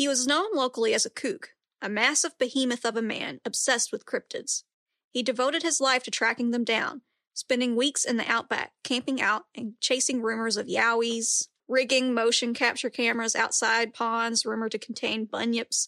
He 0.00 0.08
was 0.08 0.26
known 0.26 0.54
locally 0.54 0.94
as 0.94 1.04
a 1.04 1.10
kook, 1.10 1.50
a 1.82 1.88
massive 1.90 2.38
behemoth 2.38 2.86
of 2.86 2.96
a 2.96 3.02
man 3.02 3.38
obsessed 3.44 3.92
with 3.92 4.06
cryptids. 4.06 4.62
He 5.10 5.22
devoted 5.22 5.62
his 5.62 5.78
life 5.78 6.04
to 6.04 6.10
tracking 6.10 6.52
them 6.52 6.64
down, 6.64 7.02
spending 7.34 7.76
weeks 7.76 8.06
in 8.06 8.16
the 8.16 8.26
outback, 8.26 8.72
camping 8.82 9.20
out 9.20 9.44
and 9.54 9.74
chasing 9.78 10.22
rumors 10.22 10.56
of 10.56 10.68
yowies, 10.68 11.48
rigging 11.68 12.14
motion 12.14 12.54
capture 12.54 12.88
cameras 12.88 13.36
outside 13.36 13.92
ponds 13.92 14.46
rumored 14.46 14.72
to 14.72 14.78
contain 14.78 15.26
bunyips, 15.26 15.86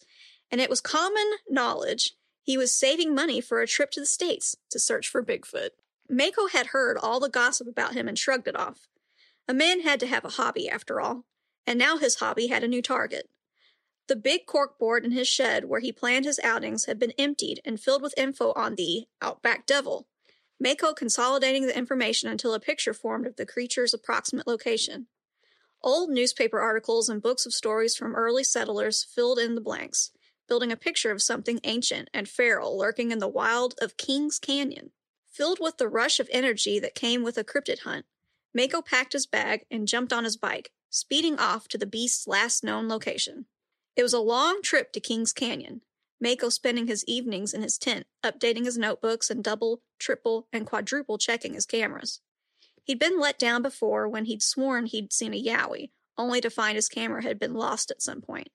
and 0.51 0.61
it 0.61 0.69
was 0.69 0.83
common 0.83 1.31
knowledge 1.49 2.13
He 2.43 2.59
was 2.59 2.77
saving 2.77 3.15
money 3.15 3.41
for 3.41 3.63
a 3.63 3.67
trip 3.67 3.93
to 3.93 4.01
the 4.01 4.05
States 4.05 4.55
to 4.73 4.79
search 4.79 5.09
for 5.09 5.25
Bigfoot. 5.25 5.71
Mako 6.11 6.49
had 6.49 6.67
heard 6.67 6.99
all 6.99 7.19
the 7.19 7.31
gossip 7.31 7.67
about 7.67 7.95
him 7.95 8.09
and 8.09 8.19
shrugged 8.19 8.47
it 8.47 8.57
off. 8.57 8.89
A 9.49 9.55
man 9.55 9.81
had 9.81 9.99
to 10.01 10.07
have 10.07 10.27
a 10.27 10.37
hobby, 10.37 10.69
after 10.69 11.01
all, 11.01 11.25
and 11.67 11.79
now 11.79 11.97
his 11.97 12.17
hobby 12.17 12.49
had 12.49 12.63
a 12.63 12.69
new 12.69 12.83
target. 12.83 13.31
The 14.09 14.17
big 14.17 14.47
corkboard 14.47 15.05
in 15.05 15.13
his 15.13 15.29
shed 15.29 15.67
where 15.67 15.81
he 15.81 15.93
planned 15.93 16.25
his 16.25 16.41
outings 16.43 16.87
had 16.87 16.99
been 16.99 17.13
emptied 17.13 17.61
and 17.65 17.81
filled 17.81 18.03
with 18.03 18.15
info 18.17 18.53
on 18.55 18.75
the 18.75 19.07
Outback 19.21 19.65
Devil. 19.65 20.07
Mako 20.59 20.93
consolidating 20.93 21.67
the 21.67 21.77
information 21.77 22.29
until 22.29 22.55
a 22.55 22.61
picture 22.61 22.95
formed 22.95 23.27
of 23.27 23.37
the 23.37 23.47
creature's 23.47 23.95
approximate 23.95 24.47
location. 24.47 25.07
Old 25.83 26.11
newspaper 26.11 26.61
articles 26.61 27.09
and 27.09 27.23
books 27.23 27.47
of 27.47 27.53
stories 27.53 27.97
from 27.97 28.15
early 28.15 28.45
settlers 28.45 29.03
filled 29.03 29.39
in 29.39 29.55
the 29.55 29.61
blanks, 29.61 30.13
building 30.49 30.71
a 30.71 30.77
picture 30.77 31.11
of 31.11 31.23
something 31.23 31.61
ancient 31.65 32.09
and 32.15 32.29
feral 32.29 32.79
lurking 32.79 33.11
in 33.11 33.19
the 33.19 33.29
wild 33.29 33.75
of 33.81 33.97
Kings 33.97 34.39
Canyon. 34.39 34.91
Filled 35.29 35.59
with 35.61 35.79
the 35.79 35.89
rush 35.89 36.21
of 36.21 36.29
energy 36.31 36.79
that 36.79 36.95
came 36.95 37.23
with 37.23 37.39
a 37.39 37.45
cryptid 37.45 37.81
hunt, 37.81 38.07
Mako 38.55 38.83
packed 38.83 39.15
his 39.15 39.27
bag 39.27 39.65
and 39.71 39.89
jumped 39.89 40.13
on 40.13 40.25
his 40.25 40.37
bike, 40.37 40.71
speeding 40.91 41.39
off 41.39 41.67
to 41.69 41.79
the 41.79 41.87
beast's 41.87 42.29
last 42.29 42.63
known 42.63 42.89
location. 42.89 43.47
It 43.95 44.03
was 44.03 44.13
a 44.13 44.21
long 44.21 44.63
trip 44.63 44.93
to 44.93 45.01
Kings 45.01 45.33
Canyon, 45.33 45.83
Mako 46.21 46.49
spending 46.49 46.87
his 46.87 47.05
evenings 47.07 47.53
in 47.53 47.63
his 47.63 47.77
tent, 47.77 48.07
updating 48.25 48.65
his 48.65 48.79
notebooks 48.79 49.29
and 49.29 49.43
double, 49.43 49.83
triple, 49.99 50.47
and 50.53 50.67
quadruple 50.67 51.19
checking 51.19 51.55
his 51.55 51.67
cameras. 51.67 52.21
He'd 52.85 52.99
been 52.99 53.21
let 53.21 53.39
down 53.39 53.63
before 53.63 54.09
when 54.09 54.25
he'd 54.25 54.43
sworn 54.43 54.87
he'd 54.87 55.13
seen 55.13 55.35
a 55.35 55.43
yowie, 55.43 55.91
only 56.17 56.41
to 56.41 56.51
find 56.51 56.77
his 56.77 56.89
camera 56.89 57.23
had 57.23 57.39
been 57.39 57.55
lost 57.55 57.91
at 57.91 58.03
some 58.03 58.21
point. 58.21 58.49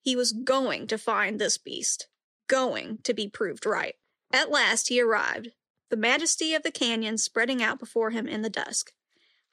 He 0.00 0.16
was 0.16 0.32
going 0.32 0.86
to 0.88 0.98
find 0.98 1.38
this 1.38 1.58
beast, 1.58 2.08
going 2.48 2.98
to 3.04 3.14
be 3.14 3.28
proved 3.28 3.66
right. 3.66 3.94
At 4.32 4.50
last 4.50 4.88
he 4.88 5.00
arrived, 5.00 5.50
the 5.90 5.96
majesty 5.96 6.54
of 6.54 6.62
the 6.62 6.70
canyon 6.70 7.18
spreading 7.18 7.62
out 7.62 7.78
before 7.78 8.10
him 8.10 8.26
in 8.26 8.42
the 8.42 8.50
dusk. 8.50 8.92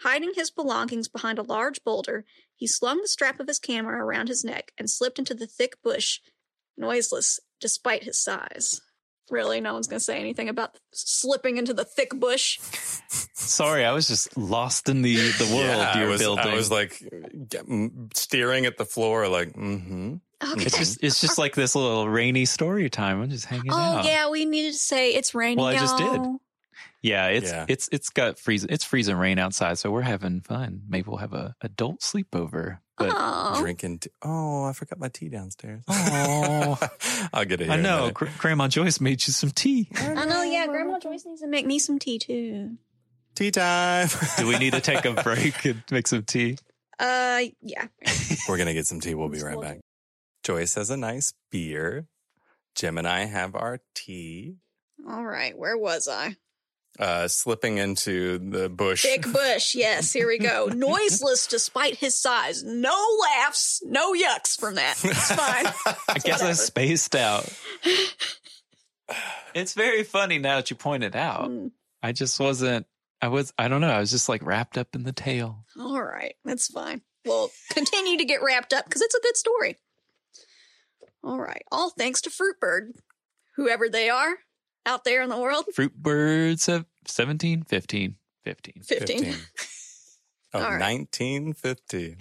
Hiding 0.02 0.34
his 0.36 0.52
belongings 0.52 1.08
behind 1.08 1.40
a 1.40 1.44
large 1.44 1.84
boulder, 1.84 2.26
he 2.56 2.68
slung 2.68 3.02
the 3.02 3.08
strap 3.08 3.40
of 3.40 3.48
his 3.48 3.60
camera 3.60 4.04
around 4.04 4.28
his 4.28 4.44
neck 4.44 4.72
and 4.78 4.90
slipped 4.90 5.20
into 5.20 5.34
the 5.34 5.48
thick 5.48 5.82
bush, 5.84 6.20
noiseless 6.78 7.40
despite 7.60 8.04
his 8.04 8.18
size. 8.18 8.82
Really, 9.32 9.60
no 9.60 9.74
one's 9.74 9.88
going 9.88 10.00
to 10.00 10.04
say 10.04 10.20
anything 10.20 10.50
about 10.50 10.78
slipping 10.94 11.58
into 11.58 11.74
the 11.74 11.84
thick 11.84 12.12
bush. 12.14 12.60
Sorry, 13.34 13.84
I 13.84 13.92
was 13.92 14.08
just 14.08 14.38
lost 14.38 14.88
in 14.88 15.02
the 15.02 15.16
the 15.16 15.46
world 15.46 15.66
yeah, 15.66 15.98
you're 15.98 16.08
I 16.08 16.12
was, 16.12 16.22
building. 16.22 16.46
I 16.46 16.54
was 16.54 16.70
like 16.70 17.02
staring 18.14 18.68
at 18.68 18.78
the 18.78 18.86
floor, 18.86 19.28
like, 19.28 19.54
mm-hmm. 19.54 20.16
Okay. 20.44 20.66
it's 20.66 20.78
just 20.78 21.04
it's 21.04 21.22
just 21.22 21.40
like 21.40 21.56
this 21.56 21.76
little 21.76 22.08
rainy 22.08 22.46
story 22.46 22.88
time. 22.90 23.22
I'm 23.22 23.30
just 23.32 23.46
hanging 23.46 23.72
oh 23.72 23.76
out. 23.76 24.06
yeah, 24.06 24.30
we 24.30 24.46
needed 24.46 24.74
to 24.74 24.78
say 24.78 25.16
it's 25.16 25.34
raining. 25.34 25.58
Well, 25.58 25.68
I 25.68 25.76
just 25.76 25.98
did. 25.98 26.22
Y'all. 27.06 27.16
Yeah, 27.16 27.28
it's 27.28 27.52
Yeah. 27.52 27.66
it's 27.68 27.90
it's 27.92 28.10
got 28.10 28.40
freezing 28.40 28.70
it's 28.72 28.84
freezing 28.84 29.16
rain 29.18 29.40
outside, 29.40 29.78
so 29.78 29.92
we're 29.92 30.02
having 30.02 30.42
fun. 30.42 30.82
Maybe 30.88 31.08
we'll 31.10 31.18
have 31.18 31.34
a 31.34 31.56
adult 31.62 32.02
sleepover. 32.02 32.80
But 32.98 33.10
Aw. 33.12 33.60
drinking. 33.60 34.00
T- 34.00 34.10
oh, 34.24 34.64
I 34.64 34.72
forgot 34.74 34.98
my 35.00 35.10
tea 35.10 35.28
downstairs. 35.30 35.84
Oh. 35.90 36.78
I'll 37.34 37.44
get 37.46 37.60
it. 37.62 37.66
I 37.70 37.74
here 37.74 37.78
in 37.78 37.84
know 37.84 38.00
minute. 38.02 38.14
Gr- 38.14 38.26
Grandma 38.38 38.68
Joyce 38.70 39.02
made 39.02 39.26
you 39.28 39.34
some 39.34 39.52
tea. 39.52 39.90
I 39.98 40.26
know, 40.26 40.44
yeah. 40.44 40.66
Grandma 40.68 40.98
Joyce 41.00 41.26
needs 41.26 41.42
to 41.42 41.48
make 41.48 41.66
me 41.66 41.78
some 41.80 42.00
tea 42.00 42.20
too. 42.20 42.78
Tea 43.36 43.52
time. 43.52 44.08
Do 44.38 44.48
we 44.48 44.58
need 44.58 44.72
to 44.74 44.82
take 44.82 45.04
a 45.04 45.14
break 45.24 45.66
and 45.66 45.84
make 45.92 46.08
some 46.08 46.24
tea? 46.24 46.58
Uh, 46.98 47.44
yeah. 47.62 47.88
We're 48.50 48.58
gonna 48.58 48.74
get 48.74 48.88
some 48.88 49.02
tea. 49.02 49.14
We'll 49.14 49.28
be 49.30 49.42
right 49.44 49.60
back. 49.60 49.80
Joyce 50.44 50.76
has 50.76 50.90
a 50.90 50.96
nice 50.98 51.34
beer. 51.52 52.08
Jim 52.76 52.98
and 52.98 53.08
I 53.08 53.26
have 53.26 53.56
our 53.56 53.80
tea. 53.94 54.56
All 55.10 55.26
right. 55.26 55.58
Where 55.58 55.78
was 55.78 56.08
I? 56.08 56.38
Uh, 56.98 57.28
slipping 57.28 57.78
into 57.78 58.38
the 58.38 58.70
bush. 58.70 59.04
Thick 59.04 59.24
bush. 59.34 59.76
Yes. 59.76 60.14
Here 60.14 60.28
we 60.28 60.38
go. 60.38 60.68
Noiseless 60.68 61.48
despite 61.48 61.98
his 61.98 62.18
size. 62.18 62.64
No 62.64 62.96
laughs. 63.22 63.82
No 63.86 64.14
yucks 64.14 64.58
from 64.58 64.76
that. 64.76 64.96
It's 65.04 65.32
fine. 65.32 65.66
I 66.10 66.20
guess 66.20 66.42
I 66.42 66.54
spaced 66.54 67.16
out. 67.16 67.52
It's 69.54 69.74
very 69.74 70.04
funny 70.04 70.40
now 70.40 70.56
that 70.58 70.70
you 70.70 70.76
point 70.76 71.04
it 71.04 71.16
out. 71.16 71.50
Mm, 71.50 71.72
I 72.02 72.12
just 72.12 72.40
wasn't. 72.40 72.88
I 73.22 73.28
was. 73.30 73.54
I 73.58 73.68
don't 73.68 73.80
know. 73.82 73.90
I 73.90 74.00
was 74.00 74.12
just 74.12 74.28
like 74.28 74.44
wrapped 74.44 74.78
up 74.78 74.96
in 74.96 75.04
the 75.04 75.14
tale. 75.14 75.64
All 75.80 76.02
right. 76.02 76.34
That's 76.44 76.68
fine. 76.68 77.02
We'll 77.24 77.52
continue 77.72 78.18
to 78.18 78.26
get 78.26 78.42
wrapped 78.44 78.74
up 78.74 78.86
because 78.86 79.02
it's 79.02 79.16
a 79.16 79.22
good 79.22 79.38
story. 79.38 79.78
All 81.24 81.40
right. 81.40 81.64
All 81.72 81.92
thanks 81.92 82.22
to 82.22 82.30
Fruitbird, 82.30 82.94
whoever 83.56 83.90
they 83.90 84.10
are 84.10 84.36
out 84.86 85.04
there 85.04 85.22
in 85.22 85.30
the 85.30 85.38
world. 85.38 85.66
Fruit 85.74 85.96
birds 85.96 86.68
of 86.70 86.86
17, 87.06 87.64
15, 87.64 88.16
15. 88.44 88.74
15. 88.84 89.36
Oh, 90.54 90.60
All 90.60 90.62
right. 90.62 90.80
1950. 90.80 92.18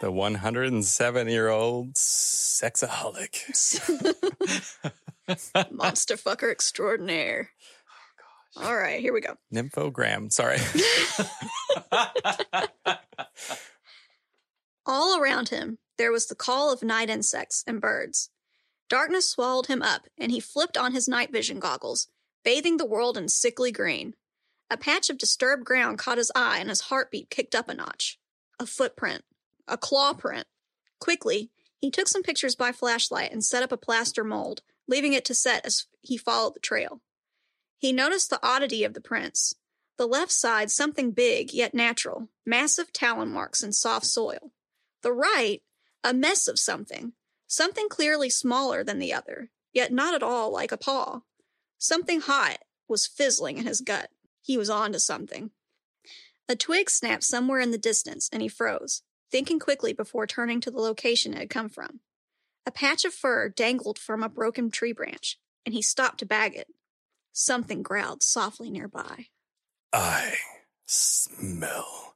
The 0.00 0.10
107 0.12 1.28
year 1.28 1.48
old 1.48 1.94
sexaholic. 1.94 3.40
Monster 5.72 6.16
fucker 6.16 6.50
extraordinaire. 6.50 7.50
Oh, 8.58 8.66
All 8.68 8.76
right, 8.76 9.00
here 9.00 9.12
we 9.14 9.20
go. 9.20 9.36
Nymphogram. 9.54 10.30
Sorry. 10.32 10.58
All 14.86 15.18
around 15.20 15.48
him, 15.48 15.78
there 15.98 16.12
was 16.12 16.26
the 16.26 16.34
call 16.34 16.72
of 16.72 16.82
night 16.82 17.10
insects 17.10 17.64
and 17.66 17.80
birds. 17.80 18.30
Darkness 18.88 19.28
swallowed 19.28 19.66
him 19.66 19.82
up, 19.82 20.06
and 20.16 20.30
he 20.30 20.40
flipped 20.40 20.76
on 20.76 20.92
his 20.92 21.08
night 21.08 21.32
vision 21.32 21.58
goggles, 21.58 22.08
bathing 22.44 22.76
the 22.76 22.86
world 22.86 23.16
in 23.18 23.28
sickly 23.28 23.72
green. 23.72 24.14
A 24.70 24.76
patch 24.76 25.10
of 25.10 25.18
disturbed 25.18 25.64
ground 25.64 25.98
caught 25.98 26.18
his 26.18 26.32
eye, 26.34 26.58
and 26.58 26.68
his 26.68 26.82
heartbeat 26.82 27.30
kicked 27.30 27.54
up 27.54 27.68
a 27.68 27.74
notch. 27.74 28.18
A 28.58 28.66
footprint. 28.66 29.24
A 29.66 29.76
claw 29.76 30.12
print. 30.12 30.46
Quickly, 31.00 31.50
he 31.78 31.90
took 31.90 32.08
some 32.08 32.22
pictures 32.22 32.54
by 32.54 32.72
flashlight 32.72 33.32
and 33.32 33.44
set 33.44 33.62
up 33.62 33.72
a 33.72 33.76
plaster 33.76 34.24
mold, 34.24 34.62
leaving 34.88 35.12
it 35.12 35.24
to 35.26 35.34
set 35.34 35.64
as 35.66 35.86
he 36.00 36.16
followed 36.16 36.54
the 36.54 36.60
trail. 36.60 37.00
He 37.78 37.92
noticed 37.92 38.30
the 38.30 38.44
oddity 38.44 38.84
of 38.84 38.94
the 38.94 39.00
prints. 39.00 39.54
The 39.98 40.06
left 40.06 40.32
side, 40.32 40.70
something 40.70 41.10
big 41.10 41.52
yet 41.52 41.74
natural, 41.74 42.28
massive 42.44 42.92
talon 42.92 43.28
marks 43.28 43.62
in 43.62 43.72
soft 43.72 44.06
soil. 44.06 44.52
The 45.02 45.12
right, 45.12 45.62
a 46.04 46.14
mess 46.14 46.48
of 46.48 46.58
something, 46.58 47.12
something 47.46 47.88
clearly 47.88 48.30
smaller 48.30 48.82
than 48.84 48.98
the 48.98 49.12
other, 49.12 49.50
yet 49.72 49.92
not 49.92 50.14
at 50.14 50.22
all 50.22 50.52
like 50.52 50.72
a 50.72 50.76
paw. 50.76 51.20
Something 51.78 52.20
hot 52.20 52.58
was 52.88 53.06
fizzling 53.06 53.58
in 53.58 53.66
his 53.66 53.80
gut. 53.80 54.10
He 54.42 54.56
was 54.56 54.70
on 54.70 54.92
to 54.92 55.00
something. 55.00 55.50
A 56.48 56.56
twig 56.56 56.88
snapped 56.88 57.24
somewhere 57.24 57.60
in 57.60 57.72
the 57.72 57.78
distance, 57.78 58.28
and 58.32 58.40
he 58.40 58.48
froze, 58.48 59.02
thinking 59.30 59.58
quickly 59.58 59.92
before 59.92 60.26
turning 60.26 60.60
to 60.60 60.70
the 60.70 60.80
location 60.80 61.34
it 61.34 61.38
had 61.38 61.50
come 61.50 61.68
from. 61.68 62.00
A 62.64 62.70
patch 62.70 63.04
of 63.04 63.14
fur 63.14 63.48
dangled 63.48 63.98
from 63.98 64.22
a 64.22 64.28
broken 64.28 64.70
tree 64.70 64.92
branch, 64.92 65.38
and 65.64 65.74
he 65.74 65.82
stopped 65.82 66.18
to 66.18 66.26
bag 66.26 66.54
it. 66.54 66.68
Something 67.32 67.82
growled 67.82 68.22
softly 68.22 68.70
nearby. 68.70 69.26
I 69.92 70.34
smell 70.86 72.14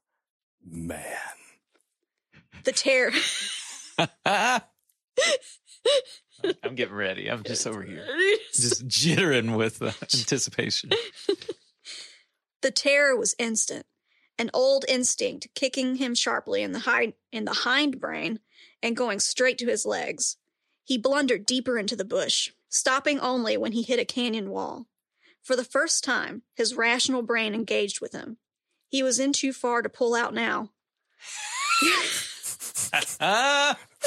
man. 0.65 1.05
The 2.65 2.73
terror. 2.73 3.13
I'm 6.65 6.75
getting 6.75 6.95
ready. 6.95 7.31
I'm 7.31 7.43
just 7.43 7.67
over 7.67 7.83
here, 7.83 8.05
just 8.55 8.87
jittering 8.89 9.57
with 9.57 9.83
uh, 9.83 9.93
anticipation. 10.03 10.91
The 12.63 12.71
terror 12.71 13.17
was 13.17 13.35
instant, 13.39 13.87
an 14.39 14.51
old 14.53 14.85
instinct 14.89 15.49
kicking 15.55 15.97
him 15.97 16.15
sharply 16.15 16.63
in 16.63 16.73
the 16.73 16.81
hind 16.81 17.15
in 17.33 17.45
the 17.45 17.53
hind 17.53 18.01
brain 18.01 18.41
and 18.83 18.97
going 18.97 19.21
straight 19.21 19.59
to 19.59 19.67
his 19.67 19.87
legs. 19.87 20.37
He 20.85 20.99
blundered 20.99 21.47
deeper 21.47 21.79
into 21.79 21.97
the 21.97 22.05
bush, 22.05 22.51
stopping 22.69 23.21
only 23.21 23.57
when 23.57 23.73
he 23.73 23.83
hit 23.83 24.01
a 24.01 24.05
canyon 24.05 24.51
wall. 24.51 24.87
For 25.43 25.57
the 25.57 25.65
first 25.65 26.05
time, 26.05 26.43
his 26.55 26.75
rational 26.75 27.23
brain 27.23 27.55
engaged 27.55 28.01
with 28.01 28.13
him. 28.13 28.39
He 28.89 29.03
was 29.03 29.19
in 29.19 29.33
too 29.33 29.53
far 29.53 29.83
to 29.83 29.89
pull 29.89 30.15
out 30.15 30.35
now. 30.35 30.71
Ah, 33.21 33.79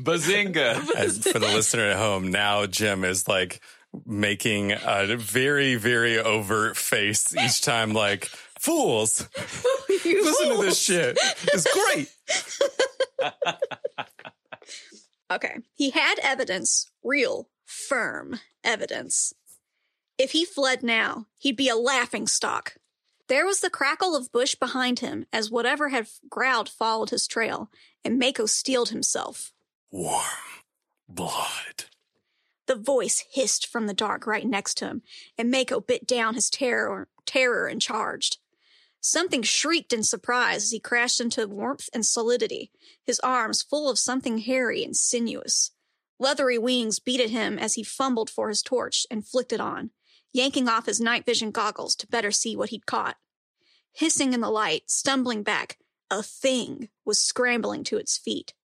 bazinga! 0.00 0.94
As 0.96 1.18
for 1.18 1.38
the 1.38 1.46
listener 1.46 1.90
at 1.90 1.96
home, 1.96 2.30
now 2.30 2.66
Jim 2.66 3.04
is 3.04 3.28
like 3.28 3.60
making 4.06 4.72
a 4.72 5.16
very, 5.16 5.74
very 5.76 6.18
overt 6.18 6.76
face 6.76 7.36
each 7.36 7.60
time, 7.60 7.92
like, 7.92 8.26
fools, 8.58 9.28
listen 9.88 10.56
to 10.56 10.62
this 10.62 10.80
shit. 10.80 11.18
It's 11.52 11.66
great. 11.72 12.08
Okay. 15.32 15.60
He 15.74 15.90
had 15.90 16.16
evidence, 16.22 16.90
real, 17.02 17.48
firm 17.64 18.38
evidence. 18.62 19.32
If 20.18 20.32
he 20.32 20.44
fled 20.44 20.82
now, 20.82 21.26
he'd 21.38 21.56
be 21.56 21.70
a 21.70 21.74
laughing 21.74 22.26
stock. 22.26 22.74
There 23.32 23.46
was 23.46 23.60
the 23.60 23.70
crackle 23.70 24.14
of 24.14 24.30
bush 24.30 24.56
behind 24.56 24.98
him 24.98 25.24
as 25.32 25.50
whatever 25.50 25.88
had 25.88 26.06
growled 26.28 26.68
followed 26.68 27.08
his 27.08 27.26
trail, 27.26 27.70
and 28.04 28.18
Mako 28.18 28.44
steeled 28.44 28.90
himself. 28.90 29.54
Warm 29.90 30.26
blood. 31.08 31.84
The 32.66 32.74
voice 32.74 33.24
hissed 33.30 33.66
from 33.66 33.86
the 33.86 33.94
dark 33.94 34.26
right 34.26 34.44
next 34.46 34.74
to 34.74 34.84
him, 34.84 35.02
and 35.38 35.50
Mako 35.50 35.80
bit 35.80 36.06
down 36.06 36.34
his 36.34 36.50
terror, 36.50 37.08
terror 37.24 37.68
and 37.68 37.80
charged. 37.80 38.36
Something 39.00 39.42
shrieked 39.42 39.94
in 39.94 40.02
surprise 40.02 40.64
as 40.64 40.70
he 40.70 40.78
crashed 40.78 41.18
into 41.18 41.48
warmth 41.48 41.88
and 41.94 42.04
solidity, 42.04 42.70
his 43.02 43.18
arms 43.20 43.62
full 43.62 43.88
of 43.88 43.98
something 43.98 44.40
hairy 44.40 44.84
and 44.84 44.94
sinuous. 44.94 45.70
Leathery 46.18 46.58
wings 46.58 46.98
beat 46.98 47.18
at 47.18 47.30
him 47.30 47.58
as 47.58 47.76
he 47.76 47.82
fumbled 47.82 48.28
for 48.28 48.50
his 48.50 48.60
torch 48.60 49.06
and 49.10 49.26
flicked 49.26 49.54
it 49.54 49.60
on, 49.60 49.88
yanking 50.32 50.68
off 50.68 50.86
his 50.86 51.00
night 51.00 51.24
vision 51.24 51.50
goggles 51.50 51.94
to 51.96 52.06
better 52.06 52.30
see 52.30 52.56
what 52.56 52.70
he'd 52.70 52.86
caught. 52.86 53.16
Hissing 53.92 54.32
in 54.32 54.40
the 54.40 54.50
light, 54.50 54.90
stumbling 54.90 55.42
back, 55.42 55.78
a 56.10 56.22
thing 56.22 56.88
was 57.04 57.20
scrambling 57.20 57.84
to 57.84 57.98
its 57.98 58.16
feet. 58.16 58.54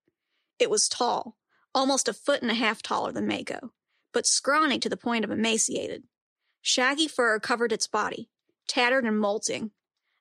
It 0.59 0.71
was 0.71 0.89
tall, 0.89 1.37
almost 1.75 2.09
a 2.09 2.13
foot 2.13 2.43
and 2.43 2.51
a 2.51 2.55
half 2.55 2.83
taller 2.83 3.13
than 3.13 3.27
Mako, 3.27 3.73
but 4.13 4.27
scrawny 4.27 4.79
to 4.79 4.89
the 4.89 4.97
point 4.97 5.25
of 5.25 5.31
emaciated. 5.31 6.05
Shaggy 6.63 7.09
fur 7.09 7.39
covered 7.39 7.73
its 7.73 7.87
body, 7.87 8.29
tattered 8.67 9.05
and 9.05 9.19
molting. 9.19 9.71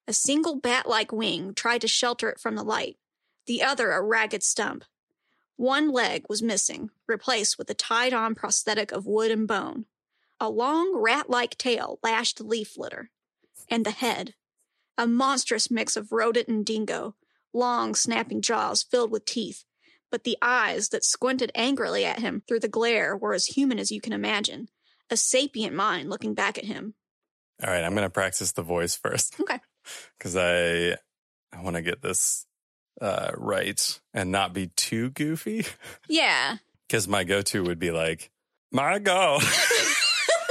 A 0.08 0.14
single 0.14 0.56
bat 0.56 0.88
like 0.88 1.12
wing 1.12 1.54
tried 1.54 1.82
to 1.82 1.88
shelter 1.88 2.30
it 2.30 2.40
from 2.40 2.56
the 2.56 2.64
light, 2.64 2.98
the 3.46 3.64
other 3.64 3.92
a 3.92 4.02
ragged 4.02 4.44
stump. 4.44 4.84
One 5.56 5.90
leg 5.90 6.26
was 6.30 6.44
missing, 6.44 6.92
replaced 7.08 7.58
with 7.58 7.70
a 7.70 7.74
tied 7.74 8.14
on 8.14 8.36
prosthetic 8.36 8.92
of 8.92 9.08
wood 9.08 9.32
and 9.32 9.48
bone. 9.48 9.86
A 10.40 10.50
long 10.50 10.96
rat 10.96 11.30
like 11.30 11.58
tail 11.58 12.00
lashed 12.04 12.42
leaf 12.42 12.78
litter. 12.78 13.10
And 13.70 13.86
the 13.86 13.92
head. 13.92 14.36
A 14.98 15.08
monstrous 15.08 15.70
mix 15.70 15.96
of 15.96 16.12
rodent 16.12 16.48
and 16.48 16.66
dingo, 16.66 17.16
long, 17.54 17.96
snapping 17.96 18.42
jaws 18.42 18.84
filled 18.84 19.12
with 19.12 19.26
teeth. 19.26 19.64
But 20.10 20.24
the 20.24 20.38
eyes 20.42 20.90
that 20.90 21.04
squinted 21.04 21.52
angrily 21.54 22.06
at 22.06 22.20
him 22.20 22.42
through 22.48 22.62
the 22.62 22.68
glare 22.68 23.16
were 23.16 23.34
as 23.34 23.46
human 23.48 23.78
as 23.78 23.92
you 23.92 24.00
can 24.00 24.14
imagine. 24.14 24.70
A 25.10 25.18
sapient 25.18 25.76
mind 25.76 26.10
looking 26.10 26.34
back 26.34 26.58
at 26.58 26.66
him. 26.66 26.94
All 27.64 27.70
right, 27.72 27.84
I'm 27.84 27.94
going 27.94 28.04
to 28.04 28.10
practice 28.10 28.52
the 28.52 28.62
voice 28.62 28.96
first. 28.96 29.40
Okay. 29.40 29.60
Because 30.18 30.36
I, 30.36 30.98
I 31.58 31.62
want 31.62 31.78
to 31.78 31.82
get 31.82 32.02
this 32.02 32.46
uh, 33.00 33.32
right 33.38 34.02
and 34.14 34.34
not 34.34 34.52
be 34.52 34.68
too 34.68 35.12
goofy. 35.12 35.66
Yeah. 36.10 36.58
Because 36.88 37.08
my 37.08 37.24
go 37.24 37.42
to 37.42 37.64
would 37.64 37.80
be 37.80 37.92
like, 37.92 38.30
my 38.72 39.00
God. 39.00 39.42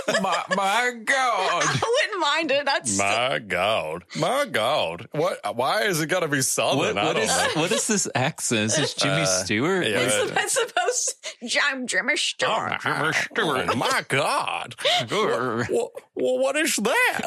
my, 0.23 0.43
my 0.57 0.93
God. 1.05 1.63
I 1.65 1.81
wouldn't 2.03 2.21
mind 2.21 2.51
it. 2.51 2.65
That's 2.65 2.99
My 2.99 3.39
God. 3.39 4.05
My 4.19 4.47
God. 4.47 5.09
What? 5.13 5.41
Why 5.57 5.83
is 5.83 6.01
it 6.01 6.07
got 6.09 6.21
to 6.21 6.29
be 6.29 6.43
Southern? 6.43 6.79
What, 6.79 6.99
I 6.99 7.13
don't 7.13 7.23
is, 7.23 7.29
know. 7.29 7.61
what 7.61 7.73
is 7.73 7.87
this 7.87 8.09
accent? 8.15 8.67
Is 8.73 8.77
this 8.77 8.95
Jimmy 8.95 9.23
Uh, 9.23 9.27
Stewart? 9.27 9.87
yeah. 9.87 10.01
It's, 10.01 10.31
it's 10.33 10.53
supposed 10.55 11.15
to, 11.51 11.61
I'm 11.65 11.87
Jimmy 11.87 12.17
Stewart. 12.17 12.81
Jimmy 12.81 13.13
Stewart. 13.13 13.77
My 13.77 14.05
God. 14.09 14.75
Grr. 15.03 15.69
Well, 15.71 15.91
well, 16.15 16.39
what 16.39 16.57
is 16.57 16.77
that? 16.77 17.21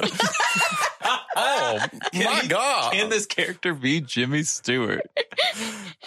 oh, 1.36 1.80
my 2.14 2.42
he- 2.42 2.48
God. 2.48 2.94
Can 2.94 3.10
this 3.10 3.26
character 3.26 3.74
be 3.74 4.02
Jimmy 4.02 4.44
Stewart? 4.44 5.02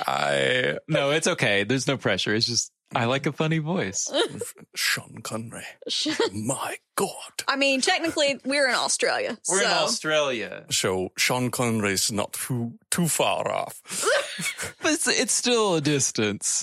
I, 0.06 0.78
No, 0.88 1.10
it's 1.10 1.26
okay. 1.26 1.64
There's 1.64 1.86
no 1.86 1.96
pressure. 1.96 2.34
It's 2.34 2.46
just 2.46 2.72
I 2.94 3.06
like 3.06 3.26
a 3.26 3.32
funny 3.32 3.58
voice. 3.58 4.12
Sean 4.74 5.18
Connery. 5.22 5.64
My 6.32 6.76
God. 6.96 7.08
I 7.48 7.56
mean, 7.56 7.80
technically, 7.80 8.38
we're 8.44 8.68
in 8.68 8.74
Australia. 8.74 9.38
We're 9.48 9.62
in 9.62 9.68
so- 9.68 9.84
Australia, 9.84 10.64
So 10.70 11.10
Sean 11.16 11.50
Connery's 11.50 12.12
not 12.12 12.32
too 12.34 12.74
too 12.90 13.08
far 13.08 13.50
off. 13.50 13.80
but 14.82 14.92
it's, 14.92 15.08
it's 15.08 15.32
still 15.32 15.74
a 15.76 15.80
distance. 15.80 16.62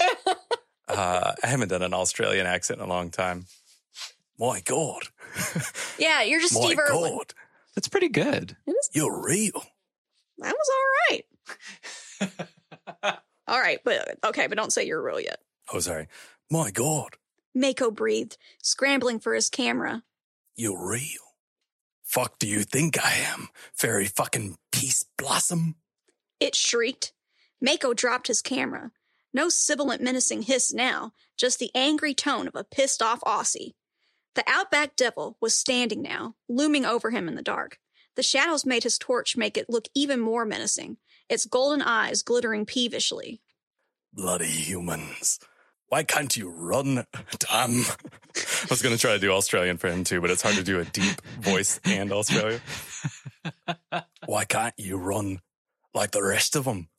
Uh, 0.87 1.33
I 1.43 1.47
haven't 1.47 1.69
done 1.69 1.81
an 1.83 1.93
Australian 1.93 2.45
accent 2.47 2.79
in 2.79 2.85
a 2.85 2.89
long 2.89 3.09
time. 3.11 3.45
My 4.37 4.61
God. 4.61 5.03
Yeah, 5.97 6.21
you're 6.23 6.39
just 6.39 6.53
My 6.55 6.61
Steve 6.61 6.79
Irwin. 6.79 7.17
God. 7.17 7.33
That's 7.75 7.87
pretty 7.87 8.09
good. 8.09 8.55
You're 8.93 9.21
real. 9.23 9.63
That 10.39 10.55
was 10.55 10.69
all 10.75 10.85
right. 11.09 11.25
all 13.47 13.59
right, 13.59 13.79
but 13.83 14.17
okay, 14.25 14.47
but 14.47 14.57
don't 14.57 14.73
say 14.73 14.85
you're 14.87 15.01
real 15.01 15.19
yet. 15.19 15.39
Oh, 15.73 15.79
sorry. 15.79 16.07
My 16.49 16.71
God. 16.71 17.15
Mako 17.53 17.91
breathed, 17.91 18.37
scrambling 18.61 19.19
for 19.19 19.33
his 19.33 19.49
camera. 19.49 20.03
You're 20.55 20.89
real. 20.89 21.35
Fuck 22.03 22.39
do 22.39 22.47
you 22.47 22.63
think 22.63 23.03
I 23.03 23.13
am? 23.13 23.49
Fairy 23.73 24.05
fucking 24.05 24.57
peace 24.71 25.05
blossom? 25.17 25.75
It 26.39 26.55
shrieked. 26.55 27.13
Mako 27.61 27.93
dropped 27.93 28.27
his 28.27 28.41
camera. 28.41 28.91
No 29.33 29.49
sibilant 29.49 30.01
menacing 30.01 30.43
hiss 30.43 30.73
now, 30.73 31.13
just 31.37 31.59
the 31.59 31.71
angry 31.75 32.13
tone 32.15 32.47
of 32.47 32.55
a 32.55 32.63
pissed 32.63 33.01
off 33.01 33.21
Aussie. 33.21 33.73
The 34.35 34.43
outback 34.47 34.95
devil 34.95 35.37
was 35.39 35.53
standing 35.53 36.01
now, 36.01 36.35
looming 36.47 36.85
over 36.85 37.11
him 37.11 37.27
in 37.27 37.35
the 37.35 37.41
dark. 37.43 37.77
The 38.15 38.23
shadows 38.23 38.65
made 38.65 38.83
his 38.83 38.97
torch 38.97 39.37
make 39.37 39.57
it 39.57 39.69
look 39.69 39.87
even 39.93 40.19
more 40.19 40.45
menacing, 40.45 40.97
its 41.29 41.45
golden 41.45 41.81
eyes 41.81 42.23
glittering 42.23 42.65
peevishly. 42.65 43.39
Bloody 44.11 44.47
humans. 44.47 45.39
Why 45.89 46.03
can't 46.03 46.35
you 46.37 46.49
run? 46.49 47.05
Damn. 47.39 47.81
I 47.81 48.67
was 48.69 48.81
going 48.81 48.95
to 48.95 49.01
try 49.01 49.13
to 49.13 49.19
do 49.19 49.31
Australian 49.31 49.77
for 49.77 49.89
him 49.89 50.03
too, 50.03 50.21
but 50.21 50.29
it's 50.29 50.41
hard 50.43 50.55
to 50.55 50.63
do 50.63 50.79
a 50.79 50.85
deep 50.85 51.19
voice 51.41 51.79
and 51.83 52.11
Australian. 52.11 52.61
Why 54.25 54.45
can't 54.45 54.75
you 54.77 54.97
run 54.97 55.39
like 55.93 56.11
the 56.11 56.23
rest 56.23 56.55
of 56.55 56.65
them? 56.65 56.89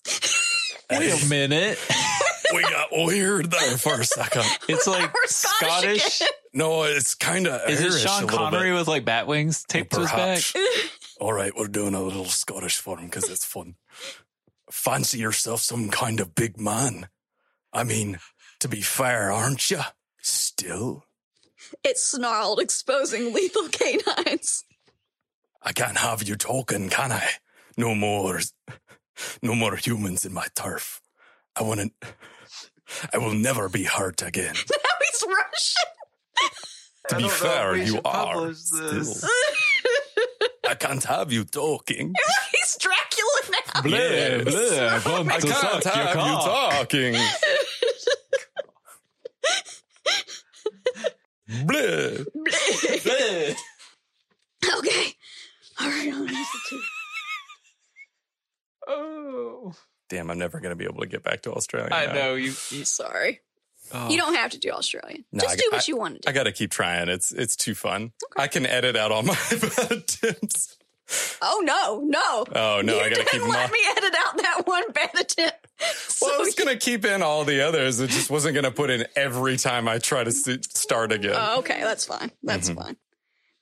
Wait 0.90 1.22
a 1.22 1.26
minute. 1.28 1.78
we 2.54 2.62
got 2.62 2.88
weird 2.90 3.50
there 3.52 3.76
for 3.78 4.00
a 4.00 4.04
second. 4.04 4.44
It's 4.68 4.88
like 4.88 5.10
Scottish 5.26 6.02
Scottish. 6.02 6.22
No, 6.52 6.82
it's 6.82 7.14
kind 7.14 7.46
of 7.46 7.70
Is 7.70 7.80
it 7.80 7.92
Irish 7.92 8.02
Sean 8.02 8.22
a 8.24 8.26
little 8.26 8.38
Connery 8.38 8.70
bit. 8.70 8.78
with 8.78 8.88
like 8.88 9.04
bat 9.04 9.28
wings 9.28 9.62
taped 9.68 9.92
to 9.92 10.00
his 10.00 10.10
back? 10.10 10.42
Perhaps. 10.42 10.56
All 11.20 11.32
right, 11.32 11.52
we're 11.56 11.68
doing 11.68 11.94
a 11.94 12.02
little 12.02 12.24
Scottish 12.24 12.78
for 12.78 12.98
him 12.98 13.04
because 13.06 13.30
it's 13.30 13.44
fun. 13.44 13.76
Fancy 14.68 15.18
yourself 15.18 15.60
some 15.60 15.90
kind 15.90 16.18
of 16.18 16.34
big 16.34 16.58
man. 16.60 17.06
I 17.72 17.84
mean, 17.84 18.18
to 18.60 18.68
be 18.68 18.80
fair, 18.80 19.32
aren't 19.32 19.70
you? 19.70 19.80
Still, 20.22 21.04
It 21.82 21.98
snarled, 21.98 22.60
exposing 22.60 23.32
lethal 23.32 23.68
canines. 23.68 24.64
I 25.62 25.72
can't 25.72 25.96
have 25.98 26.22
you 26.22 26.36
talking, 26.36 26.88
can 26.90 27.12
I? 27.12 27.28
No 27.76 27.94
more, 27.94 28.40
no 29.42 29.54
more 29.54 29.76
humans 29.76 30.24
in 30.24 30.32
my 30.32 30.46
turf. 30.54 31.00
I 31.56 31.62
want 31.62 31.80
to. 31.80 31.90
I 33.12 33.18
will 33.18 33.34
never 33.34 33.68
be 33.68 33.84
hurt 33.84 34.22
again. 34.22 34.54
Now 34.70 34.96
he's 35.00 35.24
Russian. 35.26 35.90
To 37.08 37.16
be 37.16 37.28
fair, 37.28 37.76
you 37.76 38.00
are. 38.04 38.52
Still. 38.54 39.28
I 40.68 40.74
can't 40.74 41.02
have 41.04 41.32
you 41.32 41.44
talking. 41.44 42.14
He's 42.52 42.76
Dracula 42.78 43.40
now. 43.50 43.82
Yes. 43.90 44.44
bleh, 44.44 45.12
want 45.12 45.32
I 45.32 45.38
to 45.40 45.46
can't 45.48 45.82
suck 45.82 45.84
your 45.96 46.04
have 46.04 46.14
you 46.14 46.22
talking. 46.22 47.14
Bleh. 51.48 52.24
Bleh. 52.36 53.00
Bleh. 53.04 53.56
okay. 54.78 55.14
All 55.80 55.88
right, 55.88 56.12
I'll 56.12 56.26
use 56.26 56.48
the 56.52 56.60
two. 56.68 56.80
Oh, 58.88 59.72
Damn, 60.08 60.30
I'm 60.30 60.38
never 60.38 60.58
going 60.58 60.70
to 60.70 60.76
be 60.76 60.84
able 60.84 61.00
to 61.02 61.06
get 61.06 61.22
back 61.22 61.42
to 61.42 61.52
Australia. 61.52 61.90
I 61.92 62.06
now. 62.06 62.12
know 62.14 62.34
you. 62.34 62.46
you 62.70 62.84
Sorry. 62.84 63.40
oh. 63.94 64.08
You 64.10 64.16
don't 64.16 64.34
have 64.34 64.50
to 64.52 64.58
do 64.58 64.70
Australian. 64.70 65.24
No, 65.32 65.40
Just 65.42 65.54
I- 65.54 65.56
do 65.56 65.68
what 65.70 65.80
I- 65.82 65.84
you 65.86 65.96
want 65.96 66.14
to 66.16 66.20
do. 66.22 66.28
I 66.28 66.32
got 66.32 66.44
to 66.44 66.52
keep 66.52 66.70
trying. 66.72 67.08
It's 67.08 67.30
it's 67.32 67.54
too 67.56 67.74
fun. 67.74 68.12
I 68.36 68.48
can 68.48 68.66
edit 68.66 68.96
out 68.96 69.12
all 69.12 69.22
my 69.22 69.36
bad 69.50 69.92
attempts. 69.92 70.76
Oh 71.42 71.60
no, 71.64 72.00
no. 72.04 72.44
Oh 72.54 72.80
no, 72.82 72.94
you 72.94 73.00
I 73.00 73.08
got 73.08 73.16
to 73.16 73.24
didn't 73.24 73.28
keep 73.30 73.42
let 73.42 73.70
my. 73.70 73.72
me 73.72 73.78
edit 73.96 74.14
out 74.26 74.36
that 74.38 74.62
one 74.66 74.90
bad 74.92 75.10
attempt. 75.18 75.66
So 75.94 76.26
Well, 76.26 76.36
I 76.36 76.38
was 76.44 76.54
going 76.54 76.68
to 76.68 76.76
keep 76.76 77.04
in 77.04 77.22
all 77.22 77.44
the 77.44 77.62
others. 77.66 78.00
It 78.00 78.10
just 78.10 78.30
wasn't 78.30 78.54
going 78.54 78.64
to 78.64 78.70
put 78.70 78.90
in 78.90 79.06
every 79.16 79.56
time 79.56 79.88
I 79.88 79.98
try 79.98 80.22
to 80.24 80.30
start 80.32 81.12
again. 81.12 81.34
Oh, 81.36 81.58
okay, 81.60 81.80
that's 81.80 82.04
fine. 82.04 82.30
That's 82.42 82.68
Mhm. 82.70 82.76
fine. 82.76 82.96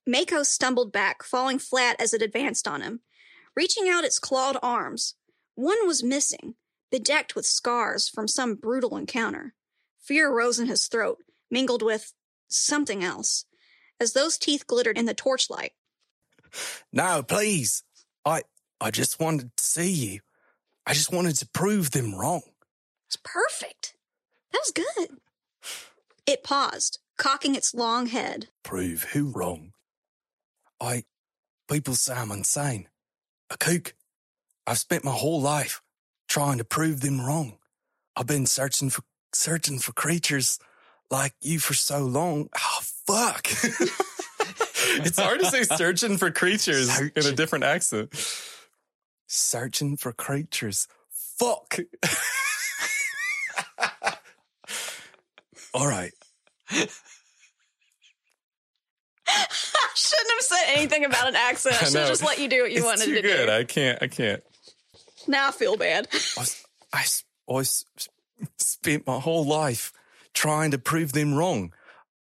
Mako 0.06 0.42
stumbled 0.42 0.92
back, 0.92 1.22
falling 1.22 1.58
flat 1.58 2.00
as 2.00 2.12
it 2.14 2.22
advanced 2.22 2.66
on 2.66 2.80
him. 2.80 3.00
Reaching 3.54 3.88
out 3.88 4.04
its 4.04 4.18
clawed 4.18 4.56
arms, 4.62 5.14
one 5.54 5.86
was 5.86 6.02
missing, 6.02 6.54
bedecked 6.90 7.34
with 7.34 7.44
scars 7.46 8.08
from 8.08 8.26
some 8.28 8.54
brutal 8.54 8.96
encounter. 8.96 9.54
Fear 10.00 10.30
rose 10.34 10.58
in 10.58 10.66
his 10.68 10.86
throat, 10.86 11.18
mingled 11.50 11.82
with 11.82 12.12
something 12.48 13.04
else, 13.04 13.44
as 14.00 14.12
those 14.12 14.38
teeth 14.38 14.66
glittered 14.66 14.96
in 14.96 15.04
the 15.06 15.14
torchlight. 15.14 15.72
No, 16.92 17.22
please. 17.22 17.82
I 18.24 18.42
I 18.80 18.90
just 18.90 19.20
wanted 19.20 19.56
to 19.56 19.64
see 19.64 19.90
you. 19.90 20.20
I 20.86 20.94
just 20.94 21.12
wanted 21.12 21.36
to 21.36 21.48
prove 21.48 21.90
them 21.90 22.14
wrong. 22.14 22.42
It's 23.06 23.16
perfect. 23.16 23.94
That 24.52 24.60
was 24.60 24.72
good. 24.72 25.18
It 26.26 26.42
paused, 26.42 26.98
cocking 27.16 27.54
its 27.54 27.74
long 27.74 28.06
head. 28.06 28.48
Prove 28.62 29.04
who 29.12 29.30
wrong? 29.30 29.72
I 30.80 31.04
people 31.70 31.94
say 31.94 32.14
I'm 32.14 32.30
insane. 32.30 32.88
A 33.50 33.56
kook. 33.56 33.94
I've 34.66 34.78
spent 34.78 35.04
my 35.04 35.12
whole 35.12 35.40
life 35.40 35.80
trying 36.28 36.58
to 36.58 36.64
prove 36.64 37.00
them 37.00 37.20
wrong. 37.20 37.58
I've 38.14 38.26
been 38.26 38.46
searching 38.46 38.90
for 38.90 39.02
searching 39.34 39.78
for 39.78 39.92
creatures 39.92 40.58
like 41.10 41.34
you 41.40 41.58
for 41.58 41.74
so 41.74 42.00
long. 42.04 42.48
Oh, 42.56 42.80
fuck. 43.06 43.48
it's 44.80 45.18
hard 45.18 45.40
to 45.40 45.46
say 45.46 45.62
searching 45.64 46.16
for 46.18 46.30
creatures 46.30 46.98
in 47.00 47.26
a 47.26 47.32
different 47.32 47.64
accent. 47.64 48.10
Searching 49.26 49.96
for 49.96 50.12
creatures. 50.12 50.88
Fuck. 51.38 51.78
All 55.74 55.86
right. 55.86 56.12
I 56.70 56.86
shouldn't 59.94 60.30
have 60.30 60.40
said 60.40 60.64
anything 60.76 61.04
about 61.04 61.28
an 61.28 61.36
accent. 61.36 61.76
I 61.76 61.78
I 61.80 61.84
should 61.88 61.96
have 61.98 62.08
just 62.08 62.24
let 62.24 62.38
you 62.38 62.48
do 62.48 62.62
what 62.62 62.70
you 62.70 62.78
it's 62.78 62.86
wanted 62.86 63.04
too 63.04 63.14
to 63.16 63.22
good. 63.22 63.46
do. 63.46 63.52
I 63.52 63.64
can't. 63.64 64.02
I 64.02 64.06
can't. 64.08 64.42
now 65.26 65.48
I 65.48 65.50
feel 65.52 65.76
bad. 65.76 66.08
I, 66.12 66.16
s- 66.40 66.66
I 66.92 67.00
s- 67.00 67.24
I 67.48 67.58
s- 67.58 67.84
spent 68.58 69.06
my 69.06 69.18
whole 69.20 69.44
life 69.44 69.92
trying 70.32 70.70
to 70.70 70.78
prove 70.78 71.12
them 71.12 71.34
wrong. 71.34 71.72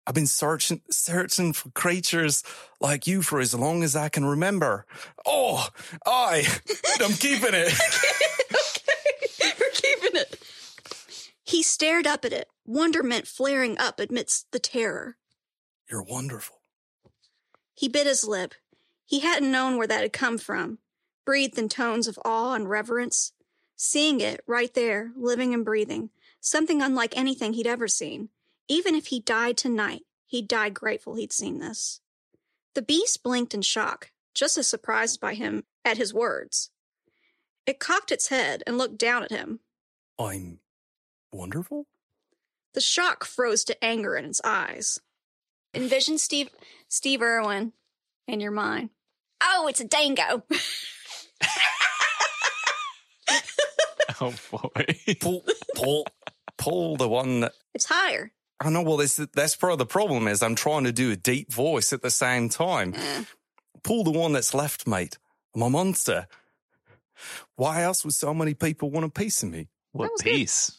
I've 0.07 0.14
been 0.14 0.26
searching, 0.26 0.82
searching 0.90 1.52
for 1.52 1.70
creatures 1.70 2.44
like 2.80 3.07
you 3.07 3.22
for 3.22 3.40
as 3.40 3.54
long 3.54 3.82
as 3.82 3.96
I 3.96 4.09
can 4.09 4.24
remember. 4.24 4.86
Oh, 5.26 5.66
I, 6.04 6.46
I'm 7.00 7.12
keeping 7.12 7.54
it. 7.54 7.72
Okay, 9.38 9.52
we're 9.61 9.70
keeping 9.72 10.20
it. 10.20 10.40
He 11.44 11.62
stared 11.62 12.07
up 12.07 12.24
at 12.24 12.32
it, 12.32 12.48
wonderment 12.64 13.26
flaring 13.26 13.78
up 13.78 14.00
amidst 14.00 14.50
the 14.52 14.59
terror. 14.59 15.16
You're 15.90 16.02
wonderful. 16.02 16.57
He 17.74 17.88
bit 17.88 18.07
his 18.07 18.24
lip. 18.24 18.54
He 19.04 19.20
hadn't 19.20 19.52
known 19.52 19.76
where 19.76 19.86
that 19.86 20.02
had 20.02 20.12
come 20.12 20.38
from, 20.38 20.78
breathed 21.24 21.59
in 21.59 21.68
tones 21.68 22.09
of 22.09 22.18
awe 22.24 22.54
and 22.54 22.68
reverence. 22.68 23.32
Seeing 23.76 24.20
it 24.20 24.40
right 24.46 24.72
there, 24.72 25.12
living 25.16 25.52
and 25.52 25.64
breathing, 25.64 26.11
something 26.40 26.80
unlike 26.80 27.16
anything 27.16 27.52
he'd 27.52 27.66
ever 27.66 27.88
seen. 27.88 28.30
Even 28.68 28.94
if 28.94 29.06
he 29.08 29.20
died 29.20 29.56
tonight, 29.56 30.02
he'd 30.26 30.48
die 30.48 30.70
grateful 30.70 31.14
he'd 31.14 31.32
seen 31.32 31.58
this. 31.58 32.00
The 32.74 32.82
beast 32.82 33.22
blinked 33.22 33.54
in 33.54 33.62
shock, 33.62 34.10
just 34.34 34.58
as 34.58 34.66
surprised 34.68 35.20
by 35.20 35.34
him 35.34 35.64
at 35.84 35.96
his 35.96 36.12
words. 36.12 36.70
It 37.66 37.78
cocked 37.78 38.12
its 38.12 38.28
head 38.28 38.62
and 38.66 38.78
looked 38.78 38.98
down 38.98 39.22
at 39.22 39.30
him. 39.30 39.60
I'm 40.18 40.60
wonderful. 41.32 41.86
The 42.74 42.80
shock 42.80 43.24
froze 43.24 43.64
to 43.64 43.84
anger 43.84 44.16
in 44.16 44.24
its 44.24 44.40
eyes. 44.44 45.00
Envision 45.74 46.18
Steve 46.18 46.50
Steve 46.88 47.22
Irwin 47.22 47.72
in 48.28 48.40
your 48.40 48.50
mind. 48.50 48.90
Oh, 49.42 49.66
it's 49.68 49.80
a 49.80 49.84
dango. 49.84 50.42
Oh 54.20 54.34
boy. 54.50 54.84
Pull, 55.20 55.44
pull, 55.74 56.06
pull 56.56 56.96
the 56.96 57.08
one 57.08 57.40
that 57.40 57.52
It's 57.74 57.84
higher. 57.84 58.32
I 58.61 58.70
know. 58.70 58.82
Well, 58.82 58.96
this, 58.96 59.16
that's 59.34 59.57
part 59.57 59.72
of 59.72 59.78
the 59.78 59.86
problem 59.86 60.28
is 60.28 60.42
I'm 60.42 60.54
trying 60.54 60.84
to 60.84 60.92
do 60.92 61.11
a 61.12 61.16
deep 61.16 61.52
voice 61.52 61.92
at 61.92 62.02
the 62.02 62.11
same 62.11 62.48
time. 62.48 62.94
Eh. 62.96 63.24
Pull 63.82 64.04
the 64.04 64.11
one 64.11 64.32
that's 64.32 64.54
left, 64.54 64.86
mate. 64.86 65.18
I'm 65.54 65.62
a 65.62 65.70
monster. 65.70 66.26
Why 67.57 67.82
else 67.82 68.04
would 68.04 68.14
so 68.14 68.34
many 68.34 68.54
people 68.54 68.90
want 68.90 69.07
a 69.07 69.11
piece 69.11 69.42
of 69.42 69.50
me? 69.50 69.68
What 69.92 70.11
was 70.12 70.22
good. 70.22 70.30
piece? 70.32 70.78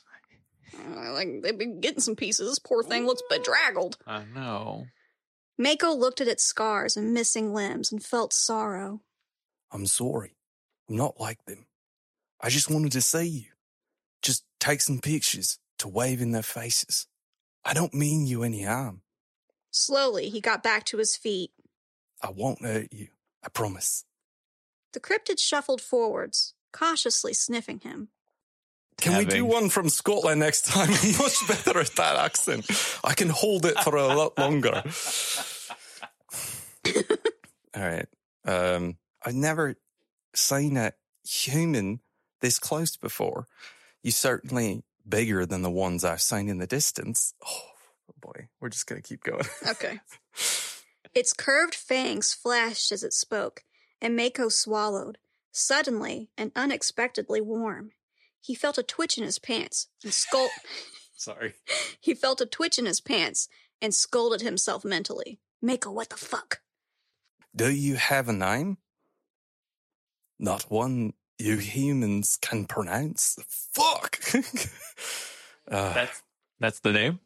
Uh, 0.96 1.12
like 1.14 1.42
they've 1.42 1.58
been 1.58 1.80
getting 1.80 2.02
some 2.02 2.16
pieces. 2.16 2.50
This 2.50 2.60
poor 2.60 2.84
thing 2.84 3.06
looks 3.06 3.24
bedraggled. 3.30 3.98
I 4.06 4.24
know. 4.36 4.88
Mako 5.58 5.94
looked 5.94 6.22
at 6.22 6.28
its 6.28 6.44
scars 6.44 6.96
and 6.96 7.14
missing 7.14 7.54
limbs 7.54 7.92
and 7.92 8.04
felt 8.04 8.34
sorrow. 8.34 9.02
I'm 9.72 9.88
sorry. 9.88 10.36
I'm 10.88 10.96
not 10.96 11.20
like 11.20 11.44
them. 11.46 11.66
I 12.40 12.50
just 12.50 12.70
wanted 12.70 12.92
to 12.92 13.02
see 13.02 13.26
you. 13.26 13.46
Just 14.22 14.46
take 14.60 14.82
some 14.82 15.00
pictures 15.00 15.58
to 15.80 15.88
wave 15.88 16.22
in 16.22 16.32
their 16.32 16.44
faces. 16.44 17.08
I 17.66 17.74
don't 17.74 17.94
mean 17.94 18.26
you 18.26 18.44
any 18.44 18.64
harm. 18.64 19.02
Slowly, 19.72 20.30
he 20.30 20.42
got 20.42 20.64
back 20.64 20.86
to 20.86 20.98
his 20.98 21.16
feet. 21.16 21.52
I 22.22 22.32
won't 22.32 22.62
hurt 22.62 22.92
you. 22.92 23.10
I 23.44 23.50
promise. 23.50 24.06
The 24.94 25.00
cryptid 25.00 25.40
shuffled 25.40 25.82
forwards, 25.82 26.54
cautiously 26.72 27.34
sniffing 27.34 27.80
him. 27.80 28.10
Can 29.00 29.18
we 29.18 29.26
do 29.26 29.46
one 29.46 29.70
from 29.70 29.90
Scotland 29.90 30.40
next 30.40 30.66
time? 30.66 30.90
I'm 31.04 31.18
much 31.18 31.48
better 31.48 31.80
at 31.80 31.96
that 31.98 32.16
accent. 32.18 32.66
I 33.04 33.14
can 33.14 33.30
hold 33.30 33.66
it 33.66 33.78
for 33.80 33.96
a 33.96 34.08
lot 34.08 34.38
longer. 34.40 34.82
All 37.76 37.84
right. 37.84 38.08
Um, 38.46 38.98
I've 39.24 39.36
never 39.36 39.76
seen 40.34 40.78
a 40.78 40.94
human 41.24 42.00
this 42.42 42.58
close 42.58 42.98
before. 42.98 43.46
You 44.02 44.12
certainly 44.12 44.84
bigger 45.08 45.46
than 45.46 45.62
the 45.62 45.72
ones 45.72 46.04
I've 46.04 46.22
seen 46.22 46.50
in 46.50 46.58
the 46.58 46.68
distance. 46.68 47.34
Oh 47.46 48.14
boy, 48.20 48.48
we're 48.60 48.70
just 48.70 48.88
gonna 48.88 49.02
keep 49.02 49.24
going. 49.24 49.46
Okay. 49.68 50.00
its 51.14 51.34
curved 51.34 51.76
fangs 51.76 52.34
flashed 52.34 52.92
as 52.92 53.04
it 53.04 53.14
spoke, 53.14 53.64
and 54.02 54.16
Mako 54.16 54.50
swallowed, 54.50 55.18
suddenly 55.52 56.30
and 56.38 56.52
unexpectedly 56.56 57.42
warm. 57.42 57.92
He 58.42 58.56
felt 58.56 58.78
a 58.78 58.84
twitch 58.84 59.18
in 59.18 59.24
his 59.24 59.40
pants 59.40 59.88
and 60.04 60.14
scold. 60.14 60.50
Sorry. 61.16 61.54
he 62.00 62.14
felt 62.14 62.42
a 62.42 62.46
twitch 62.46 62.78
in 62.78 62.86
his 62.86 63.02
pants 63.02 63.50
and 63.82 63.94
scolded 63.94 64.42
himself 64.42 64.86
mentally. 64.86 65.40
Mako, 65.62 65.92
what 65.92 66.10
the 66.10 66.18
fuck? 66.18 66.62
Do 67.56 67.72
you 67.72 67.96
have 67.96 68.30
a 68.30 68.34
name? 68.34 68.78
Not 70.40 70.70
one 70.70 71.14
you 71.40 71.58
humans 71.58 72.38
can 72.42 72.66
pronounce. 72.66 73.38
Fuck. 73.48 74.17
uh, 75.72 75.94
That's 75.94 76.24
that's 76.60 76.80
the 76.80 76.92
name. 76.92 77.20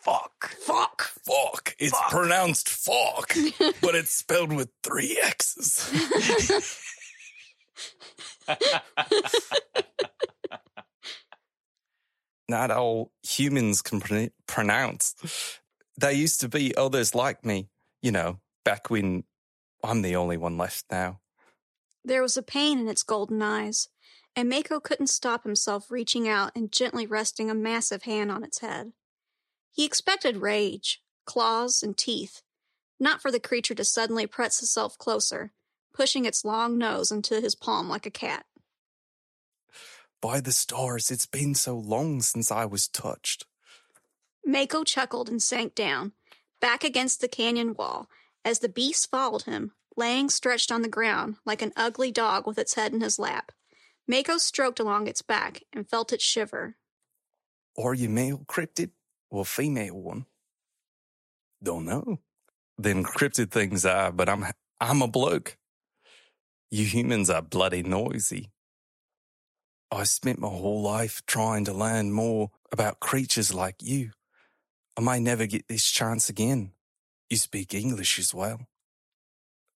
Fuck. 0.00 0.50
Fuck. 0.60 1.02
fuck. 1.26 1.74
It's 1.78 1.96
Fuck. 1.98 2.10
pronounced 2.10 2.68
fuck, 2.68 3.34
but 3.80 3.94
it's 3.94 4.10
spelled 4.10 4.52
with 4.52 4.68
three 4.82 5.18
X's. 5.22 6.80
Not 12.48 12.70
all 12.70 13.10
humans 13.22 13.80
can 13.80 14.00
pron- 14.00 14.30
pronounce. 14.46 15.14
There 15.96 16.10
used 16.12 16.40
to 16.40 16.48
be 16.48 16.76
others 16.76 17.14
like 17.14 17.44
me, 17.44 17.68
you 18.02 18.12
know, 18.12 18.40
back 18.64 18.90
when 18.90 19.24
I'm 19.82 20.02
the 20.02 20.16
only 20.16 20.36
one 20.36 20.58
left 20.58 20.84
now. 20.90 21.20
There 22.04 22.20
was 22.20 22.36
a 22.36 22.42
pain 22.42 22.78
in 22.80 22.88
its 22.88 23.02
golden 23.02 23.40
eyes, 23.40 23.88
and 24.36 24.48
Mako 24.48 24.80
couldn't 24.80 25.06
stop 25.08 25.44
himself 25.44 25.90
reaching 25.90 26.28
out 26.28 26.52
and 26.54 26.72
gently 26.72 27.06
resting 27.06 27.50
a 27.50 27.54
massive 27.54 28.02
hand 28.02 28.30
on 28.30 28.42
its 28.42 28.60
head. 28.60 28.92
He 29.72 29.84
expected 29.84 30.38
rage, 30.38 31.02
claws, 31.24 31.82
and 31.82 31.96
teeth, 31.96 32.42
not 32.98 33.20
for 33.20 33.30
the 33.30 33.40
creature 33.40 33.74
to 33.74 33.84
suddenly 33.84 34.26
press 34.26 34.62
itself 34.62 34.98
closer, 34.98 35.52
pushing 35.92 36.24
its 36.24 36.44
long 36.44 36.78
nose 36.78 37.10
into 37.10 37.40
his 37.40 37.54
palm 37.54 37.88
like 37.88 38.06
a 38.06 38.10
cat. 38.10 38.44
By 40.20 40.40
the 40.40 40.52
stars, 40.52 41.10
it's 41.10 41.26
been 41.26 41.54
so 41.54 41.76
long 41.76 42.22
since 42.22 42.50
I 42.50 42.64
was 42.64 42.88
touched. 42.88 43.46
Mako 44.44 44.84
chuckled 44.84 45.28
and 45.28 45.42
sank 45.42 45.74
down, 45.74 46.12
back 46.60 46.82
against 46.82 47.20
the 47.20 47.28
canyon 47.28 47.74
wall, 47.74 48.08
as 48.44 48.58
the 48.58 48.68
beast 48.68 49.10
followed 49.10 49.42
him, 49.42 49.72
laying 49.96 50.28
stretched 50.28 50.72
on 50.72 50.82
the 50.82 50.88
ground 50.88 51.36
like 51.44 51.62
an 51.62 51.72
ugly 51.76 52.10
dog 52.10 52.46
with 52.46 52.58
its 52.58 52.74
head 52.74 52.92
in 52.92 53.00
his 53.00 53.18
lap. 53.18 53.52
Mako 54.06 54.38
stroked 54.38 54.80
along 54.80 55.06
its 55.06 55.22
back 55.22 55.62
and 55.72 55.88
felt 55.88 56.12
it 56.12 56.20
shiver. 56.20 56.76
Are 57.82 57.94
you 57.94 58.08
male 58.08 58.44
cryptid 58.46 58.90
or 59.30 59.44
female 59.44 60.00
one? 60.00 60.26
Don't 61.62 61.86
know. 61.86 62.18
Them 62.76 63.04
cryptid 63.04 63.50
things 63.50 63.86
are, 63.86 64.12
but 64.12 64.28
I'm 64.28 64.44
I'm 64.80 65.00
a 65.00 65.08
bloke. 65.08 65.56
You 66.70 66.84
humans 66.84 67.30
are 67.30 67.40
bloody 67.40 67.82
noisy. 67.82 68.50
I 69.90 70.04
spent 70.04 70.40
my 70.40 70.48
whole 70.48 70.82
life 70.82 71.22
trying 71.26 71.64
to 71.66 71.72
learn 71.72 72.12
more 72.12 72.50
about 72.72 73.00
creatures 73.00 73.54
like 73.54 73.76
you. 73.80 74.10
I 74.96 75.00
may 75.00 75.20
never 75.20 75.46
get 75.46 75.68
this 75.68 75.90
chance 75.90 76.28
again. 76.28 76.72
You 77.30 77.36
speak 77.36 77.74
English 77.74 78.18
as 78.18 78.34
well. 78.34 78.66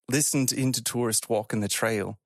Listened 0.08 0.52
into 0.52 0.82
tourist 0.82 1.30
walking 1.30 1.60
the 1.60 1.68
trail. 1.68 2.18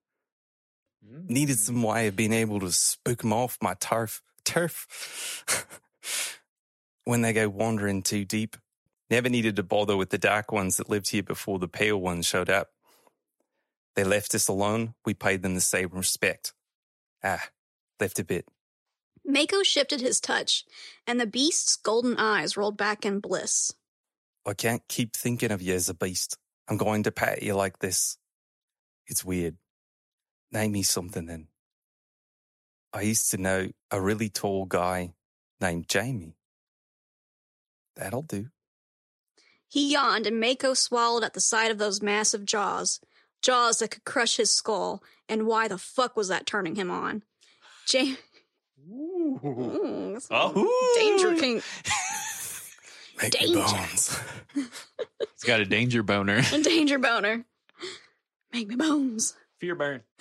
Needed 1.28 1.58
some 1.58 1.82
way 1.82 2.08
of 2.08 2.16
being 2.16 2.32
able 2.32 2.60
to 2.60 2.72
spook 2.72 3.24
'em 3.24 3.32
off 3.32 3.58
my 3.60 3.74
turf. 3.74 4.22
Turf. 4.44 5.78
when 7.04 7.22
they 7.22 7.32
go 7.32 7.48
wandering 7.48 8.02
too 8.02 8.24
deep. 8.24 8.56
Never 9.10 9.28
needed 9.28 9.56
to 9.56 9.62
bother 9.62 9.96
with 9.96 10.10
the 10.10 10.18
dark 10.18 10.52
ones 10.52 10.76
that 10.76 10.88
lived 10.88 11.10
here 11.10 11.22
before 11.22 11.58
the 11.58 11.68
pale 11.68 11.98
ones 11.98 12.26
showed 12.26 12.48
up. 12.48 12.70
They 13.94 14.04
left 14.04 14.34
us 14.34 14.48
alone. 14.48 14.94
We 15.04 15.12
paid 15.14 15.42
them 15.42 15.54
the 15.54 15.60
same 15.60 15.90
respect. 15.92 16.54
Ah, 17.22 17.48
left 18.00 18.18
a 18.18 18.24
bit. 18.24 18.46
Mako 19.24 19.62
shifted 19.62 20.00
his 20.00 20.20
touch, 20.20 20.64
and 21.06 21.20
the 21.20 21.26
beast's 21.26 21.76
golden 21.76 22.16
eyes 22.16 22.56
rolled 22.56 22.76
back 22.76 23.04
in 23.04 23.20
bliss. 23.20 23.74
I 24.46 24.54
can't 24.54 24.82
keep 24.88 25.14
thinking 25.14 25.52
of 25.52 25.62
you 25.62 25.74
as 25.74 25.88
a 25.88 25.94
beast. 25.94 26.38
I'm 26.68 26.76
going 26.76 27.04
to 27.04 27.12
pat 27.12 27.42
you 27.42 27.54
like 27.54 27.78
this. 27.78 28.16
It's 29.06 29.24
weird. 29.24 29.56
Name 30.52 30.72
me 30.72 30.82
something 30.82 31.26
then. 31.26 31.48
I 32.92 33.00
used 33.02 33.30
to 33.30 33.38
know 33.38 33.70
a 33.90 34.00
really 34.00 34.28
tall 34.28 34.66
guy 34.66 35.14
named 35.60 35.88
Jamie. 35.88 36.36
That'll 37.96 38.22
do. 38.22 38.48
He 39.68 39.90
yawned, 39.92 40.26
and 40.26 40.38
Mako 40.38 40.74
swallowed 40.74 41.24
at 41.24 41.32
the 41.32 41.40
sight 41.40 41.70
of 41.70 41.78
those 41.78 42.02
massive 42.02 42.44
jaws. 42.44 43.00
Jaws 43.40 43.78
that 43.78 43.90
could 43.92 44.04
crush 44.04 44.36
his 44.36 44.50
skull. 44.52 45.02
And 45.28 45.46
why 45.46 45.68
the 45.68 45.78
fuck 45.78 46.16
was 46.16 46.28
that 46.28 46.44
turning 46.46 46.74
him 46.74 46.90
on? 46.90 47.22
Jamie. 47.86 48.18
Ooh. 48.90 50.18
Oh, 50.30 50.92
danger 50.96 51.34
kink. 51.40 51.64
Make 53.22 53.34
me 53.40 53.40
Danger. 53.40 53.60
bones. 53.60 54.20
He's 54.54 55.44
got 55.46 55.60
a 55.60 55.64
danger 55.64 56.02
boner. 56.02 56.42
A 56.52 56.62
danger 56.62 56.98
boner. 56.98 57.44
Make 58.52 58.68
me 58.68 58.76
bones. 58.76 59.34
Fear 59.62 59.76
burn. 59.76 60.00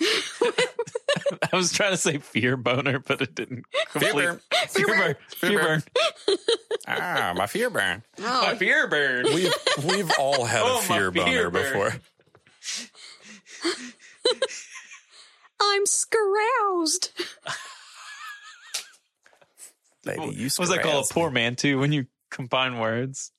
I 1.52 1.56
was 1.56 1.72
trying 1.72 1.90
to 1.90 1.96
say 1.96 2.18
fear 2.18 2.56
boner, 2.56 3.00
but 3.00 3.20
it 3.20 3.34
didn't. 3.34 3.64
Fear 3.90 4.00
complete- 4.12 4.24
burn. 4.24 4.40
Fear 4.68 4.86
burn. 4.86 5.16
Fear 5.30 5.50
Fear 5.50 5.58
burn. 5.58 5.82
Ah, 6.86 7.34
my 7.36 7.48
fear 7.48 7.68
burn. 7.68 8.04
My 8.20 8.52
Oh, 8.52 8.56
fear 8.56 8.86
burn. 8.86 9.24
We've 9.24 9.52
we've 9.84 10.12
all 10.16 10.44
had 10.44 10.62
Oh, 10.64 10.78
a 10.78 10.82
fear 10.82 11.10
fear 11.10 11.24
boner 11.24 11.50
burn. 11.50 11.62
before. 11.90 11.94
I'm 15.60 15.86
scaroused. 15.86 17.10
Baby, 20.04 20.22
you 20.36 20.44
What 20.50 20.58
was 20.60 20.68
that 20.70 20.82
called? 20.82 21.06
A 21.10 21.14
poor 21.14 21.30
man 21.32 21.56
too 21.56 21.80
when 21.80 21.90
you 21.90 22.06
combine 22.30 22.78
words. 22.78 23.32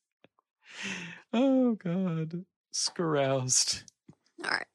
Oh 1.32 1.76
God, 1.76 2.44
scaroused. 2.74 3.84
All 4.44 4.52
right. 4.52 4.66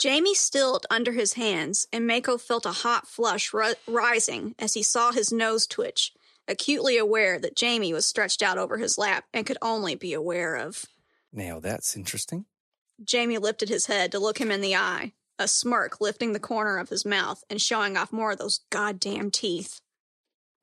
Jamie 0.00 0.34
stilled 0.34 0.86
under 0.90 1.12
his 1.12 1.34
hands, 1.34 1.86
and 1.92 2.06
Mako 2.06 2.38
felt 2.38 2.64
a 2.64 2.72
hot 2.72 3.06
flush 3.06 3.52
ri- 3.52 3.74
rising 3.86 4.54
as 4.58 4.72
he 4.72 4.82
saw 4.82 5.12
his 5.12 5.30
nose 5.30 5.66
twitch, 5.66 6.14
acutely 6.48 6.96
aware 6.96 7.38
that 7.38 7.54
Jamie 7.54 7.92
was 7.92 8.06
stretched 8.06 8.40
out 8.40 8.56
over 8.56 8.78
his 8.78 8.96
lap 8.96 9.24
and 9.34 9.44
could 9.44 9.58
only 9.60 9.94
be 9.94 10.14
aware 10.14 10.56
of. 10.56 10.86
Now 11.34 11.60
that's 11.60 11.96
interesting. 11.96 12.46
Jamie 13.04 13.36
lifted 13.36 13.68
his 13.68 13.86
head 13.86 14.10
to 14.12 14.18
look 14.18 14.38
him 14.38 14.50
in 14.50 14.62
the 14.62 14.74
eye, 14.74 15.12
a 15.38 15.46
smirk 15.46 16.00
lifting 16.00 16.32
the 16.32 16.40
corner 16.40 16.78
of 16.78 16.88
his 16.88 17.04
mouth 17.04 17.44
and 17.50 17.60
showing 17.60 17.98
off 17.98 18.10
more 18.10 18.32
of 18.32 18.38
those 18.38 18.60
goddamn 18.70 19.30
teeth. 19.30 19.82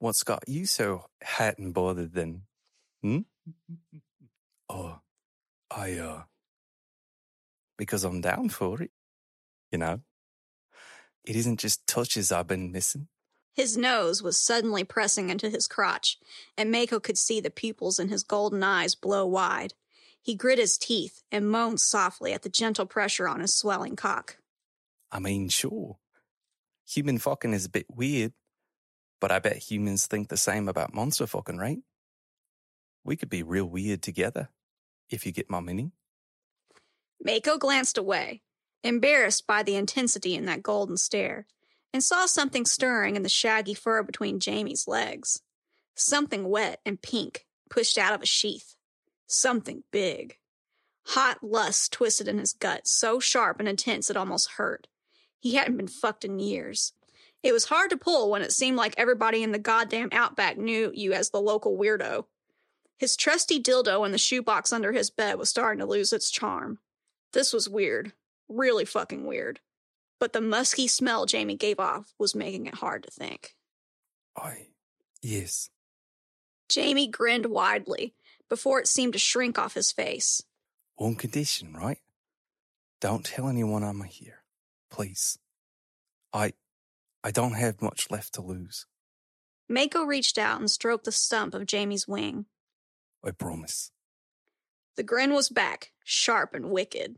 What's 0.00 0.24
got 0.24 0.48
you 0.48 0.66
so 0.66 1.04
hot 1.22 1.58
and 1.58 1.72
bothered 1.72 2.12
then? 2.12 2.42
Hmm? 3.02 3.20
Oh, 4.68 4.98
I, 5.70 5.92
uh, 5.94 6.22
because 7.76 8.02
I'm 8.02 8.20
down 8.20 8.48
for 8.48 8.82
it. 8.82 8.90
You 9.70 9.78
know? 9.78 10.00
It 11.24 11.36
isn't 11.36 11.60
just 11.60 11.86
touches 11.86 12.32
I've 12.32 12.46
been 12.46 12.72
missing. 12.72 13.08
His 13.54 13.76
nose 13.76 14.22
was 14.22 14.40
suddenly 14.40 14.84
pressing 14.84 15.30
into 15.30 15.50
his 15.50 15.66
crotch, 15.66 16.16
and 16.56 16.70
Mako 16.70 17.00
could 17.00 17.18
see 17.18 17.40
the 17.40 17.50
pupils 17.50 17.98
in 17.98 18.08
his 18.08 18.22
golden 18.22 18.62
eyes 18.62 18.94
blow 18.94 19.26
wide. 19.26 19.74
He 20.22 20.34
grit 20.34 20.58
his 20.58 20.78
teeth 20.78 21.22
and 21.32 21.50
moaned 21.50 21.80
softly 21.80 22.32
at 22.32 22.42
the 22.42 22.48
gentle 22.48 22.86
pressure 22.86 23.26
on 23.26 23.40
his 23.40 23.54
swelling 23.54 23.96
cock. 23.96 24.38
I 25.10 25.18
mean, 25.18 25.48
sure. 25.48 25.98
Human 26.88 27.18
fucking 27.18 27.52
is 27.52 27.64
a 27.64 27.70
bit 27.70 27.86
weird, 27.90 28.32
but 29.20 29.32
I 29.32 29.38
bet 29.38 29.56
humans 29.56 30.06
think 30.06 30.28
the 30.28 30.36
same 30.36 30.68
about 30.68 30.94
monster 30.94 31.26
fucking, 31.26 31.58
right? 31.58 31.78
We 33.04 33.16
could 33.16 33.28
be 33.28 33.42
real 33.42 33.66
weird 33.66 34.02
together, 34.02 34.50
if 35.10 35.26
you 35.26 35.32
get 35.32 35.50
my 35.50 35.60
meaning. 35.60 35.92
Mako 37.20 37.58
glanced 37.58 37.98
away, 37.98 38.42
embarrassed 38.82 39.46
by 39.46 39.62
the 39.62 39.76
intensity 39.76 40.34
in 40.34 40.44
that 40.46 40.62
golden 40.62 40.96
stare, 40.96 41.46
and 41.92 42.02
saw 42.02 42.26
something 42.26 42.64
stirring 42.64 43.16
in 43.16 43.22
the 43.22 43.28
shaggy 43.28 43.74
fur 43.74 44.02
between 44.02 44.40
Jamie's 44.40 44.86
legs. 44.86 45.42
Something 45.94 46.48
wet 46.48 46.80
and 46.86 47.00
pink 47.00 47.46
pushed 47.70 47.98
out 47.98 48.14
of 48.14 48.22
a 48.22 48.26
sheath. 48.26 48.76
Something 49.26 49.82
big. 49.90 50.36
Hot 51.08 51.38
lust 51.42 51.92
twisted 51.92 52.28
in 52.28 52.38
his 52.38 52.52
gut, 52.52 52.86
so 52.86 53.18
sharp 53.18 53.58
and 53.58 53.68
intense 53.68 54.10
it 54.10 54.16
almost 54.16 54.52
hurt. 54.52 54.86
He 55.40 55.54
hadn't 55.54 55.76
been 55.76 55.88
fucked 55.88 56.24
in 56.24 56.38
years. 56.38 56.92
It 57.42 57.52
was 57.52 57.66
hard 57.66 57.90
to 57.90 57.96
pull 57.96 58.30
when 58.30 58.42
it 58.42 58.52
seemed 58.52 58.76
like 58.76 58.94
everybody 58.96 59.42
in 59.42 59.52
the 59.52 59.58
goddamn 59.58 60.08
outback 60.12 60.58
knew 60.58 60.90
you 60.94 61.12
as 61.12 61.30
the 61.30 61.40
local 61.40 61.78
weirdo. 61.78 62.24
His 62.98 63.16
trusty 63.16 63.62
dildo 63.62 64.04
in 64.04 64.12
the 64.12 64.18
shoebox 64.18 64.72
under 64.72 64.92
his 64.92 65.08
bed 65.08 65.38
was 65.38 65.48
starting 65.48 65.78
to 65.78 65.86
lose 65.86 66.12
its 66.12 66.30
charm. 66.30 66.80
This 67.32 67.52
was 67.52 67.68
weird. 67.68 68.12
Really 68.48 68.84
fucking 68.84 69.26
weird. 69.26 69.60
But 70.20 70.32
the 70.32 70.40
musky 70.40 70.88
smell 70.88 71.26
Jamie 71.26 71.56
gave 71.56 71.78
off 71.78 72.12
was 72.18 72.34
making 72.34 72.66
it 72.66 72.74
hard 72.74 73.04
to 73.04 73.10
think. 73.10 73.54
I, 74.36 74.68
yes. 75.22 75.70
Jamie 76.68 77.08
grinned 77.08 77.46
widely 77.46 78.14
before 78.48 78.80
it 78.80 78.88
seemed 78.88 79.12
to 79.12 79.18
shrink 79.18 79.58
off 79.58 79.74
his 79.74 79.92
face. 79.92 80.42
On 80.96 81.14
condition, 81.14 81.74
right? 81.74 81.98
Don't 83.00 83.24
tell 83.24 83.48
anyone 83.48 83.84
I'm 83.84 84.02
here. 84.02 84.42
Please. 84.90 85.38
I, 86.32 86.52
I 87.22 87.30
don't 87.30 87.54
have 87.54 87.80
much 87.80 88.10
left 88.10 88.34
to 88.34 88.42
lose. 88.42 88.86
Mako 89.68 90.04
reached 90.04 90.38
out 90.38 90.60
and 90.60 90.70
stroked 90.70 91.04
the 91.04 91.12
stump 91.12 91.54
of 91.54 91.66
Jamie's 91.66 92.08
wing. 92.08 92.46
I 93.24 93.30
promise. 93.30 93.92
The 94.96 95.02
grin 95.02 95.32
was 95.32 95.48
back, 95.48 95.92
sharp 96.04 96.54
and 96.54 96.70
wicked. 96.70 97.16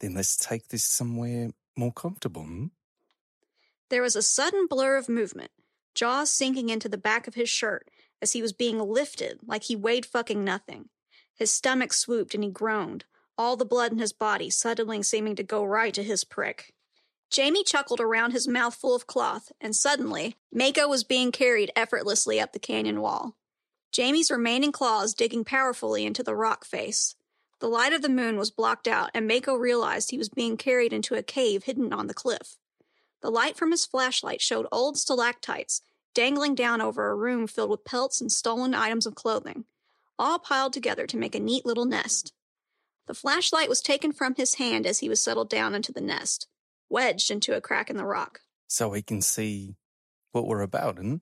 Then 0.00 0.14
let's 0.14 0.36
take 0.36 0.68
this 0.68 0.84
somewhere 0.84 1.50
more 1.76 1.92
comfortable, 1.92 2.42
hmm? 2.42 2.66
There 3.90 4.02
was 4.02 4.16
a 4.16 4.22
sudden 4.22 4.66
blur 4.66 4.96
of 4.96 5.08
movement, 5.08 5.50
jaws 5.94 6.30
sinking 6.30 6.68
into 6.68 6.88
the 6.88 6.98
back 6.98 7.26
of 7.26 7.34
his 7.34 7.48
shirt 7.48 7.88
as 8.20 8.32
he 8.32 8.42
was 8.42 8.52
being 8.52 8.78
lifted 8.78 9.40
like 9.46 9.64
he 9.64 9.76
weighed 9.76 10.04
fucking 10.04 10.44
nothing. 10.44 10.90
His 11.34 11.50
stomach 11.50 11.92
swooped 11.92 12.34
and 12.34 12.44
he 12.44 12.50
groaned, 12.50 13.04
all 13.38 13.56
the 13.56 13.64
blood 13.64 13.92
in 13.92 13.98
his 13.98 14.12
body 14.12 14.50
suddenly 14.50 15.02
seeming 15.02 15.36
to 15.36 15.42
go 15.42 15.64
right 15.64 15.94
to 15.94 16.02
his 16.02 16.24
prick. 16.24 16.74
Jamie 17.30 17.64
chuckled 17.64 18.00
around 18.00 18.32
his 18.32 18.48
mouth 18.48 18.74
full 18.74 18.94
of 18.94 19.06
cloth, 19.06 19.52
and 19.60 19.76
suddenly, 19.76 20.36
Mako 20.52 20.88
was 20.88 21.04
being 21.04 21.30
carried 21.30 21.70
effortlessly 21.76 22.40
up 22.40 22.52
the 22.52 22.58
canyon 22.58 23.00
wall. 23.00 23.36
Jamie's 23.92 24.30
remaining 24.30 24.72
claws 24.72 25.14
digging 25.14 25.44
powerfully 25.44 26.04
into 26.04 26.22
the 26.22 26.34
rock 26.34 26.64
face. 26.64 27.14
The 27.60 27.68
light 27.68 27.92
of 27.92 28.02
the 28.02 28.08
moon 28.08 28.36
was 28.36 28.50
blocked 28.50 28.86
out, 28.86 29.10
and 29.14 29.26
Mako 29.26 29.54
realized 29.54 30.10
he 30.10 30.18
was 30.18 30.28
being 30.28 30.56
carried 30.56 30.92
into 30.92 31.14
a 31.14 31.22
cave 31.22 31.64
hidden 31.64 31.92
on 31.92 32.06
the 32.06 32.14
cliff. 32.14 32.56
The 33.20 33.30
light 33.30 33.56
from 33.56 33.72
his 33.72 33.84
flashlight 33.84 34.40
showed 34.40 34.66
old 34.70 34.96
stalactites 34.96 35.82
dangling 36.14 36.54
down 36.54 36.80
over 36.80 37.08
a 37.08 37.14
room 37.14 37.46
filled 37.46 37.70
with 37.70 37.84
pelts 37.84 38.20
and 38.20 38.32
stolen 38.32 38.74
items 38.74 39.06
of 39.06 39.14
clothing, 39.14 39.64
all 40.18 40.38
piled 40.38 40.72
together 40.72 41.06
to 41.06 41.16
make 41.16 41.34
a 41.34 41.40
neat 41.40 41.64
little 41.64 41.84
nest. 41.84 42.32
The 43.06 43.14
flashlight 43.14 43.68
was 43.68 43.80
taken 43.80 44.12
from 44.12 44.34
his 44.34 44.54
hand 44.54 44.86
as 44.86 44.98
he 44.98 45.08
was 45.08 45.22
settled 45.22 45.48
down 45.48 45.74
into 45.74 45.92
the 45.92 46.00
nest, 46.00 46.48
wedged 46.88 47.30
into 47.30 47.56
a 47.56 47.60
crack 47.60 47.88
in 47.88 47.96
the 47.96 48.04
rock. 48.04 48.40
So 48.66 48.88
we 48.88 49.02
can 49.02 49.22
see 49.22 49.76
what 50.32 50.46
we're 50.46 50.60
about, 50.60 50.98
hmm? 50.98 51.16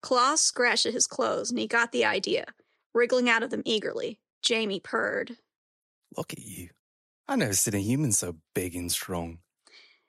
Claws 0.00 0.40
scratched 0.40 0.86
at 0.86 0.94
his 0.94 1.06
clothes, 1.06 1.50
and 1.50 1.58
he 1.58 1.66
got 1.66 1.92
the 1.92 2.04
idea. 2.04 2.46
Wriggling 2.94 3.28
out 3.28 3.42
of 3.42 3.50
them 3.50 3.62
eagerly, 3.64 4.18
Jamie 4.42 4.80
purred. 4.80 5.36
Look 6.16 6.32
at 6.32 6.40
you. 6.40 6.70
I 7.26 7.36
never 7.36 7.52
seen 7.52 7.74
a 7.74 7.78
human 7.78 8.12
so 8.12 8.36
big 8.54 8.74
and 8.74 8.90
strong. 8.90 9.38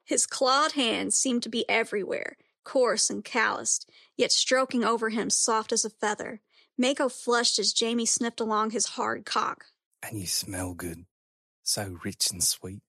His 0.06 0.26
clawed 0.26 0.72
hands 0.72 1.16
seemed 1.16 1.44
to 1.44 1.50
be 1.50 1.70
everywhere, 1.70 2.38
coarse 2.64 3.10
and 3.10 3.24
calloused, 3.24 3.90
yet 4.18 4.32
stroking 4.32 4.84
over 4.84 5.10
him 5.10 5.30
soft 5.30 5.72
as 5.72 5.86
a 5.86 5.90
feather. 5.90 6.42
Mako 6.78 7.10
flushed 7.10 7.60
as 7.60 7.74
Jamie 7.74 8.06
sniffed 8.06 8.40
along 8.40 8.72
his 8.72 8.88
hard 8.88 9.26
cock. 9.26 9.66
And 10.02 10.20
you 10.20 10.26
smell 10.26 10.74
good. 10.74 11.06
So 11.64 11.98
rich 12.04 12.32
and 12.32 12.44
sweet. 12.44 12.82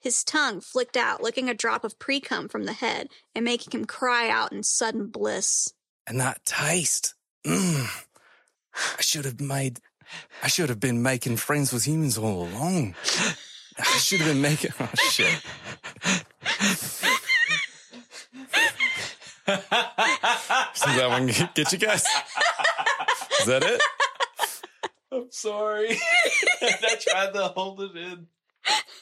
His 0.00 0.22
tongue 0.22 0.60
flicked 0.60 0.96
out, 0.96 1.22
licking 1.22 1.48
a 1.48 1.54
drop 1.54 1.84
of 1.84 1.98
pre 1.98 2.20
cum 2.20 2.48
from 2.48 2.64
the 2.64 2.72
head 2.72 3.08
and 3.34 3.44
making 3.44 3.78
him 3.78 3.86
cry 3.86 4.28
out 4.28 4.52
in 4.52 4.62
sudden 4.62 5.06
bliss. 5.08 5.72
And 6.06 6.20
that 6.20 6.44
taste. 6.44 7.14
Mmm. 7.46 7.88
I 8.74 9.00
should 9.00 9.24
have 9.24 9.40
made, 9.40 9.80
I 10.42 10.48
should 10.48 10.68
have 10.68 10.80
been 10.80 11.02
making 11.02 11.36
friends 11.36 11.72
with 11.72 11.86
humans 11.86 12.16
all 12.18 12.44
along. 12.48 12.94
I 13.78 13.82
should 13.98 14.20
have 14.20 14.28
been 14.32 14.42
making, 14.42 14.72
oh 14.80 14.88
shit. 15.10 15.42
Does 19.46 20.96
that 20.96 21.08
one 21.08 21.26
get 21.54 21.72
you 21.72 21.78
guys? 21.78 22.04
Is 23.40 23.46
that 23.46 23.62
it? 23.62 23.80
I'm 25.10 25.26
sorry. 25.30 25.88
I 26.62 26.96
tried 27.00 27.32
to 27.34 27.48
hold 27.48 27.80
it 27.82 27.96
in. 27.96 28.26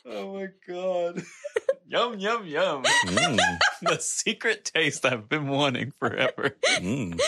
Oh 0.07 0.35
my 0.35 0.49
god. 0.69 1.23
yum 1.89 2.19
yum 2.19 2.47
yum. 2.47 2.85
Mm, 2.85 3.59
The 3.83 3.99
secret 3.99 4.71
taste 4.73 5.05
I've 5.05 5.29
been 5.29 5.49
wanting 5.49 5.93
forever. 5.99 6.57
mm. 6.77 7.21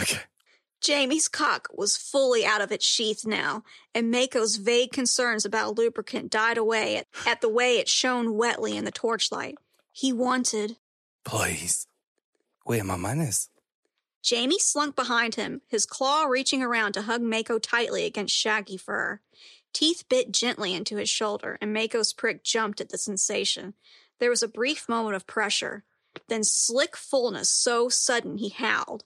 Okay. 0.00 0.20
Jamie's 0.80 1.28
cock 1.28 1.68
was 1.72 1.96
fully 1.96 2.44
out 2.44 2.60
of 2.60 2.70
its 2.70 2.86
sheath 2.86 3.26
now, 3.26 3.62
and 3.94 4.10
Mako's 4.10 4.56
vague 4.56 4.92
concerns 4.92 5.46
about 5.46 5.78
lubricant 5.78 6.30
died 6.30 6.58
away 6.58 6.96
at, 6.96 7.06
at 7.26 7.40
the 7.40 7.48
way 7.48 7.78
it 7.78 7.88
shone 7.88 8.36
wetly 8.36 8.76
in 8.76 8.84
the 8.84 8.90
torchlight. 8.90 9.56
He 9.92 10.12
wanted 10.12 10.76
Please. 11.24 11.86
Where 12.64 12.84
my 12.84 12.96
manners? 12.96 13.48
Jamie 14.22 14.58
slunk 14.58 14.96
behind 14.96 15.34
him, 15.34 15.62
his 15.68 15.86
claw 15.86 16.24
reaching 16.24 16.62
around 16.62 16.92
to 16.92 17.02
hug 17.02 17.22
Mako 17.22 17.58
tightly 17.58 18.04
against 18.04 18.34
shaggy 18.34 18.76
fur. 18.76 19.20
Teeth 19.72 20.04
bit 20.08 20.32
gently 20.32 20.74
into 20.74 20.96
his 20.96 21.08
shoulder, 21.08 21.58
and 21.60 21.72
Mako's 21.72 22.12
prick 22.12 22.44
jumped 22.44 22.80
at 22.80 22.90
the 22.90 22.98
sensation. 22.98 23.74
There 24.20 24.30
was 24.30 24.42
a 24.42 24.48
brief 24.48 24.88
moment 24.88 25.16
of 25.16 25.26
pressure, 25.26 25.84
then 26.28 26.44
slick 26.44 26.96
fullness 26.96 27.48
so 27.48 27.88
sudden 27.88 28.38
he 28.38 28.50
howled. 28.50 29.04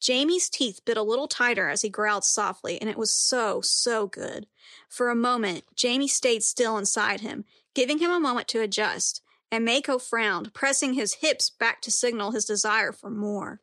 Jamie's 0.00 0.50
teeth 0.50 0.80
bit 0.84 0.96
a 0.96 1.02
little 1.02 1.28
tighter 1.28 1.68
as 1.68 1.82
he 1.82 1.88
growled 1.88 2.24
softly, 2.24 2.80
and 2.80 2.90
it 2.90 2.98
was 2.98 3.10
so, 3.10 3.60
so 3.60 4.06
good. 4.06 4.46
For 4.88 5.10
a 5.10 5.14
moment, 5.14 5.64
Jamie 5.74 6.08
stayed 6.08 6.42
still 6.42 6.76
inside 6.76 7.20
him, 7.20 7.44
giving 7.74 7.98
him 7.98 8.10
a 8.10 8.20
moment 8.20 8.48
to 8.48 8.60
adjust, 8.60 9.22
and 9.50 9.64
Mako 9.64 9.98
frowned, 9.98 10.52
pressing 10.52 10.94
his 10.94 11.14
hips 11.14 11.50
back 11.50 11.80
to 11.82 11.90
signal 11.90 12.32
his 12.32 12.44
desire 12.44 12.92
for 12.92 13.10
more. 13.10 13.60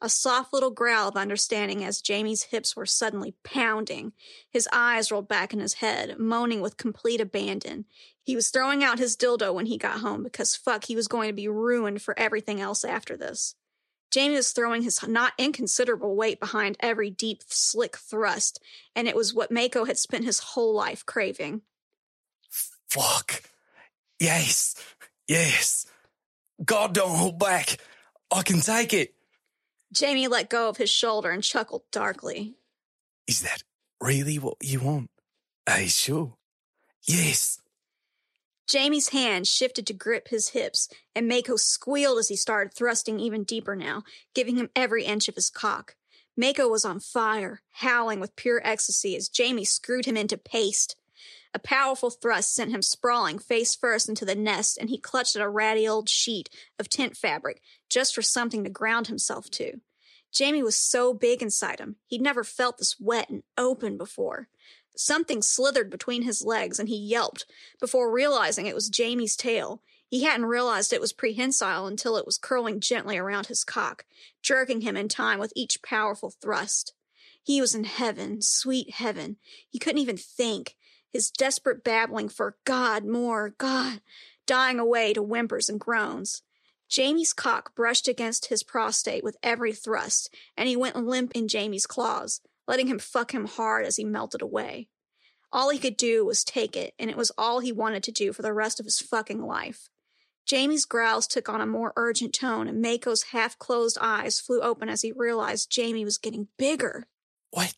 A 0.00 0.08
soft 0.08 0.52
little 0.52 0.70
growl 0.70 1.08
of 1.08 1.16
understanding 1.16 1.84
as 1.84 2.00
Jamie's 2.00 2.44
hips 2.44 2.76
were 2.76 2.86
suddenly 2.86 3.34
pounding. 3.42 4.12
His 4.48 4.68
eyes 4.72 5.10
rolled 5.10 5.26
back 5.26 5.52
in 5.52 5.58
his 5.58 5.74
head, 5.74 6.18
moaning 6.18 6.60
with 6.60 6.76
complete 6.76 7.20
abandon. 7.20 7.84
He 8.22 8.36
was 8.36 8.50
throwing 8.50 8.84
out 8.84 9.00
his 9.00 9.16
dildo 9.16 9.52
when 9.52 9.66
he 9.66 9.76
got 9.76 9.98
home 9.98 10.22
because 10.22 10.54
fuck, 10.54 10.84
he 10.84 10.94
was 10.94 11.08
going 11.08 11.28
to 11.28 11.34
be 11.34 11.48
ruined 11.48 12.00
for 12.00 12.16
everything 12.16 12.60
else 12.60 12.84
after 12.84 13.16
this. 13.16 13.56
Jamie 14.10 14.36
was 14.36 14.52
throwing 14.52 14.82
his 14.82 15.06
not 15.06 15.32
inconsiderable 15.38 16.16
weight 16.16 16.40
behind 16.40 16.76
every 16.80 17.10
deep, 17.10 17.42
slick 17.46 17.96
thrust, 17.96 18.60
and 18.96 19.06
it 19.06 19.16
was 19.16 19.34
what 19.34 19.50
Mako 19.50 19.84
had 19.84 19.98
spent 19.98 20.24
his 20.24 20.40
whole 20.40 20.74
life 20.74 21.04
craving. 21.04 21.62
Fuck. 22.88 23.42
Yes. 24.18 24.74
Yes. 25.26 25.86
God, 26.64 26.94
don't 26.94 27.16
hold 27.16 27.38
back. 27.38 27.76
I 28.30 28.42
can 28.42 28.60
take 28.60 28.92
it. 28.94 29.14
Jamie 29.92 30.28
let 30.28 30.50
go 30.50 30.68
of 30.68 30.76
his 30.76 30.90
shoulder 30.90 31.30
and 31.30 31.42
chuckled 31.42 31.82
darkly. 31.92 32.54
Is 33.26 33.42
that 33.42 33.62
really 34.00 34.38
what 34.38 34.56
you 34.62 34.80
want? 34.80 35.10
Are 35.68 35.82
you 35.82 35.88
sure? 35.88 36.34
Yes. 37.06 37.57
Jamie's 38.68 39.08
hand 39.08 39.48
shifted 39.48 39.86
to 39.86 39.94
grip 39.94 40.28
his 40.28 40.50
hips, 40.50 40.90
and 41.14 41.26
Mako 41.26 41.56
squealed 41.56 42.18
as 42.18 42.28
he 42.28 42.36
started 42.36 42.74
thrusting 42.74 43.18
even 43.18 43.42
deeper 43.42 43.74
now, 43.74 44.04
giving 44.34 44.56
him 44.56 44.68
every 44.76 45.04
inch 45.04 45.26
of 45.26 45.36
his 45.36 45.48
cock. 45.48 45.96
Mako 46.36 46.68
was 46.68 46.84
on 46.84 47.00
fire, 47.00 47.62
howling 47.70 48.20
with 48.20 48.36
pure 48.36 48.60
ecstasy 48.62 49.16
as 49.16 49.30
Jamie 49.30 49.64
screwed 49.64 50.04
him 50.04 50.18
into 50.18 50.36
paste. 50.36 50.96
A 51.54 51.58
powerful 51.58 52.10
thrust 52.10 52.54
sent 52.54 52.70
him 52.70 52.82
sprawling 52.82 53.38
face 53.38 53.74
first 53.74 54.06
into 54.06 54.26
the 54.26 54.34
nest, 54.34 54.76
and 54.76 54.90
he 54.90 54.98
clutched 54.98 55.34
at 55.34 55.42
a 55.42 55.48
ratty 55.48 55.88
old 55.88 56.10
sheet 56.10 56.50
of 56.78 56.90
tent 56.90 57.16
fabric 57.16 57.62
just 57.88 58.14
for 58.14 58.20
something 58.20 58.64
to 58.64 58.70
ground 58.70 59.06
himself 59.06 59.50
to. 59.52 59.80
Jamie 60.30 60.62
was 60.62 60.76
so 60.76 61.14
big 61.14 61.40
inside 61.42 61.80
him, 61.80 61.96
he'd 62.06 62.20
never 62.20 62.44
felt 62.44 62.76
this 62.76 63.00
wet 63.00 63.30
and 63.30 63.42
open 63.56 63.96
before. 63.96 64.48
Something 65.00 65.42
slithered 65.42 65.90
between 65.90 66.22
his 66.22 66.44
legs, 66.44 66.80
and 66.80 66.88
he 66.88 66.96
yelped 66.96 67.46
before 67.78 68.10
realizing 68.10 68.66
it 68.66 68.74
was 68.74 68.88
Jamie's 68.88 69.36
tail. 69.36 69.80
He 70.08 70.24
hadn't 70.24 70.46
realized 70.46 70.92
it 70.92 71.00
was 71.00 71.12
prehensile 71.12 71.86
until 71.86 72.16
it 72.16 72.26
was 72.26 72.36
curling 72.36 72.80
gently 72.80 73.16
around 73.16 73.46
his 73.46 73.62
cock, 73.62 74.06
jerking 74.42 74.80
him 74.80 74.96
in 74.96 75.06
time 75.06 75.38
with 75.38 75.52
each 75.54 75.82
powerful 75.82 76.30
thrust. 76.30 76.94
He 77.40 77.60
was 77.60 77.76
in 77.76 77.84
heaven, 77.84 78.42
sweet 78.42 78.94
heaven. 78.94 79.36
He 79.70 79.78
couldn't 79.78 80.00
even 80.00 80.16
think 80.16 80.74
his 81.12 81.30
desperate 81.30 81.84
babbling 81.84 82.28
for 82.28 82.56
God, 82.64 83.04
more, 83.04 83.50
God, 83.50 84.00
dying 84.46 84.80
away 84.80 85.12
to 85.12 85.22
whimpers 85.22 85.68
and 85.68 85.78
groans. 85.78 86.42
Jamie's 86.88 87.32
cock 87.32 87.72
brushed 87.76 88.08
against 88.08 88.46
his 88.46 88.64
prostate 88.64 89.22
with 89.22 89.36
every 89.44 89.72
thrust, 89.72 90.34
and 90.56 90.68
he 90.68 90.74
went 90.74 90.96
limp 90.96 91.30
in 91.36 91.46
Jamie's 91.46 91.86
claws, 91.86 92.40
letting 92.68 92.86
him 92.86 93.00
fuck 93.00 93.32
him 93.32 93.46
hard 93.46 93.84
as 93.84 93.96
he 93.96 94.04
melted 94.04 94.42
away. 94.42 94.88
All 95.50 95.70
he 95.70 95.78
could 95.78 95.96
do 95.96 96.24
was 96.24 96.44
take 96.44 96.76
it, 96.76 96.92
and 96.98 97.10
it 97.10 97.16
was 97.16 97.32
all 97.38 97.60
he 97.60 97.72
wanted 97.72 98.02
to 98.04 98.12
do 98.12 98.32
for 98.34 98.42
the 98.42 98.52
rest 98.52 98.78
of 98.78 98.84
his 98.84 99.00
fucking 99.00 99.42
life. 99.42 99.88
Jamie's 100.46 100.84
growls 100.84 101.26
took 101.26 101.48
on 101.48 101.60
a 101.60 101.66
more 101.66 101.92
urgent 101.96 102.34
tone, 102.34 102.68
and 102.68 102.80
Mako's 102.80 103.24
half 103.24 103.58
closed 103.58 103.98
eyes 104.00 104.38
flew 104.38 104.60
open 104.60 104.88
as 104.88 105.02
he 105.02 105.12
realized 105.12 105.70
Jamie 105.70 106.04
was 106.04 106.18
getting 106.18 106.48
bigger. 106.58 107.06
What? 107.50 107.74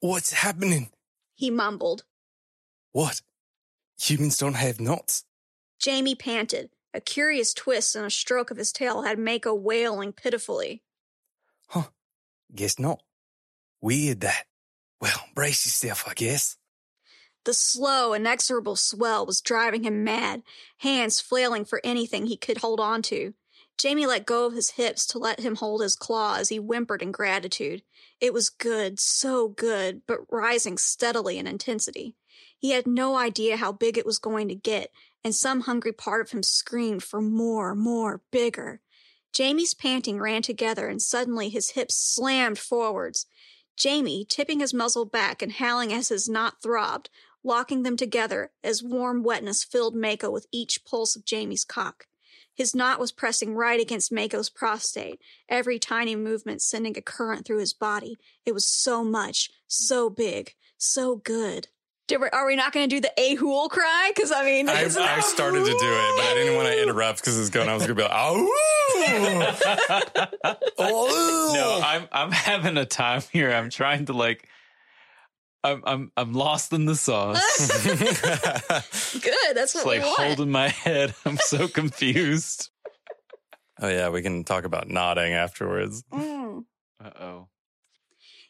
What's 0.00 0.32
happening? 0.32 0.90
He 1.34 1.50
mumbled. 1.50 2.04
What? 2.92 3.20
Humans 4.00 4.38
don't 4.38 4.54
have 4.54 4.80
knots? 4.80 5.24
Jamie 5.78 6.14
panted. 6.14 6.70
A 6.94 7.00
curious 7.00 7.52
twist 7.52 7.96
and 7.96 8.06
a 8.06 8.10
stroke 8.10 8.50
of 8.50 8.56
his 8.56 8.72
tail 8.72 9.02
had 9.02 9.18
Mako 9.18 9.54
wailing 9.54 10.12
pitifully. 10.12 10.82
Huh. 11.68 11.88
Guess 12.54 12.78
not. 12.78 13.02
Weird 13.84 14.22
that. 14.22 14.46
Well, 14.98 15.26
brace 15.34 15.66
yourself, 15.66 16.08
I 16.08 16.14
guess. 16.14 16.56
The 17.44 17.52
slow, 17.52 18.14
inexorable 18.14 18.76
swell 18.76 19.26
was 19.26 19.42
driving 19.42 19.84
him 19.84 20.02
mad, 20.02 20.42
hands 20.78 21.20
flailing 21.20 21.66
for 21.66 21.82
anything 21.84 22.24
he 22.24 22.38
could 22.38 22.56
hold 22.56 22.80
on 22.80 23.02
to. 23.02 23.34
Jamie 23.76 24.06
let 24.06 24.24
go 24.24 24.46
of 24.46 24.54
his 24.54 24.70
hips 24.70 25.04
to 25.08 25.18
let 25.18 25.40
him 25.40 25.56
hold 25.56 25.82
his 25.82 25.96
claw 25.96 26.36
as 26.36 26.48
he 26.48 26.56
whimpered 26.56 27.02
in 27.02 27.12
gratitude. 27.12 27.82
It 28.22 28.32
was 28.32 28.48
good, 28.48 28.98
so 28.98 29.48
good, 29.48 30.00
but 30.06 30.32
rising 30.32 30.78
steadily 30.78 31.36
in 31.36 31.46
intensity. 31.46 32.16
He 32.56 32.70
had 32.70 32.86
no 32.86 33.18
idea 33.18 33.58
how 33.58 33.72
big 33.72 33.98
it 33.98 34.06
was 34.06 34.16
going 34.16 34.48
to 34.48 34.54
get, 34.54 34.92
and 35.22 35.34
some 35.34 35.60
hungry 35.60 35.92
part 35.92 36.22
of 36.22 36.30
him 36.30 36.42
screamed 36.42 37.02
for 37.02 37.20
more, 37.20 37.74
more, 37.74 38.22
bigger. 38.30 38.80
Jamie's 39.34 39.74
panting 39.74 40.20
ran 40.20 40.40
together, 40.40 40.88
and 40.88 41.02
suddenly 41.02 41.50
his 41.50 41.72
hips 41.72 41.96
slammed 41.96 42.58
forwards. 42.58 43.26
Jamie, 43.76 44.24
tipping 44.24 44.60
his 44.60 44.74
muzzle 44.74 45.04
back 45.04 45.42
and 45.42 45.52
howling 45.52 45.92
as 45.92 46.08
his 46.08 46.28
knot 46.28 46.62
throbbed, 46.62 47.10
locking 47.42 47.82
them 47.82 47.96
together 47.96 48.50
as 48.62 48.82
warm 48.82 49.22
wetness 49.22 49.64
filled 49.64 49.94
Mako 49.94 50.30
with 50.30 50.46
each 50.50 50.84
pulse 50.84 51.14
of 51.16 51.24
Jamie's 51.24 51.64
cock. 51.64 52.06
His 52.54 52.74
knot 52.74 53.00
was 53.00 53.10
pressing 53.10 53.54
right 53.54 53.80
against 53.80 54.12
Mako's 54.12 54.48
prostate, 54.48 55.20
every 55.48 55.78
tiny 55.78 56.14
movement 56.14 56.62
sending 56.62 56.96
a 56.96 57.02
current 57.02 57.44
through 57.44 57.58
his 57.58 57.74
body. 57.74 58.16
It 58.46 58.54
was 58.54 58.66
so 58.66 59.02
much, 59.02 59.50
so 59.66 60.08
big, 60.08 60.54
so 60.78 61.16
good. 61.16 61.68
Did 62.06 62.20
we, 62.20 62.28
are 62.28 62.46
we 62.46 62.54
not 62.54 62.72
going 62.72 62.88
to 62.88 62.94
do 62.94 63.00
the 63.00 63.12
Ahool 63.18 63.70
cry? 63.70 64.12
Because 64.14 64.30
I 64.30 64.44
mean, 64.44 64.68
I, 64.68 64.82
I 64.84 65.20
started 65.20 65.60
to 65.60 65.70
do 65.70 65.72
it, 65.72 66.16
but 66.16 66.26
I 66.26 66.34
didn't 66.34 66.56
want 66.56 66.68
to 66.68 66.82
interrupt 66.82 67.20
because 67.20 67.38
it's 67.40 67.48
going. 67.48 67.68
I 67.68 67.74
was 67.74 67.86
going 67.86 67.96
to 67.96 68.02
be 68.02 68.02
like, 68.02 68.12
oh, 68.14 68.46
oh. 70.78 71.50
No, 71.54 71.80
I'm 71.82 72.08
I'm 72.12 72.30
having 72.30 72.76
a 72.76 72.84
time 72.84 73.22
here. 73.32 73.52
I'm 73.52 73.70
trying 73.70 74.04
to 74.06 74.12
like 74.12 74.46
I'm 75.64 75.82
I'm 75.86 76.12
I'm 76.16 76.32
lost 76.34 76.72
in 76.74 76.84
the 76.84 76.94
sauce. 76.94 77.40
good. 77.86 79.34
That's 79.54 79.74
It's 79.74 79.84
what 79.84 79.86
like 79.86 80.00
we 80.02 80.04
want. 80.04 80.10
It's 80.10 80.18
like 80.18 80.26
holding 80.28 80.50
my 80.52 80.68
head. 80.68 81.14
I'm 81.24 81.38
so 81.38 81.68
confused. 81.68 82.70
oh 83.80 83.88
yeah, 83.88 84.10
we 84.10 84.20
can 84.20 84.44
talk 84.44 84.64
about 84.64 84.88
nodding 84.88 85.32
afterwards. 85.32 86.04
Mm. 86.12 86.64
Uh 87.02 87.10
oh. 87.18 87.48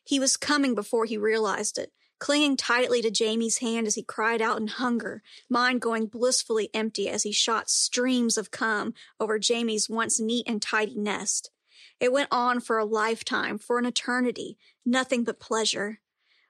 He 0.03 0.19
was 0.19 0.37
coming 0.37 0.75
before 0.75 1.05
he 1.07 1.17
realized 1.17 1.79
it, 1.79 1.93
clinging 2.25 2.57
tightly 2.57 3.03
to 3.03 3.11
Jamie's 3.11 3.59
hand 3.59 3.87
as 3.87 3.97
he 3.97 4.03
cried 4.03 4.41
out 4.41 4.59
in 4.59 4.67
hunger, 4.67 5.23
mind 5.51 5.79
going 5.83 6.07
blissfully 6.07 6.71
empty 6.73 7.07
as 7.07 7.23
he 7.23 7.33
shot 7.33 7.69
streams 7.69 8.39
of 8.39 8.51
cum 8.51 8.95
over 9.21 9.39
Jamie's 9.39 9.91
once 9.91 10.19
neat 10.19 10.49
and 10.49 10.63
tidy 10.63 10.95
nest. 10.97 11.51
It 12.01 12.15
went 12.15 12.29
on 12.31 12.61
for 12.61 12.79
a 12.79 12.85
lifetime, 12.87 13.59
for 13.59 13.77
an 13.77 13.85
eternity, 13.85 14.57
nothing 14.87 15.23
but 15.23 15.39
pleasure. 15.39 16.01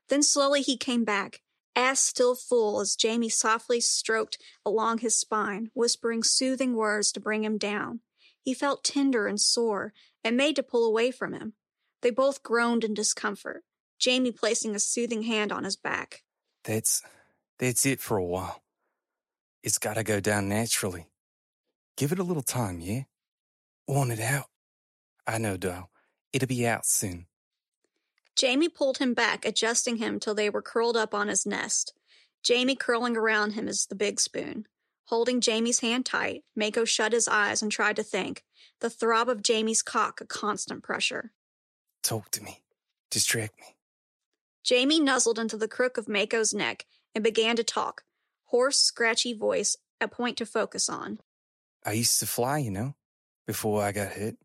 Then 0.09 0.23
slowly 0.23 0.63
he 0.63 0.77
came 0.77 1.03
back, 1.03 1.43
ass 1.75 1.99
still 1.99 2.37
full 2.37 2.79
as 2.79 2.95
Jamie 2.95 3.29
softly 3.29 3.81
stroked 3.81 4.39
along 4.65 4.99
his 4.99 5.19
spine, 5.19 5.73
whispering 5.75 6.23
soothing 6.23 6.77
words 6.77 7.11
to 7.11 7.21
bring 7.21 7.43
him 7.43 7.59
down. 7.59 7.99
He 8.41 8.55
felt 8.55 8.85
tender 8.85 9.27
and 9.27 9.41
sore, 9.41 9.93
and 10.23 10.37
made 10.37 10.55
to 10.55 10.63
pull 10.63 10.87
away 10.87 11.11
from 11.11 11.33
him. 11.33 11.55
They 12.01 12.11
both 12.11 12.45
groaned 12.45 12.85
in 12.85 12.95
discomfort, 12.95 13.65
Jamie 13.99 14.33
placing 14.33 14.75
a 14.75 14.79
soothing 14.79 15.23
hand 15.23 15.53
on 15.53 15.65
his 15.65 15.77
back. 15.77 16.23
That's 16.65 17.03
that's 17.59 17.87
it 17.87 18.01
for 18.01 18.17
a 18.17 18.25
while. 18.25 18.63
It's 19.63 19.79
got 19.79 19.95
to 19.95 20.05
go 20.05 20.21
down 20.21 20.49
naturally. 20.49 21.07
Give 21.97 22.13
it 22.13 22.19
a 22.19 22.25
little 22.25 22.43
time, 22.43 22.81
yeah. 22.81 23.03
Want 23.87 24.13
it 24.13 24.21
out? 24.21 24.47
I 25.27 25.39
know, 25.39 25.57
doll. 25.57 25.91
It'll 26.33 26.49
be 26.49 26.67
out 26.67 26.85
soon. 26.85 27.27
Jamie 28.37 28.69
pulled 28.69 28.99
him 28.99 29.15
back, 29.15 29.45
adjusting 29.45 29.99
him 29.99 30.19
till 30.19 30.35
they 30.35 30.51
were 30.51 30.61
curled 30.61 30.97
up 30.97 31.15
on 31.15 31.29
his 31.29 31.47
nest. 31.47 31.95
Jamie 32.43 32.75
curling 32.75 33.17
around 33.17 33.53
him 33.53 33.69
as 33.69 33.87
the 33.87 33.95
big 33.95 34.21
spoon. 34.21 34.67
Holding 35.07 35.41
Jamie's 35.41 35.81
hand 35.81 36.05
tight, 36.05 36.43
Mako 36.57 36.85
shut 36.85 37.13
his 37.13 37.29
eyes 37.29 37.63
and 37.63 37.71
tried 37.71 37.97
to 37.97 38.03
think, 38.03 38.43
the 38.81 38.91
throb 38.91 39.29
of 39.29 39.43
Jamie's 39.43 39.83
cock 39.83 40.21
a 40.21 40.27
constant 40.27 40.83
pressure. 40.83 41.33
Talk 42.03 42.31
to 42.33 42.43
me. 42.43 42.61
Distract 43.11 43.59
me. 43.61 43.77
Jamie 44.65 44.99
nuzzled 44.99 45.39
into 45.39 45.59
the 45.59 45.69
crook 45.69 45.99
of 45.99 46.09
Mako's 46.09 46.55
neck 46.55 46.87
and 47.15 47.23
began 47.23 47.55
to 47.57 47.63
talk, 47.63 48.03
hoarse, 48.47 48.79
scratchy 48.79 49.35
voice, 49.35 49.77
a 50.01 50.09
point 50.09 50.39
to 50.39 50.47
focus 50.47 50.89
on. 50.89 51.21
I 51.85 51.93
used 51.93 52.19
to 52.21 52.27
fly, 52.27 52.59
you 52.59 52.71
know. 52.71 52.95
before 53.47 53.83
I 53.83 53.93
got 53.93 54.13
hit. 54.13 54.39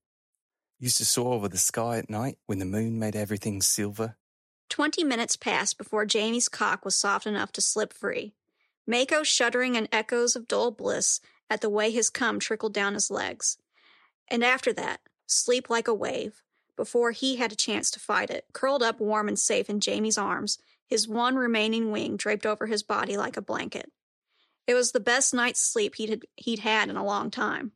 Used 0.77 0.97
to 0.97 1.05
soar 1.05 1.33
over 1.33 1.47
the 1.47 1.57
sky 1.57 1.97
at 1.97 2.09
night 2.09 2.37
when 2.45 2.59
the 2.59 2.65
moon 2.65 2.99
made 2.99 3.15
everything 3.15 3.61
silver. 3.61 4.17
Twenty 4.69 5.03
minutes 5.05 5.37
passed 5.37 5.77
before 5.77 6.05
Jamie's 6.05 6.49
cock 6.49 6.83
was 6.83 6.95
soft 6.95 7.25
enough 7.25 7.51
to 7.53 7.61
slip 7.61 7.93
free. 7.93 8.33
Mako 8.85 9.23
shuddering 9.23 9.75
in 9.75 9.87
echoes 9.91 10.35
of 10.35 10.47
dull 10.47 10.71
bliss 10.71 11.21
at 11.49 11.61
the 11.61 11.69
way 11.69 11.91
his 11.91 12.09
cum 12.09 12.39
trickled 12.39 12.73
down 12.73 12.93
his 12.93 13.09
legs. 13.09 13.57
And 14.27 14.43
after 14.43 14.73
that, 14.73 14.99
sleep 15.27 15.69
like 15.69 15.87
a 15.87 15.93
wave, 15.93 16.41
before 16.79 17.11
he 17.11 17.35
had 17.35 17.51
a 17.51 17.57
chance 17.57 17.91
to 17.91 17.99
fight 17.99 18.29
it, 18.29 18.45
curled 18.53 18.81
up 18.81 19.01
warm 19.01 19.27
and 19.27 19.37
safe 19.37 19.69
in 19.69 19.81
Jamie's 19.81 20.17
arms, 20.17 20.57
his 20.87 21.09
one 21.09 21.35
remaining 21.35 21.91
wing 21.91 22.15
draped 22.15 22.45
over 22.45 22.67
his 22.67 22.83
body 22.83 23.17
like 23.17 23.35
a 23.35 23.41
blanket. 23.41 23.91
It 24.65 24.75
was 24.75 24.93
the 24.93 25.01
best 25.01 25.33
night's 25.33 25.59
sleep 25.59 25.95
he'd 25.95 26.09
had, 26.09 26.21
he'd 26.37 26.59
had 26.59 26.87
in 26.87 26.95
a 26.95 27.03
long 27.03 27.31
time. 27.31 27.73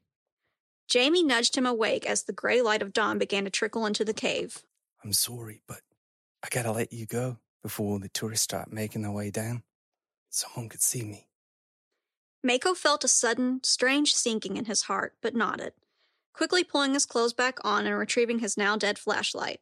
Jamie 0.87 1.21
nudged 1.21 1.57
him 1.57 1.65
awake 1.65 2.05
as 2.05 2.23
the 2.23 2.31
gray 2.31 2.61
light 2.61 2.81
of 2.81 2.93
dawn 2.93 3.17
began 3.17 3.43
to 3.43 3.49
trickle 3.49 3.85
into 3.85 4.05
the 4.05 4.13
cave. 4.13 4.63
I'm 5.03 5.11
sorry, 5.11 5.61
but 5.67 5.81
I 6.41 6.47
gotta 6.49 6.71
let 6.71 6.93
you 6.93 7.05
go 7.05 7.39
before 7.61 7.99
the 7.99 8.07
tourists 8.07 8.45
start 8.45 8.71
making 8.71 9.01
their 9.01 9.11
way 9.11 9.31
down. 9.31 9.63
Someone 10.29 10.69
could 10.69 10.81
see 10.81 11.03
me. 11.03 11.27
Mako 12.41 12.73
felt 12.73 13.03
a 13.03 13.09
sudden, 13.09 13.59
strange 13.63 14.15
sinking 14.15 14.55
in 14.55 14.63
his 14.63 14.83
heart, 14.83 15.13
but 15.21 15.35
nodded, 15.35 15.73
quickly 16.33 16.63
pulling 16.63 16.93
his 16.93 17.05
clothes 17.05 17.33
back 17.33 17.57
on 17.63 17.85
and 17.85 17.97
retrieving 17.97 18.39
his 18.39 18.57
now 18.57 18.75
dead 18.75 18.97
flashlight. 18.97 19.61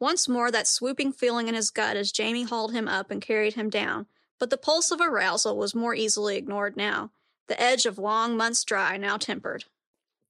Once 0.00 0.28
more, 0.28 0.50
that 0.50 0.66
swooping 0.66 1.12
feeling 1.12 1.46
in 1.46 1.54
his 1.54 1.70
gut 1.70 1.96
as 1.96 2.10
Jamie 2.10 2.44
hauled 2.44 2.72
him 2.72 2.88
up 2.88 3.10
and 3.10 3.20
carried 3.20 3.54
him 3.54 3.68
down, 3.68 4.06
but 4.38 4.48
the 4.48 4.56
pulse 4.56 4.90
of 4.90 5.00
arousal 5.00 5.56
was 5.56 5.74
more 5.74 5.94
easily 5.94 6.36
ignored 6.36 6.76
now, 6.76 7.10
the 7.48 7.60
edge 7.60 7.84
of 7.84 7.98
long 7.98 8.36
months 8.36 8.64
dry 8.64 8.96
now 8.96 9.18
tempered. 9.18 9.64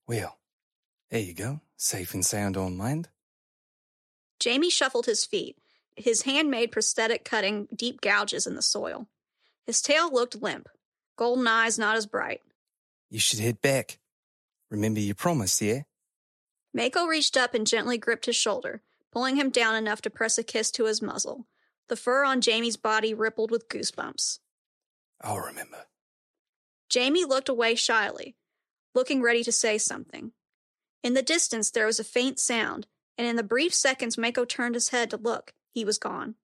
Well, 0.09 0.39
there 1.11 1.21
you 1.21 1.35
go. 1.35 1.61
Safe 1.77 2.13
and 2.15 2.27
sound 2.27 2.57
on 2.57 2.77
land. 2.77 3.09
Jamie 4.41 4.71
shuffled 4.71 5.07
his 5.07 5.25
feet, 5.25 5.57
his 5.95 6.23
handmade 6.23 6.73
prosthetic 6.73 7.25
cutting 7.25 7.69
deep 7.75 8.01
gouges 8.01 8.47
in 8.47 8.57
the 8.57 8.63
soil. 8.63 9.07
His 9.67 9.81
tail 9.81 10.13
looked 10.13 10.43
limp, 10.43 10.69
golden 11.17 11.47
eyes 11.47 11.79
not 11.79 11.95
as 11.95 12.07
bright. 12.07 12.41
You 13.09 13.21
should 13.21 13.39
head 13.39 13.61
back. 13.61 14.00
Remember 14.71 15.01
your 15.01 15.15
promise, 15.15 15.61
yeah? 15.61 15.83
Mako 16.73 17.07
reached 17.07 17.37
up 17.37 17.55
and 17.55 17.67
gently 17.67 17.99
gripped 17.99 18.27
his 18.27 18.37
shoulder, 18.37 18.83
pulling 19.11 19.37
him 19.37 19.51
down 19.51 19.75
enough 19.75 20.01
to 20.03 20.11
press 20.11 20.39
a 20.39 20.45
kiss 20.45 20.71
to 20.73 20.85
his 20.85 21.03
muzzle. 21.03 21.47
The 21.89 21.97
fur 21.97 22.25
on 22.25 22.41
Jamie's 22.41 22.77
body 22.77 23.13
rippled 23.13 23.51
with 23.51 23.69
goosebumps. 23.69 24.39
I'll 25.21 25.39
remember. 25.39 25.87
Jamie 26.89 27.25
looked 27.25 27.49
away 27.49 27.75
shyly, 27.75 28.37
looking 28.95 29.21
ready 29.23 29.43
to 29.45 29.53
say 29.53 29.79
something. 29.79 30.33
In 31.03 31.15
the 31.15 31.23
distance, 31.23 31.71
there 31.71 31.87
was 31.87 31.99
a 31.99 32.05
faint 32.05 32.39
sound, 32.39 32.87
and 33.19 33.27
in 33.27 33.37
the 33.37 33.43
brief 33.43 33.75
seconds 33.75 34.17
Mako 34.17 34.45
turned 34.45 34.75
his 34.75 34.91
head 34.91 35.11
to 35.11 35.17
look, 35.17 35.53
he 35.73 35.85
was 35.85 35.99
gone. 35.99 36.37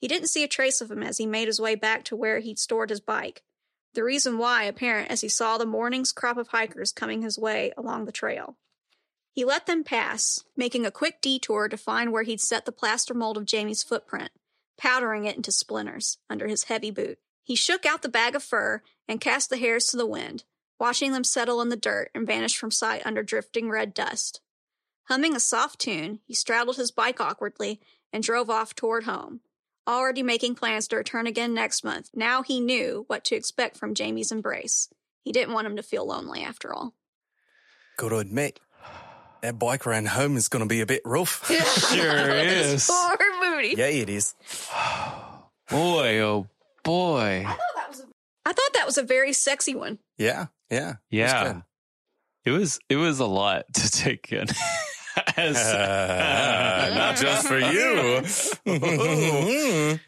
He 0.00 0.08
didn't 0.08 0.28
see 0.28 0.44
a 0.44 0.48
trace 0.48 0.80
of 0.80 0.90
him 0.90 1.02
as 1.02 1.18
he 1.18 1.26
made 1.26 1.48
his 1.48 1.60
way 1.60 1.74
back 1.74 2.04
to 2.04 2.16
where 2.16 2.40
he'd 2.40 2.58
stored 2.58 2.90
his 2.90 3.00
bike. 3.00 3.42
The 3.94 4.04
reason 4.04 4.38
why 4.38 4.64
apparent 4.64 5.10
as 5.10 5.20
he 5.20 5.28
saw 5.28 5.56
the 5.56 5.64
morning's 5.64 6.12
crop 6.12 6.36
of 6.36 6.48
hikers 6.48 6.90
coming 6.92 7.22
his 7.22 7.38
way 7.38 7.72
along 7.76 8.04
the 8.04 8.12
trail. 8.12 8.56
He 9.30 9.44
let 9.44 9.66
them 9.66 9.84
pass, 9.84 10.42
making 10.56 10.84
a 10.84 10.90
quick 10.90 11.20
detour 11.20 11.68
to 11.68 11.76
find 11.76 12.12
where 12.12 12.24
he'd 12.24 12.40
set 12.40 12.66
the 12.66 12.72
plaster 12.72 13.14
mold 13.14 13.36
of 13.36 13.44
Jamie's 13.44 13.82
footprint, 13.82 14.30
powdering 14.76 15.24
it 15.24 15.36
into 15.36 15.52
splinters 15.52 16.18
under 16.28 16.48
his 16.48 16.64
heavy 16.64 16.90
boot. 16.90 17.18
He 17.44 17.54
shook 17.54 17.86
out 17.86 18.02
the 18.02 18.08
bag 18.08 18.34
of 18.34 18.42
fur 18.42 18.82
and 19.06 19.20
cast 19.20 19.50
the 19.50 19.58
hairs 19.58 19.86
to 19.86 19.96
the 19.96 20.06
wind, 20.06 20.44
watching 20.80 21.12
them 21.12 21.24
settle 21.24 21.60
in 21.60 21.68
the 21.68 21.76
dirt 21.76 22.10
and 22.14 22.26
vanish 22.26 22.56
from 22.56 22.70
sight 22.70 23.02
under 23.04 23.22
drifting 23.22 23.70
red 23.70 23.94
dust. 23.94 24.40
Humming 25.04 25.36
a 25.36 25.40
soft 25.40 25.78
tune, 25.78 26.20
he 26.26 26.34
straddled 26.34 26.76
his 26.76 26.90
bike 26.90 27.20
awkwardly 27.20 27.80
and 28.12 28.22
drove 28.22 28.50
off 28.50 28.74
toward 28.74 29.04
home, 29.04 29.40
already 29.86 30.22
making 30.22 30.54
plans 30.54 30.88
to 30.88 30.96
return 30.96 31.26
again 31.26 31.54
next 31.54 31.84
month. 31.84 32.10
Now 32.14 32.42
he 32.42 32.60
knew 32.60 33.04
what 33.08 33.24
to 33.24 33.36
expect 33.36 33.76
from 33.76 33.94
Jamie's 33.94 34.32
embrace. 34.32 34.88
He 35.22 35.32
didn't 35.32 35.54
want 35.54 35.66
him 35.66 35.76
to 35.76 35.82
feel 35.82 36.06
lonely 36.06 36.42
after 36.42 36.72
all. 36.74 36.94
Gotta 37.96 38.18
admit, 38.18 38.60
that 39.42 39.58
bike 39.58 39.86
ride 39.86 40.06
home 40.06 40.36
is 40.36 40.48
gonna 40.48 40.66
be 40.66 40.80
a 40.80 40.86
bit 40.86 41.02
rough. 41.04 41.48
Sure 41.94 42.28
is. 42.34 42.86
Poor 42.90 43.16
Moody. 43.40 43.74
yeah, 43.76 43.86
it 43.86 44.08
is. 44.08 44.34
Boy, 45.70 46.18
oh 46.20 46.46
boy. 46.82 47.46
I 48.46 48.52
thought 48.52 48.72
that 48.74 48.84
was 48.86 48.98
a 48.98 49.02
very 49.02 49.32
sexy 49.32 49.74
one. 49.74 49.98
Yeah, 50.18 50.46
yeah. 50.70 50.88
it 51.10 51.22
was 51.22 51.30
Yeah. 51.30 51.44
good. 51.52 51.62
It 52.44 52.50
was 52.50 52.78
it 52.90 52.96
was 52.96 53.20
a 53.20 53.26
lot 53.26 53.64
to 53.74 53.90
take 53.90 54.30
in. 54.32 54.46
As, 55.36 55.56
Uh, 55.56 56.90
not 56.94 57.16
just 57.16 57.48
for 57.48 57.58
you. 57.58 58.22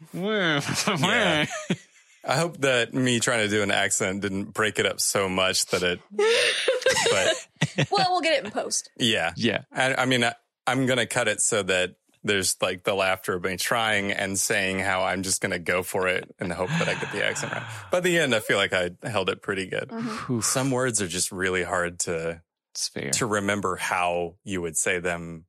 I 2.29 2.35
hope 2.35 2.57
that 2.57 2.93
me 2.93 3.19
trying 3.19 3.39
to 3.39 3.47
do 3.49 3.63
an 3.63 3.71
accent 3.71 4.21
didn't 4.21 4.53
break 4.53 4.79
it 4.79 4.85
up 4.85 4.99
so 4.99 5.29
much 5.29 5.65
that 5.67 5.83
it. 5.83 5.99
But 6.11 7.87
well, 7.91 8.07
we'll 8.09 8.21
get 8.21 8.39
it 8.39 8.45
in 8.45 8.51
post. 8.51 8.89
yeah, 8.97 9.31
yeah. 9.37 9.61
I, 9.71 9.95
I 9.95 10.05
mean, 10.05 10.23
I, 10.23 10.33
I'm 10.65 10.85
gonna 10.85 11.05
cut 11.05 11.27
it 11.29 11.41
so 11.41 11.63
that 11.63 11.95
there's 12.23 12.57
like 12.61 12.83
the 12.83 12.93
laughter 12.93 13.35
of 13.35 13.43
me 13.45 13.55
trying 13.55 14.11
and 14.11 14.37
saying 14.37 14.79
how 14.79 15.03
I'm 15.03 15.23
just 15.23 15.39
gonna 15.39 15.59
go 15.59 15.81
for 15.83 16.09
it 16.09 16.29
and 16.39 16.51
hope 16.51 16.69
that 16.69 16.89
I 16.89 16.95
get 16.95 17.11
the 17.13 17.25
accent 17.25 17.53
right. 17.53 17.63
By 17.91 18.01
the 18.01 18.17
end, 18.17 18.35
I 18.35 18.41
feel 18.41 18.57
like 18.57 18.73
I 18.73 18.91
held 19.03 19.29
it 19.29 19.41
pretty 19.41 19.67
good. 19.67 19.89
Whew, 20.25 20.41
Some 20.41 20.71
words 20.71 21.01
are 21.01 21.07
just 21.07 21.31
really 21.31 21.63
hard 21.63 21.99
to 22.01 22.41
it's 22.77 22.89
fair. 22.89 23.09
to 23.09 23.25
remember 23.25 23.75
how 23.75 24.35
you 24.43 24.61
would 24.61 24.77
say 24.77 24.99
them 24.99 25.45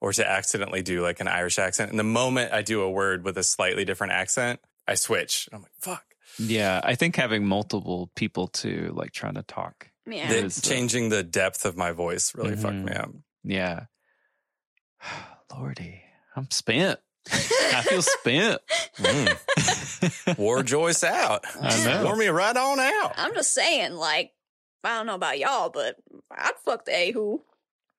or 0.00 0.12
to 0.14 0.26
accidentally 0.26 0.80
do 0.82 1.02
like 1.02 1.20
an 1.20 1.28
Irish 1.28 1.58
accent. 1.58 1.90
And 1.90 1.98
the 1.98 2.02
moment 2.04 2.52
I 2.52 2.62
do 2.62 2.80
a 2.80 2.90
word 2.90 3.24
with 3.24 3.36
a 3.36 3.42
slightly 3.42 3.84
different 3.84 4.14
accent, 4.14 4.58
I 4.88 4.94
switch. 4.94 5.48
I'm 5.52 5.60
like, 5.62 5.70
fuck. 5.78 6.04
Yeah, 6.38 6.80
I 6.82 6.94
think 6.94 7.16
having 7.16 7.44
multiple 7.44 8.10
people 8.16 8.48
to 8.48 8.90
like 8.96 9.12
trying 9.12 9.34
to 9.34 9.42
talk. 9.42 9.90
Yeah. 10.06 10.32
The- 10.32 10.46
uh, 10.46 10.48
changing 10.48 11.10
the 11.10 11.22
depth 11.22 11.66
of 11.66 11.76
my 11.76 11.92
voice 11.92 12.34
really 12.34 12.56
fucked 12.56 12.74
Mhm. 12.76 12.84
me 12.86 12.92
up. 12.94 13.10
Yeah. 13.44 13.80
Lordy, 15.54 16.02
I'm 16.34 16.50
spent. 16.50 16.98
I 17.30 17.82
feel 17.82 18.02
spent. 18.18 18.60
Mm. 18.96 20.36
Wore 20.38 20.62
Joyce 20.62 21.04
out. 21.04 21.44
I 21.60 21.84
know. 21.84 22.04
Wore 22.04 22.16
me 22.16 22.28
right 22.28 22.56
on 22.56 22.80
out. 22.80 23.12
I'm 23.16 23.34
just 23.34 23.52
saying, 23.54 23.92
like, 23.92 24.32
I 24.84 24.96
don't 24.96 25.06
know 25.06 25.14
about 25.14 25.38
y'all, 25.38 25.70
but 25.70 25.96
I'd 26.30 26.52
fuck 26.64 26.84
the 26.84 26.92
ahool. 26.92 27.40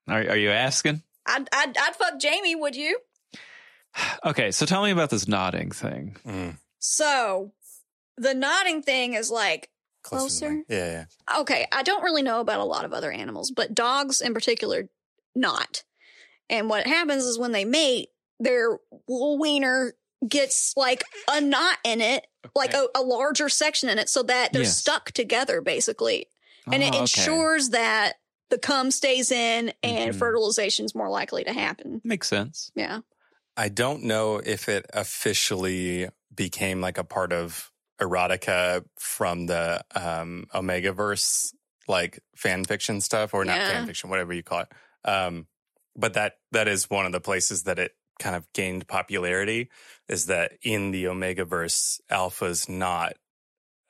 Are, 0.08 0.20
are 0.32 0.38
you 0.38 0.50
asking? 0.50 1.02
I'd, 1.26 1.48
I'd, 1.54 1.78
I'd 1.78 1.96
fuck 1.96 2.20
Jamie, 2.20 2.56
would 2.56 2.76
you? 2.76 3.00
Okay, 4.26 4.50
so 4.52 4.66
tell 4.66 4.84
me 4.84 4.90
about 4.90 5.12
this 5.12 5.28
knotting 5.28 5.70
thing. 5.70 6.16
Mm. 6.26 6.58
So, 6.80 7.52
the 8.18 8.34
knotting 8.34 8.82
thing 8.82 9.14
is 9.14 9.30
like, 9.30 9.70
Closer. 10.02 10.48
Closer? 10.48 10.64
Yeah, 10.68 11.06
yeah. 11.30 11.40
okay, 11.42 11.68
I 11.72 11.84
don't 11.84 12.04
really 12.04 12.24
know 12.24 12.40
about 12.42 12.60
a 12.60 12.64
lot 12.66 12.86
of 12.86 12.92
other 12.94 13.12
animals, 13.12 13.52
but 13.52 13.76
dogs 13.76 14.20
in 14.20 14.34
particular, 14.34 14.90
not. 15.36 15.84
And 16.50 16.70
what 16.70 16.88
happens 16.88 17.24
is 17.24 17.38
when 17.40 17.52
they 17.54 17.64
mate, 17.66 18.10
their 18.40 18.80
little 19.08 19.38
wiener 19.38 19.94
gets 20.28 20.74
like 20.76 21.04
a 21.32 21.40
knot 21.40 21.78
in 21.86 22.02
it, 22.02 22.26
like 22.56 22.74
a, 22.74 22.88
a 22.96 23.02
larger 23.02 23.48
section 23.48 23.90
in 23.90 23.98
it, 24.00 24.10
so 24.10 24.24
that 24.24 24.52
they're 24.54 24.64
Yes. 24.64 24.78
stuck 24.78 25.12
together 25.12 25.62
basically. 25.62 26.28
And 26.72 26.82
Oh, 26.84 26.88
it 26.88 26.90
okay. 26.94 27.00
ensures 27.00 27.70
that 27.70 28.14
the 28.50 28.58
cum 28.58 28.92
stays 28.92 29.32
in 29.32 29.74
and 29.84 30.14
Mhm. 30.14 30.80
is 30.86 30.96
more 30.96 31.10
likely 31.10 31.44
to 31.44 31.54
happen. 31.54 32.02
Makes 32.04 32.28
sense. 32.28 32.72
Yeah. 32.76 33.02
I 33.56 33.70
don't 33.70 34.04
know 34.04 34.38
if 34.38 34.68
it 34.70 34.86
officially 34.94 36.10
became 36.34 36.82
like 36.82 36.98
a 36.98 37.04
part 37.04 37.32
of 37.34 37.72
erotica 38.02 38.84
from 38.98 39.46
the 39.46 39.84
um 39.96 40.48
Omegaverse, 40.54 41.54
like 41.88 42.20
fan 42.36 42.64
fiction 42.66 43.02
stuff, 43.02 43.34
or 43.34 43.46
not 43.46 43.58
Yeah. 43.58 43.68
fan 43.68 43.86
fiction, 43.86 44.10
whatever 44.10 44.34
you 44.34 44.44
call 44.44 44.62
it. 44.62 44.72
Um, 45.06 45.48
but 45.96 46.14
that 46.14 46.34
that 46.52 46.68
is 46.68 46.90
one 46.90 47.06
of 47.06 47.12
the 47.12 47.22
places 47.22 47.64
that 47.64 47.78
it 47.80 47.92
kind 48.20 48.36
of 48.36 48.52
gained 48.54 48.88
popularity. 48.88 49.70
Is 50.08 50.26
that 50.28 50.54
in 50.64 50.92
the 50.92 51.06
Omegaverse, 51.06 52.02
alphas 52.12 52.68
not 52.68 53.14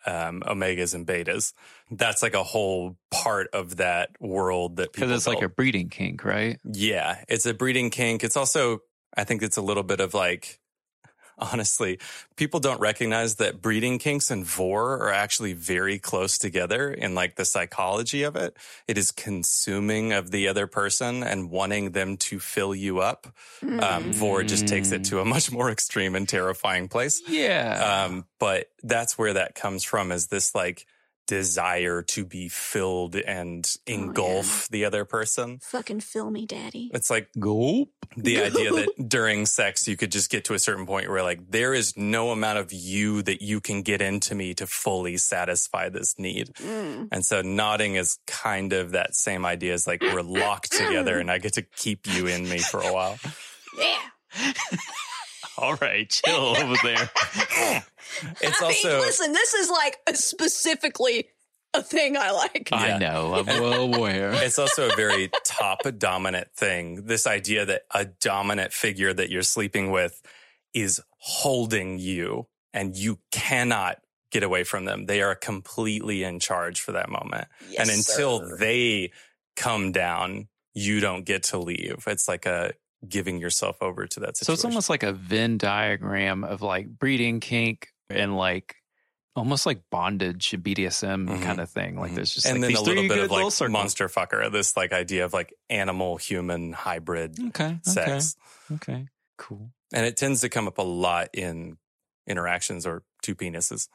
um 0.05 0.41
omegas 0.45 0.93
and 0.93 1.05
betas. 1.05 1.53
That's 1.91 2.21
like 2.21 2.33
a 2.33 2.43
whole 2.43 2.97
part 3.11 3.47
of 3.53 3.77
that 3.77 4.09
world 4.19 4.77
that 4.77 4.93
Because 4.93 5.11
it's 5.11 5.27
like 5.27 5.41
a 5.41 5.49
breeding 5.49 5.89
kink, 5.89 6.23
right? 6.23 6.59
Yeah, 6.63 7.23
it's 7.27 7.45
a 7.45 7.53
breeding 7.53 7.89
kink. 7.89 8.23
It's 8.23 8.37
also, 8.37 8.79
I 9.15 9.23
think 9.23 9.43
it's 9.43 9.57
a 9.57 9.61
little 9.61 9.83
bit 9.83 9.99
of 9.99 10.13
like, 10.13 10.59
honestly, 11.51 11.99
people 12.35 12.59
don't 12.59 12.79
recognize 12.79 13.35
that 13.35 13.61
breeding 13.61 13.99
kinks 13.99 14.29
and 14.31 14.45
vore 14.45 14.93
are 14.97 15.11
actually 15.11 15.53
very 15.53 15.99
close 15.99 16.37
together 16.37 16.91
in 16.91 17.15
like 17.15 17.35
the 17.35 17.45
psychology 17.45 18.23
of 18.23 18.35
it. 18.35 18.55
It 18.87 18.97
is 18.97 19.11
consuming 19.11 20.13
of 20.13 20.31
the 20.31 20.47
other 20.47 20.67
person 20.67 21.23
and 21.23 21.49
wanting 21.49 21.91
them 21.91 22.17
to 22.17 22.39
fill 22.39 22.75
you 22.75 22.99
up. 22.99 23.27
Um, 23.61 24.13
vore 24.13 24.43
just 24.43 24.67
takes 24.67 24.91
it 24.91 25.05
to 25.05 25.19
a 25.19 25.25
much 25.25 25.51
more 25.51 25.69
extreme 25.69 26.15
and 26.15 26.27
terrifying 26.27 26.87
place. 26.87 27.21
Yeah. 27.27 28.05
Um, 28.05 28.25
but 28.39 28.69
that's 28.83 29.17
where 29.17 29.33
that 29.33 29.55
comes 29.55 29.83
from 29.83 30.11
is 30.11 30.27
this 30.27 30.53
like 30.53 30.85
desire 31.27 32.01
to 32.01 32.25
be 32.25 32.49
filled 32.49 33.15
and 33.15 33.65
Oh, 33.75 33.79
yeah. 33.91 33.95
engulf 33.95 34.67
the 34.69 34.85
other 34.85 35.05
person. 35.05 35.59
Fucking 35.61 35.99
fill 36.01 36.29
me, 36.31 36.45
daddy. 36.45 36.91
It's 36.93 37.09
like 37.09 37.29
Gulp. 37.39 37.89
the 38.17 38.41
idea 38.43 38.71
that 38.71 38.89
during 39.07 39.45
sex 39.45 39.87
you 39.87 39.95
could 39.97 40.11
just 40.11 40.29
get 40.29 40.45
to 40.45 40.53
a 40.53 40.59
certain 40.59 40.85
point 40.85 41.09
where 41.09 41.23
like 41.23 41.39
there 41.49 41.73
is 41.73 41.95
no 41.97 42.31
amount 42.31 42.59
of 42.59 42.71
you 42.73 43.21
that 43.23 43.41
you 43.41 43.59
can 43.61 43.81
get 43.81 44.01
into 44.01 44.35
me 44.35 44.53
to 44.55 44.67
fully 44.67 45.17
satisfy 45.17 45.89
this 45.89 46.15
need. 46.19 46.53
Mm. 46.55 47.07
And 47.11 47.25
so 47.25 47.41
knotting 47.41 47.95
is 47.95 48.19
kind 48.27 48.73
of 48.73 48.91
that 48.91 49.15
same 49.15 49.45
idea 49.45 49.73
as 49.73 49.87
like 49.87 50.01
we're 50.01 50.21
locked 50.21 50.71
together 50.71 51.19
and 51.19 51.31
I 51.31 51.37
get 51.37 51.53
to 51.53 51.61
keep 51.61 52.05
you 52.13 52.27
in 52.27 52.47
me 52.49 52.59
for 52.59 52.81
a 52.81 52.91
while. 52.93 53.17
Yeah. 53.77 54.53
All 55.63 55.75
right, 55.75 56.09
chill 56.09 56.35
over 56.57 56.75
there. 56.83 57.09
It's 58.41 58.61
I 58.61 58.65
also 58.65 58.89
mean, 58.89 58.99
listen, 58.99 59.33
this 59.33 59.53
is 59.55 59.69
like 59.71 59.97
a 60.07 60.13
specifically 60.15 61.29
a 61.73 61.81
thing 61.81 62.15
I 62.15 62.31
like. 62.31 62.69
Yeah. 62.69 62.77
I 62.77 62.97
know. 62.99 63.33
I'm 63.33 63.45
well 63.45 63.93
aware. 63.95 64.31
it's 64.33 64.59
also 64.59 64.89
a 64.89 64.95
very 64.95 65.31
top 65.43 65.81
dominant 65.97 66.49
thing. 66.53 67.05
This 67.05 67.25
idea 67.25 67.65
that 67.65 67.83
a 67.91 68.05
dominant 68.05 68.71
figure 68.71 69.13
that 69.13 69.29
you're 69.29 69.41
sleeping 69.41 69.89
with 69.89 70.21
is 70.73 71.01
holding 71.17 71.97
you 71.97 72.47
and 72.73 72.95
you 72.95 73.19
cannot 73.31 73.99
get 74.31 74.43
away 74.43 74.63
from 74.63 74.85
them. 74.85 75.05
They 75.05 75.21
are 75.21 75.33
completely 75.33 76.23
in 76.23 76.39
charge 76.39 76.81
for 76.81 76.91
that 76.91 77.09
moment. 77.09 77.47
Yes, 77.69 77.79
and 77.79 77.97
until 77.97 78.39
sir. 78.39 78.57
they 78.57 79.11
come 79.55 79.91
down, 79.91 80.49
you 80.73 80.99
don't 80.99 81.25
get 81.25 81.43
to 81.43 81.57
leave. 81.57 82.03
It's 82.05 82.27
like 82.27 82.45
a 82.45 82.73
giving 83.07 83.39
yourself 83.39 83.81
over 83.81 84.07
to 84.07 84.19
that 84.21 84.37
situation. 84.37 84.45
So 84.45 84.53
it's 84.53 84.65
almost 84.65 84.89
like 84.89 85.03
a 85.03 85.13
Venn 85.13 85.57
diagram 85.57 86.43
of 86.43 86.61
like 86.61 86.87
breeding 86.87 87.39
kink 87.39 87.89
and 88.09 88.35
like 88.37 88.75
almost 89.35 89.65
like 89.65 89.81
bondage, 89.89 90.51
BDSM 90.51 91.27
Mhm. 91.27 91.41
kind 91.41 91.59
of 91.59 91.69
thing. 91.69 91.99
Like 91.99 92.11
Mhm. 92.11 92.15
there's 92.15 92.33
just 92.33 92.45
and 92.45 92.55
like 92.57 92.61
then 92.61 92.67
these 92.69 92.79
a 92.79 92.83
little 92.83 93.07
bit 93.07 93.17
of 93.17 93.31
like 93.31 93.51
circles. 93.51 93.71
monster 93.73 94.07
fucker, 94.07 94.51
this 94.51 94.77
like 94.77 94.93
idea 94.93 95.25
of 95.25 95.33
like 95.33 95.53
animal 95.69 96.17
human 96.17 96.71
hybrid 96.73 97.39
Okay. 97.49 97.79
sex. 97.83 98.35
Okay. 98.71 98.93
Okay. 98.93 99.07
Cool. 99.37 99.71
And 99.91 100.05
it 100.05 100.15
tends 100.17 100.41
to 100.41 100.49
come 100.49 100.67
up 100.67 100.77
a 100.77 100.83
lot 100.83 101.29
in 101.33 101.77
interactions 102.27 102.85
or 102.85 103.03
two 103.21 103.35
penises 103.35 103.87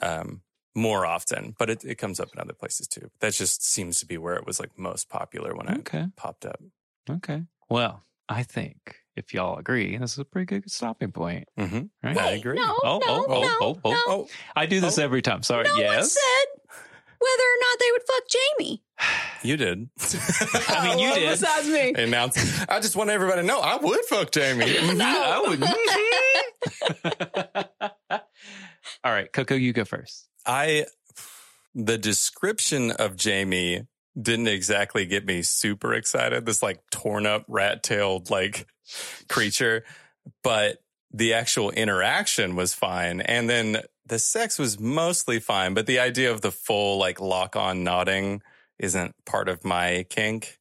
um, 0.00 0.42
more 0.74 1.04
often, 1.06 1.54
but 1.58 1.70
it, 1.70 1.84
it 1.84 1.96
comes 1.96 2.20
up 2.20 2.28
in 2.34 2.40
other 2.40 2.52
places 2.54 2.86
too. 2.86 3.10
That 3.20 3.32
just 3.34 3.64
seems 3.64 3.98
to 4.00 4.06
be 4.06 4.16
where 4.18 4.34
it 4.36 4.46
was 4.46 4.60
like 4.60 4.78
most 4.78 5.08
popular 5.08 5.54
when 5.54 5.68
it 5.68 5.84
popped 6.16 6.44
up. 6.46 6.60
Okay. 7.08 7.42
Well, 7.68 8.04
I 8.28 8.42
think 8.42 8.76
if 9.16 9.32
y'all 9.34 9.58
agree, 9.58 9.96
this 9.96 10.12
is 10.12 10.18
a 10.18 10.24
pretty 10.24 10.46
good 10.46 10.70
stopping 10.70 11.12
point, 11.12 11.48
Mm-hmm. 11.58 11.80
right? 12.02 12.16
I 12.18 12.30
agree. 12.32 12.56
No, 12.56 12.76
Oh, 12.84 12.98
no, 12.98 13.06
oh, 13.08 13.24
oh, 13.28 13.40
no, 13.42 13.56
oh, 13.60 13.80
oh, 13.84 13.90
no. 13.90 13.98
Oh, 14.08 14.28
I 14.54 14.66
do 14.66 14.80
this 14.80 14.98
Oh. 14.98 15.02
every 15.02 15.22
time. 15.22 15.42
Sorry. 15.42 15.64
no 15.64 15.70
one 15.72 15.80
yes. 15.80 16.12
said 16.12 16.46
whether 17.20 17.42
or 17.42 17.58
not 17.60 17.78
they 17.80 17.90
would 17.92 18.02
fuck 18.06 18.28
Jamie. 18.28 18.82
you 19.42 19.56
did. 19.56 19.88
I 20.68 20.88
mean, 20.88 20.98
you 21.00 21.14
did. 21.16 21.30
Besides 21.30 21.66
me. 21.68 21.94
Announce. 22.04 22.36
I 22.68 22.78
just 22.80 22.94
want 22.96 23.10
everybody 23.10 23.40
to 23.40 23.46
know 23.46 23.58
I 23.60 23.76
would 23.76 24.04
fuck 24.04 24.30
Jamie. 24.30 24.66
Mhm, 24.74 25.00
I 25.00 25.40
would. 28.10 28.20
All 29.04 29.12
right, 29.12 29.32
Coco, 29.32 29.54
you 29.54 29.72
go 29.72 29.84
first. 29.84 30.28
I, 30.46 30.86
the 31.74 31.98
description 31.98 32.90
of 32.92 33.16
Jamie 33.16 33.82
didn't 34.20 34.48
exactly 34.48 35.06
get 35.06 35.24
me 35.24 35.42
super 35.42 35.94
excited. 35.94 36.46
This 36.46 36.62
like 36.62 36.82
torn 36.90 37.26
up 37.26 37.44
rat 37.48 37.82
tailed 37.82 38.30
like 38.30 38.66
creature, 39.28 39.84
but 40.42 40.82
the 41.12 41.34
actual 41.34 41.70
interaction 41.70 42.56
was 42.56 42.74
fine. 42.74 43.20
And 43.20 43.48
then 43.48 43.82
the 44.06 44.18
sex 44.18 44.58
was 44.58 44.78
mostly 44.80 45.38
fine, 45.38 45.74
but 45.74 45.86
the 45.86 45.98
idea 45.98 46.32
of 46.32 46.40
the 46.40 46.50
full 46.50 46.98
like 46.98 47.20
lock 47.20 47.56
on 47.56 47.84
knotting 47.84 48.42
isn't 48.78 49.14
part 49.24 49.48
of 49.48 49.64
my 49.64 50.04
kink 50.08 50.58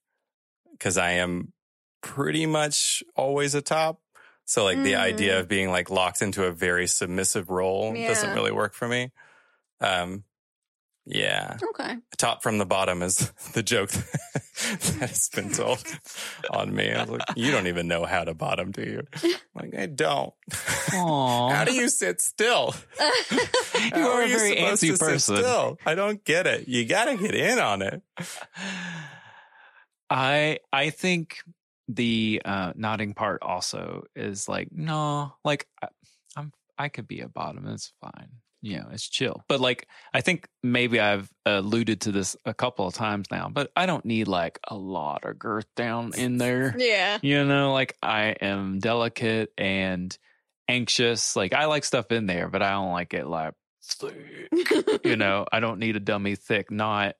because 0.72 0.98
I 0.98 1.12
am 1.12 1.54
pretty 2.02 2.46
much 2.46 3.04
always 3.16 3.56
a 3.56 3.62
top. 3.62 4.02
So 4.46 4.64
like 4.64 4.78
the 4.84 4.94
Mm. 4.94 5.00
idea 5.00 5.40
of 5.40 5.48
being 5.48 5.72
like 5.72 5.90
locked 5.90 6.22
into 6.22 6.46
a 6.46 6.52
very 6.52 6.88
submissive 6.88 7.50
role 7.50 7.94
doesn't 7.94 8.34
really 8.34 8.52
work 8.52 8.74
for 8.74 8.88
me. 8.88 9.12
Um, 9.82 10.24
yeah, 11.10 11.58
Okay. 11.70 11.96
top 12.18 12.44
from 12.44 12.58
the 12.58 12.66
bottom 12.66 13.02
is 13.02 13.32
the 13.54 13.64
joke 13.64 13.90
that 13.92 14.98
has 15.10 15.30
been 15.30 15.52
told 15.52 15.82
on 16.52 16.76
me. 16.76 16.92
I 16.92 17.02
was 17.04 17.10
like, 17.12 17.22
you 17.36 17.52
don't 17.52 17.68
even 17.68 17.88
know 17.88 18.06
how 18.06 18.24
to 18.24 18.34
bottom, 18.34 18.72
do 18.72 18.82
you? 18.82 19.04
I'm 19.24 19.32
like, 19.56 19.76
I 19.76 19.86
don't. 19.86 20.34
Aww. 20.92 21.52
How 21.54 21.64
do 21.64 21.74
you 21.74 21.88
sit 21.90 22.20
still? 22.22 22.76
You 23.00 23.90
How 23.94 24.12
are 24.12 24.22
a 24.24 24.28
you 24.28 24.38
very 24.38 24.56
antsy 24.58 24.90
to 24.90 24.98
sit 24.98 25.00
person. 25.00 25.38
Still? 25.38 25.78
I 25.86 25.96
don't 25.96 26.24
get 26.26 26.46
it. 26.48 26.68
You 26.68 26.86
got 26.86 27.06
to 27.06 27.16
get 27.18 27.34
in 27.36 27.58
on 27.60 27.82
it. 27.82 28.02
I 30.10 30.60
I 30.72 30.90
think 30.90 31.38
the 31.88 32.42
uh, 32.44 32.74
knotting 32.76 33.14
part 33.14 33.42
also 33.44 34.04
is 34.16 34.48
like 34.50 34.70
no, 34.72 35.34
like 35.44 35.68
I, 35.82 35.88
I'm 36.36 36.52
I 36.78 36.90
could 36.90 37.08
be 37.08 37.22
a 37.22 37.30
bottom. 37.30 37.68
It's 37.68 37.94
fine. 38.02 38.30
You 38.68 38.80
know, 38.80 38.90
it's 38.92 39.08
chill. 39.08 39.46
But 39.48 39.62
like 39.62 39.88
I 40.14 40.20
think 40.20 40.50
maybe 40.62 41.00
I've 41.00 41.32
alluded 41.46 42.02
to 42.02 42.12
this 42.12 42.36
a 42.44 42.54
couple 42.54 42.86
of 42.86 42.94
times 42.94 43.28
now. 43.32 43.48
But 43.50 43.72
I 43.78 43.86
don't 43.86 44.04
need 44.04 44.28
like 44.28 44.60
a 44.68 44.76
lot 44.76 45.24
of 45.24 45.40
girth 45.40 45.68
down 45.78 46.12
in 46.18 46.38
there. 46.38 46.76
Yeah. 46.78 47.18
You 47.22 47.46
know, 47.46 47.72
like 47.72 47.96
I 48.04 48.36
am 48.42 48.80
delicate 48.80 49.54
and 49.58 50.16
anxious. 50.68 51.38
Like 51.38 51.54
I 51.54 51.66
like 51.66 51.86
stuff 51.86 52.12
in 52.12 52.26
there, 52.26 52.50
but 52.50 52.62
I 52.62 52.72
don't 52.72 52.92
like 52.92 53.14
it 53.14 53.26
like 53.26 53.54
thick. 53.82 54.50
You 55.06 55.16
know, 55.16 55.46
I 55.50 55.62
don't 55.62 55.80
need 55.80 55.96
a 55.96 56.02
dummy 56.02 56.36
thick 56.36 56.70
knot 56.70 57.16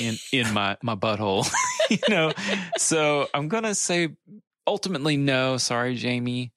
in 0.00 0.16
in 0.32 0.52
my 0.52 0.78
my 0.82 0.96
butthole. 0.96 1.48
you 1.90 1.98
know, 2.08 2.32
so 2.76 3.28
I'm 3.32 3.46
gonna 3.46 3.76
say 3.76 4.08
ultimately 4.66 5.16
no. 5.16 5.58
Sorry, 5.58 5.94
Jamie. 5.94 6.52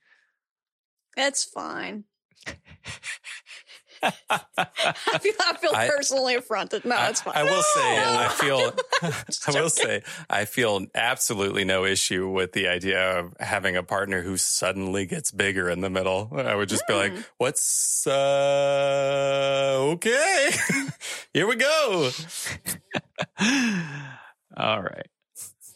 That's 1.16 1.44
fine. 1.44 2.06
I 4.04 5.18
feel, 5.20 5.34
I 5.40 5.58
feel 5.60 5.72
I- 5.76 5.88
personally 5.90 6.36
affronted. 6.36 6.86
No, 6.86 6.96
I, 6.96 7.10
it's 7.10 7.22
fine. 7.22 7.34
I 7.36 7.44
will 7.44 7.62
say, 7.62 7.96
No. 7.98 8.18
I 8.20 8.28
feel, 8.30 8.74
I 9.58 9.62
will 9.62 9.70
say, 9.70 10.04
I 10.30 10.46
feel 10.46 10.86
absolutely 10.96 11.64
no 11.66 11.86
issue 11.86 12.28
with 12.30 12.54
the 12.54 12.68
idea 12.68 13.20
of 13.20 13.36
having 13.40 13.76
a 13.76 13.84
partner 13.84 14.22
who 14.22 14.38
suddenly 14.38 15.06
gets 15.06 15.32
bigger 15.32 15.70
in 15.70 15.82
the 15.82 15.90
middle. 15.90 16.30
I 16.36 16.56
would 16.56 16.70
just 16.70 16.88
be 16.88 16.94
like, 16.94 17.12
Mm. 17.14 17.26
what's, 17.38 18.08
uh, 18.08 19.74
okay, 19.94 20.50
here 21.34 21.48
we 21.48 21.56
go. 21.56 22.10
All 24.58 24.82
right. 24.82 25.08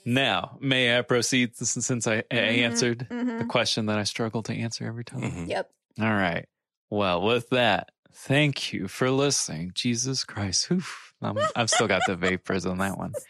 Now, 0.08 0.58
may 0.62 0.98
I 0.98 1.02
proceed 1.02 1.56
since 1.56 2.06
I, 2.06 2.18
I 2.30 2.36
Mhm, 2.36 2.58
answered 2.64 3.08
the 3.10 3.16
mhm. 3.16 3.48
question 3.48 3.88
that 3.88 3.98
I 3.98 4.04
struggle 4.04 4.44
to 4.44 4.54
answer 4.54 4.86
every 4.86 5.04
time? 5.04 5.22
Mhm. 5.22 5.48
Yep. 5.50 5.72
All 6.00 6.14
right. 6.14 6.46
Well, 6.92 7.22
with 7.24 7.50
that, 7.50 7.90
thank 8.16 8.74
you 8.74 8.88
for 8.88 9.12
listening. 9.12 9.72
Jesus 9.76 10.24
Christ. 10.24 10.72
Oof. 10.72 11.14
I'm, 11.22 11.38
I've 11.56 11.70
still 11.70 11.88
got 11.88 12.02
the 12.08 12.16
vapors 12.16 12.66
on 12.66 12.78
that 12.80 12.98
one. 12.98 13.14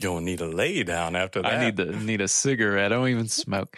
You'll 0.00 0.20
need 0.20 0.40
a 0.40 0.46
lay 0.46 0.82
down 0.82 1.14
after 1.14 1.42
that. 1.42 1.52
I 1.52 1.64
need 1.64 1.76
to 1.76 1.84
need 1.96 2.20
a 2.20 2.28
cigarette. 2.28 2.92
I 2.92 2.96
don't 2.96 3.08
even 3.08 3.28
smoke. 3.28 3.76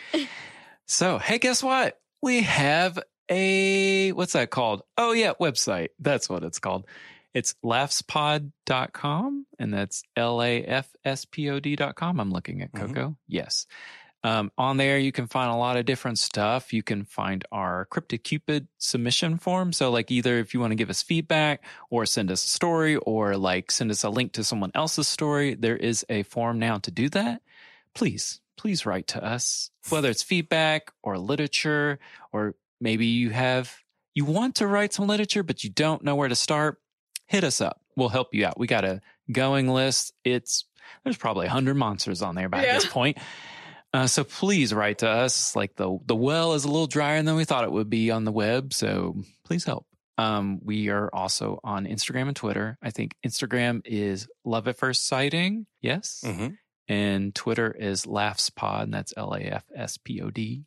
So, 0.86 1.18
hey, 1.18 1.38
guess 1.38 1.62
what? 1.62 1.98
We 2.22 2.42
have 2.42 2.98
a 3.28 4.12
what's 4.12 4.32
that 4.32 4.50
called? 4.50 4.82
Oh 4.96 5.12
yeah, 5.12 5.32
website. 5.40 5.88
That's 5.98 6.28
what 6.30 6.42
it's 6.42 6.58
called. 6.58 6.86
It's 7.34 7.54
lafspod.com 7.64 9.46
and 9.58 9.74
that's 9.74 10.02
L 10.16 10.42
A 10.42 10.62
F 10.62 10.88
S 11.04 11.24
P 11.24 11.50
O 11.50 11.60
D.com. 11.60 12.20
I'm 12.20 12.30
looking 12.30 12.62
at 12.62 12.72
Mhm. 12.72 12.80
Coco. 12.94 13.16
Yes. 13.28 13.66
Um, 14.24 14.50
on 14.56 14.78
there, 14.78 14.98
you 14.98 15.12
can 15.12 15.26
find 15.26 15.50
a 15.52 15.54
lot 15.54 15.76
of 15.76 15.84
different 15.84 16.18
stuff. 16.18 16.72
You 16.72 16.82
can 16.82 17.04
find 17.04 17.44
our 17.52 17.84
Cryptic 17.90 18.24
Cupid 18.24 18.68
submission 18.78 19.36
form. 19.36 19.72
So, 19.74 19.90
like, 19.90 20.10
either 20.10 20.38
if 20.38 20.54
you 20.54 20.60
want 20.60 20.70
to 20.70 20.76
give 20.76 20.88
us 20.88 21.02
feedback 21.02 21.62
or 21.90 22.06
send 22.06 22.30
us 22.30 22.42
a 22.42 22.48
story 22.48 22.96
or 22.96 23.36
like 23.36 23.70
send 23.70 23.90
us 23.90 24.02
a 24.02 24.08
link 24.08 24.32
to 24.32 24.42
someone 24.42 24.70
else's 24.74 25.06
story, 25.08 25.54
there 25.54 25.76
is 25.76 26.06
a 26.08 26.22
form 26.22 26.58
now 26.58 26.78
to 26.78 26.90
do 26.90 27.10
that. 27.10 27.42
Please, 27.94 28.40
please 28.56 28.86
write 28.86 29.06
to 29.08 29.22
us, 29.22 29.70
whether 29.90 30.08
it's 30.08 30.22
feedback 30.22 30.90
or 31.02 31.18
literature, 31.18 31.98
or 32.32 32.54
maybe 32.80 33.04
you 33.06 33.28
have, 33.30 33.76
you 34.14 34.24
want 34.24 34.54
to 34.56 34.66
write 34.66 34.94
some 34.94 35.06
literature, 35.06 35.42
but 35.42 35.62
you 35.64 35.68
don't 35.70 36.02
know 36.02 36.16
where 36.16 36.28
to 36.28 36.34
start. 36.34 36.80
Hit 37.26 37.44
us 37.44 37.60
up. 37.60 37.80
We'll 37.94 38.08
help 38.08 38.28
you 38.32 38.46
out. 38.46 38.58
We 38.58 38.66
got 38.66 38.84
a 38.86 39.00
going 39.30 39.68
list. 39.68 40.12
It's, 40.24 40.64
there's 41.04 41.16
probably 41.16 41.44
100 41.46 41.74
monsters 41.74 42.22
on 42.22 42.34
there 42.34 42.48
by 42.48 42.64
Yeah. 42.64 42.74
this 42.74 42.86
point. 42.86 43.18
Uh, 43.94 44.06
so 44.08 44.24
please 44.24 44.74
write 44.74 44.98
to 44.98 45.08
us. 45.08 45.54
Like 45.54 45.76
the 45.76 45.98
the 46.04 46.16
well 46.16 46.54
is 46.54 46.64
a 46.64 46.68
little 46.68 46.88
drier 46.88 47.22
than 47.22 47.36
we 47.36 47.44
thought 47.44 47.62
it 47.64 47.72
would 47.72 47.88
be 47.88 48.10
on 48.10 48.24
the 48.24 48.32
web. 48.32 48.74
So 48.74 49.22
please 49.44 49.64
help. 49.64 49.86
Um, 50.18 50.58
we 50.62 50.88
are 50.90 51.08
also 51.14 51.60
on 51.64 51.86
Instagram 51.86 52.26
and 52.26 52.36
Twitter. 52.36 52.76
I 52.82 52.90
think 52.90 53.14
Instagram 53.26 53.82
is 53.84 54.28
Love 54.44 54.68
at 54.68 54.76
First 54.76 55.06
Sighting. 55.06 55.66
Yes. 55.80 56.22
Mhm. 56.26 56.56
And 56.88 57.34
Twitter 57.34 57.70
is 57.70 58.06
Laughs 58.06 58.50
Pod, 58.50 58.82
and 58.82 58.94
that's 58.94 59.14
L 59.16 59.32
A 59.32 59.40
F 59.40 59.64
S 59.74 59.96
P 59.96 60.20
O 60.20 60.28
D. 60.30 60.64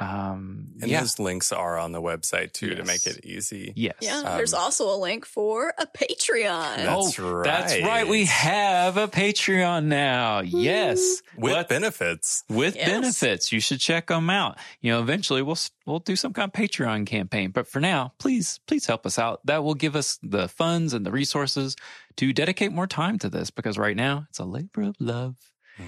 Um, 0.00 0.68
And 0.80 0.90
yeah. 0.90 1.00
those 1.00 1.18
links 1.18 1.50
are 1.50 1.76
on 1.76 1.90
the 1.90 2.00
website 2.00 2.52
too 2.52 2.74
to 2.76 2.84
make 2.84 3.04
it 3.06 3.24
easy. 3.24 3.72
yes. 3.74 3.94
Yeah, 4.00 4.18
Um, 4.18 4.36
there's 4.36 4.54
also 4.54 4.94
a 4.94 4.96
link 4.96 5.26
for 5.26 5.74
a 5.76 5.86
Patreon. 5.86 6.76
That's 6.76 7.18
oh, 7.18 7.42
That's 7.42 7.80
right. 7.82 8.06
We 8.06 8.26
have 8.26 8.96
a 8.96 9.08
Patreon 9.08 9.86
now. 9.86 10.40
Yes. 10.40 11.20
With 11.36 11.52
What- 11.54 11.68
benefits. 11.68 12.44
with 12.48 12.76
Yes. 12.76 12.88
benefits. 12.88 13.50
You 13.50 13.58
should 13.60 13.80
check 13.80 14.06
them 14.06 14.30
out. 14.30 14.58
You 14.80 14.92
know, 14.92 15.00
eventually 15.00 15.42
we'll 15.42 15.58
we'll 15.84 15.98
do 15.98 16.14
some 16.16 16.32
kind 16.32 16.48
of 16.48 16.52
Patreon 16.52 17.06
campaign, 17.06 17.50
but 17.50 17.66
for 17.66 17.80
now, 17.80 18.12
please 18.18 18.60
please 18.68 18.86
help 18.86 19.04
us 19.04 19.18
out. 19.18 19.40
That 19.46 19.64
will 19.64 19.74
give 19.74 19.96
us 19.96 20.18
the 20.22 20.46
funds 20.48 20.92
and 20.94 21.04
the 21.04 21.10
resources 21.10 21.74
to 22.18 22.32
dedicate 22.32 22.70
more 22.72 22.86
time 22.86 23.18
to 23.18 23.28
this 23.28 23.50
because 23.50 23.76
right 23.78 23.96
now 23.96 24.26
it's 24.28 24.38
a 24.38 24.44
labor 24.44 24.82
of 24.82 24.94
love. 25.00 25.34
Mm. 25.78 25.86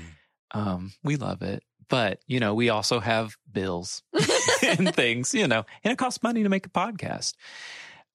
Um, 0.53 0.93
we 1.05 1.15
love 1.17 1.43
it, 1.43 1.63
but 1.91 2.21
you 2.27 2.41
know, 2.41 2.55
we 2.55 2.71
also 2.71 3.01
have 3.01 3.37
bills 3.53 4.03
and 4.63 4.95
things, 4.95 5.35
you 5.35 5.47
know, 5.47 5.67
and 5.85 5.93
it 5.93 5.99
costs 5.99 6.23
money 6.23 6.43
to 6.43 6.49
make 6.49 6.65
a 6.65 6.71
podcast. 6.71 7.35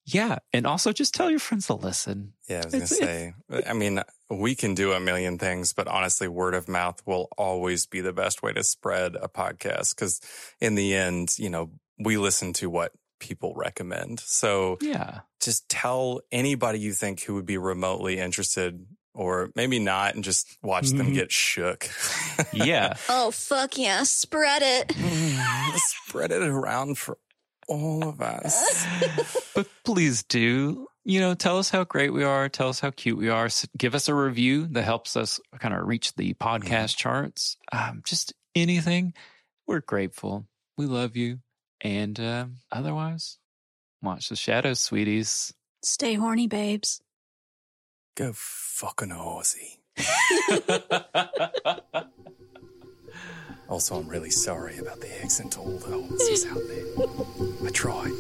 Yeah, 0.08 0.38
and 0.54 0.68
also 0.68 0.92
just 0.92 1.16
tell 1.16 1.32
your 1.32 1.40
friends 1.40 1.66
to 1.68 1.74
listen. 1.74 2.34
Yeah, 2.48 2.62
I 2.62 2.66
was 2.66 2.74
going 2.76 2.86
to 2.88 2.94
It's- 2.94 3.00
say, 3.00 3.34
uh, 3.52 3.62
I 3.68 3.74
mean, 3.74 4.02
we 4.30 4.54
can 4.54 4.76
do 4.76 4.92
a 4.94 5.00
million 5.00 5.40
things, 5.40 5.74
but 5.74 5.88
honestly, 5.88 6.28
word 6.28 6.54
of 6.54 6.68
mouth 6.68 7.02
will 7.08 7.28
always 7.40 7.88
be 7.88 8.02
the 8.02 8.14
best 8.14 8.44
way 8.44 8.54
to 8.54 8.64
spread 8.64 9.16
a 9.16 9.28
podcast 9.28 9.96
because 9.96 10.22
in 10.62 10.76
the 10.76 10.94
end, 10.94 11.34
you 11.40 11.50
know, 11.50 11.72
we 11.98 12.18
listen 12.18 12.54
to 12.54 12.70
what 12.70 12.92
people 13.20 13.54
recommend. 13.56 14.20
So 14.20 14.78
Yeah. 14.80 15.22
just 15.42 15.68
tell 15.70 16.22
anybody 16.32 16.78
you 16.80 16.94
think 16.94 17.22
who 17.24 17.34
would 17.34 17.46
be 17.48 17.58
remotely 17.58 18.20
interested 18.20 18.86
or 19.16 19.50
maybe 19.56 19.80
not 19.80 20.14
and 20.16 20.24
just 20.24 20.58
watch 20.62 20.90
them 20.92 21.08
Mhm. 21.08 21.14
get 21.16 21.32
shook. 21.32 21.88
Yeah. 22.54 22.94
Oh 23.10 23.32
fuck 23.32 23.78
yeah, 23.78 24.04
spread 24.04 24.62
it. 24.64 24.92
Spread 26.08 26.32
it 26.32 26.44
around 26.44 26.98
for 26.98 27.18
all 27.68 28.08
of 28.08 28.22
us. 28.22 28.86
but 29.56 29.68
please 29.84 30.24
do 30.24 30.88
you 31.04 31.20
know 31.20 31.34
tell 31.34 31.58
us 31.58 31.70
how 31.70 31.84
great 31.84 32.12
we 32.14 32.24
are 32.24 32.48
tell 32.50 32.70
us 32.70 32.80
how 32.80 32.92
cute 32.92 33.18
we 33.18 33.30
are 33.30 33.50
give 33.78 33.96
us 33.96 34.08
a 34.08 34.14
review 34.14 34.68
that 34.68 34.84
helps 34.84 35.18
us 35.18 35.40
kind 35.60 35.74
of 35.74 35.86
reach 35.88 36.14
the 36.16 36.34
podcast 36.36 36.96
charts 36.96 37.58
um, 37.72 38.02
just 38.06 38.34
anything 38.56 39.14
we're 39.68 39.82
grateful 39.82 40.46
we 40.78 40.86
love 40.86 41.16
you 41.16 41.40
and 41.82 42.20
um, 42.20 42.58
otherwise 42.72 43.38
watch 44.02 44.30
the 44.30 44.36
shadows 44.36 44.80
sweeties 44.80 45.52
Stay 45.84 46.16
horny, 46.16 46.48
babes. 46.48 47.00
Go 48.16 48.32
fucking 48.34 49.10
horsey. 49.10 49.82
Also, 53.68 53.96
I'm 54.00 54.08
really 54.08 54.30
sorry 54.30 54.78
about 54.78 55.02
the 55.02 55.22
accent 55.22 55.58
all 55.58 55.78
the 55.80 56.02
horses 56.02 56.46
out 56.46 56.62
there. 56.70 56.86
I 57.68 57.72
tried. 57.72 58.12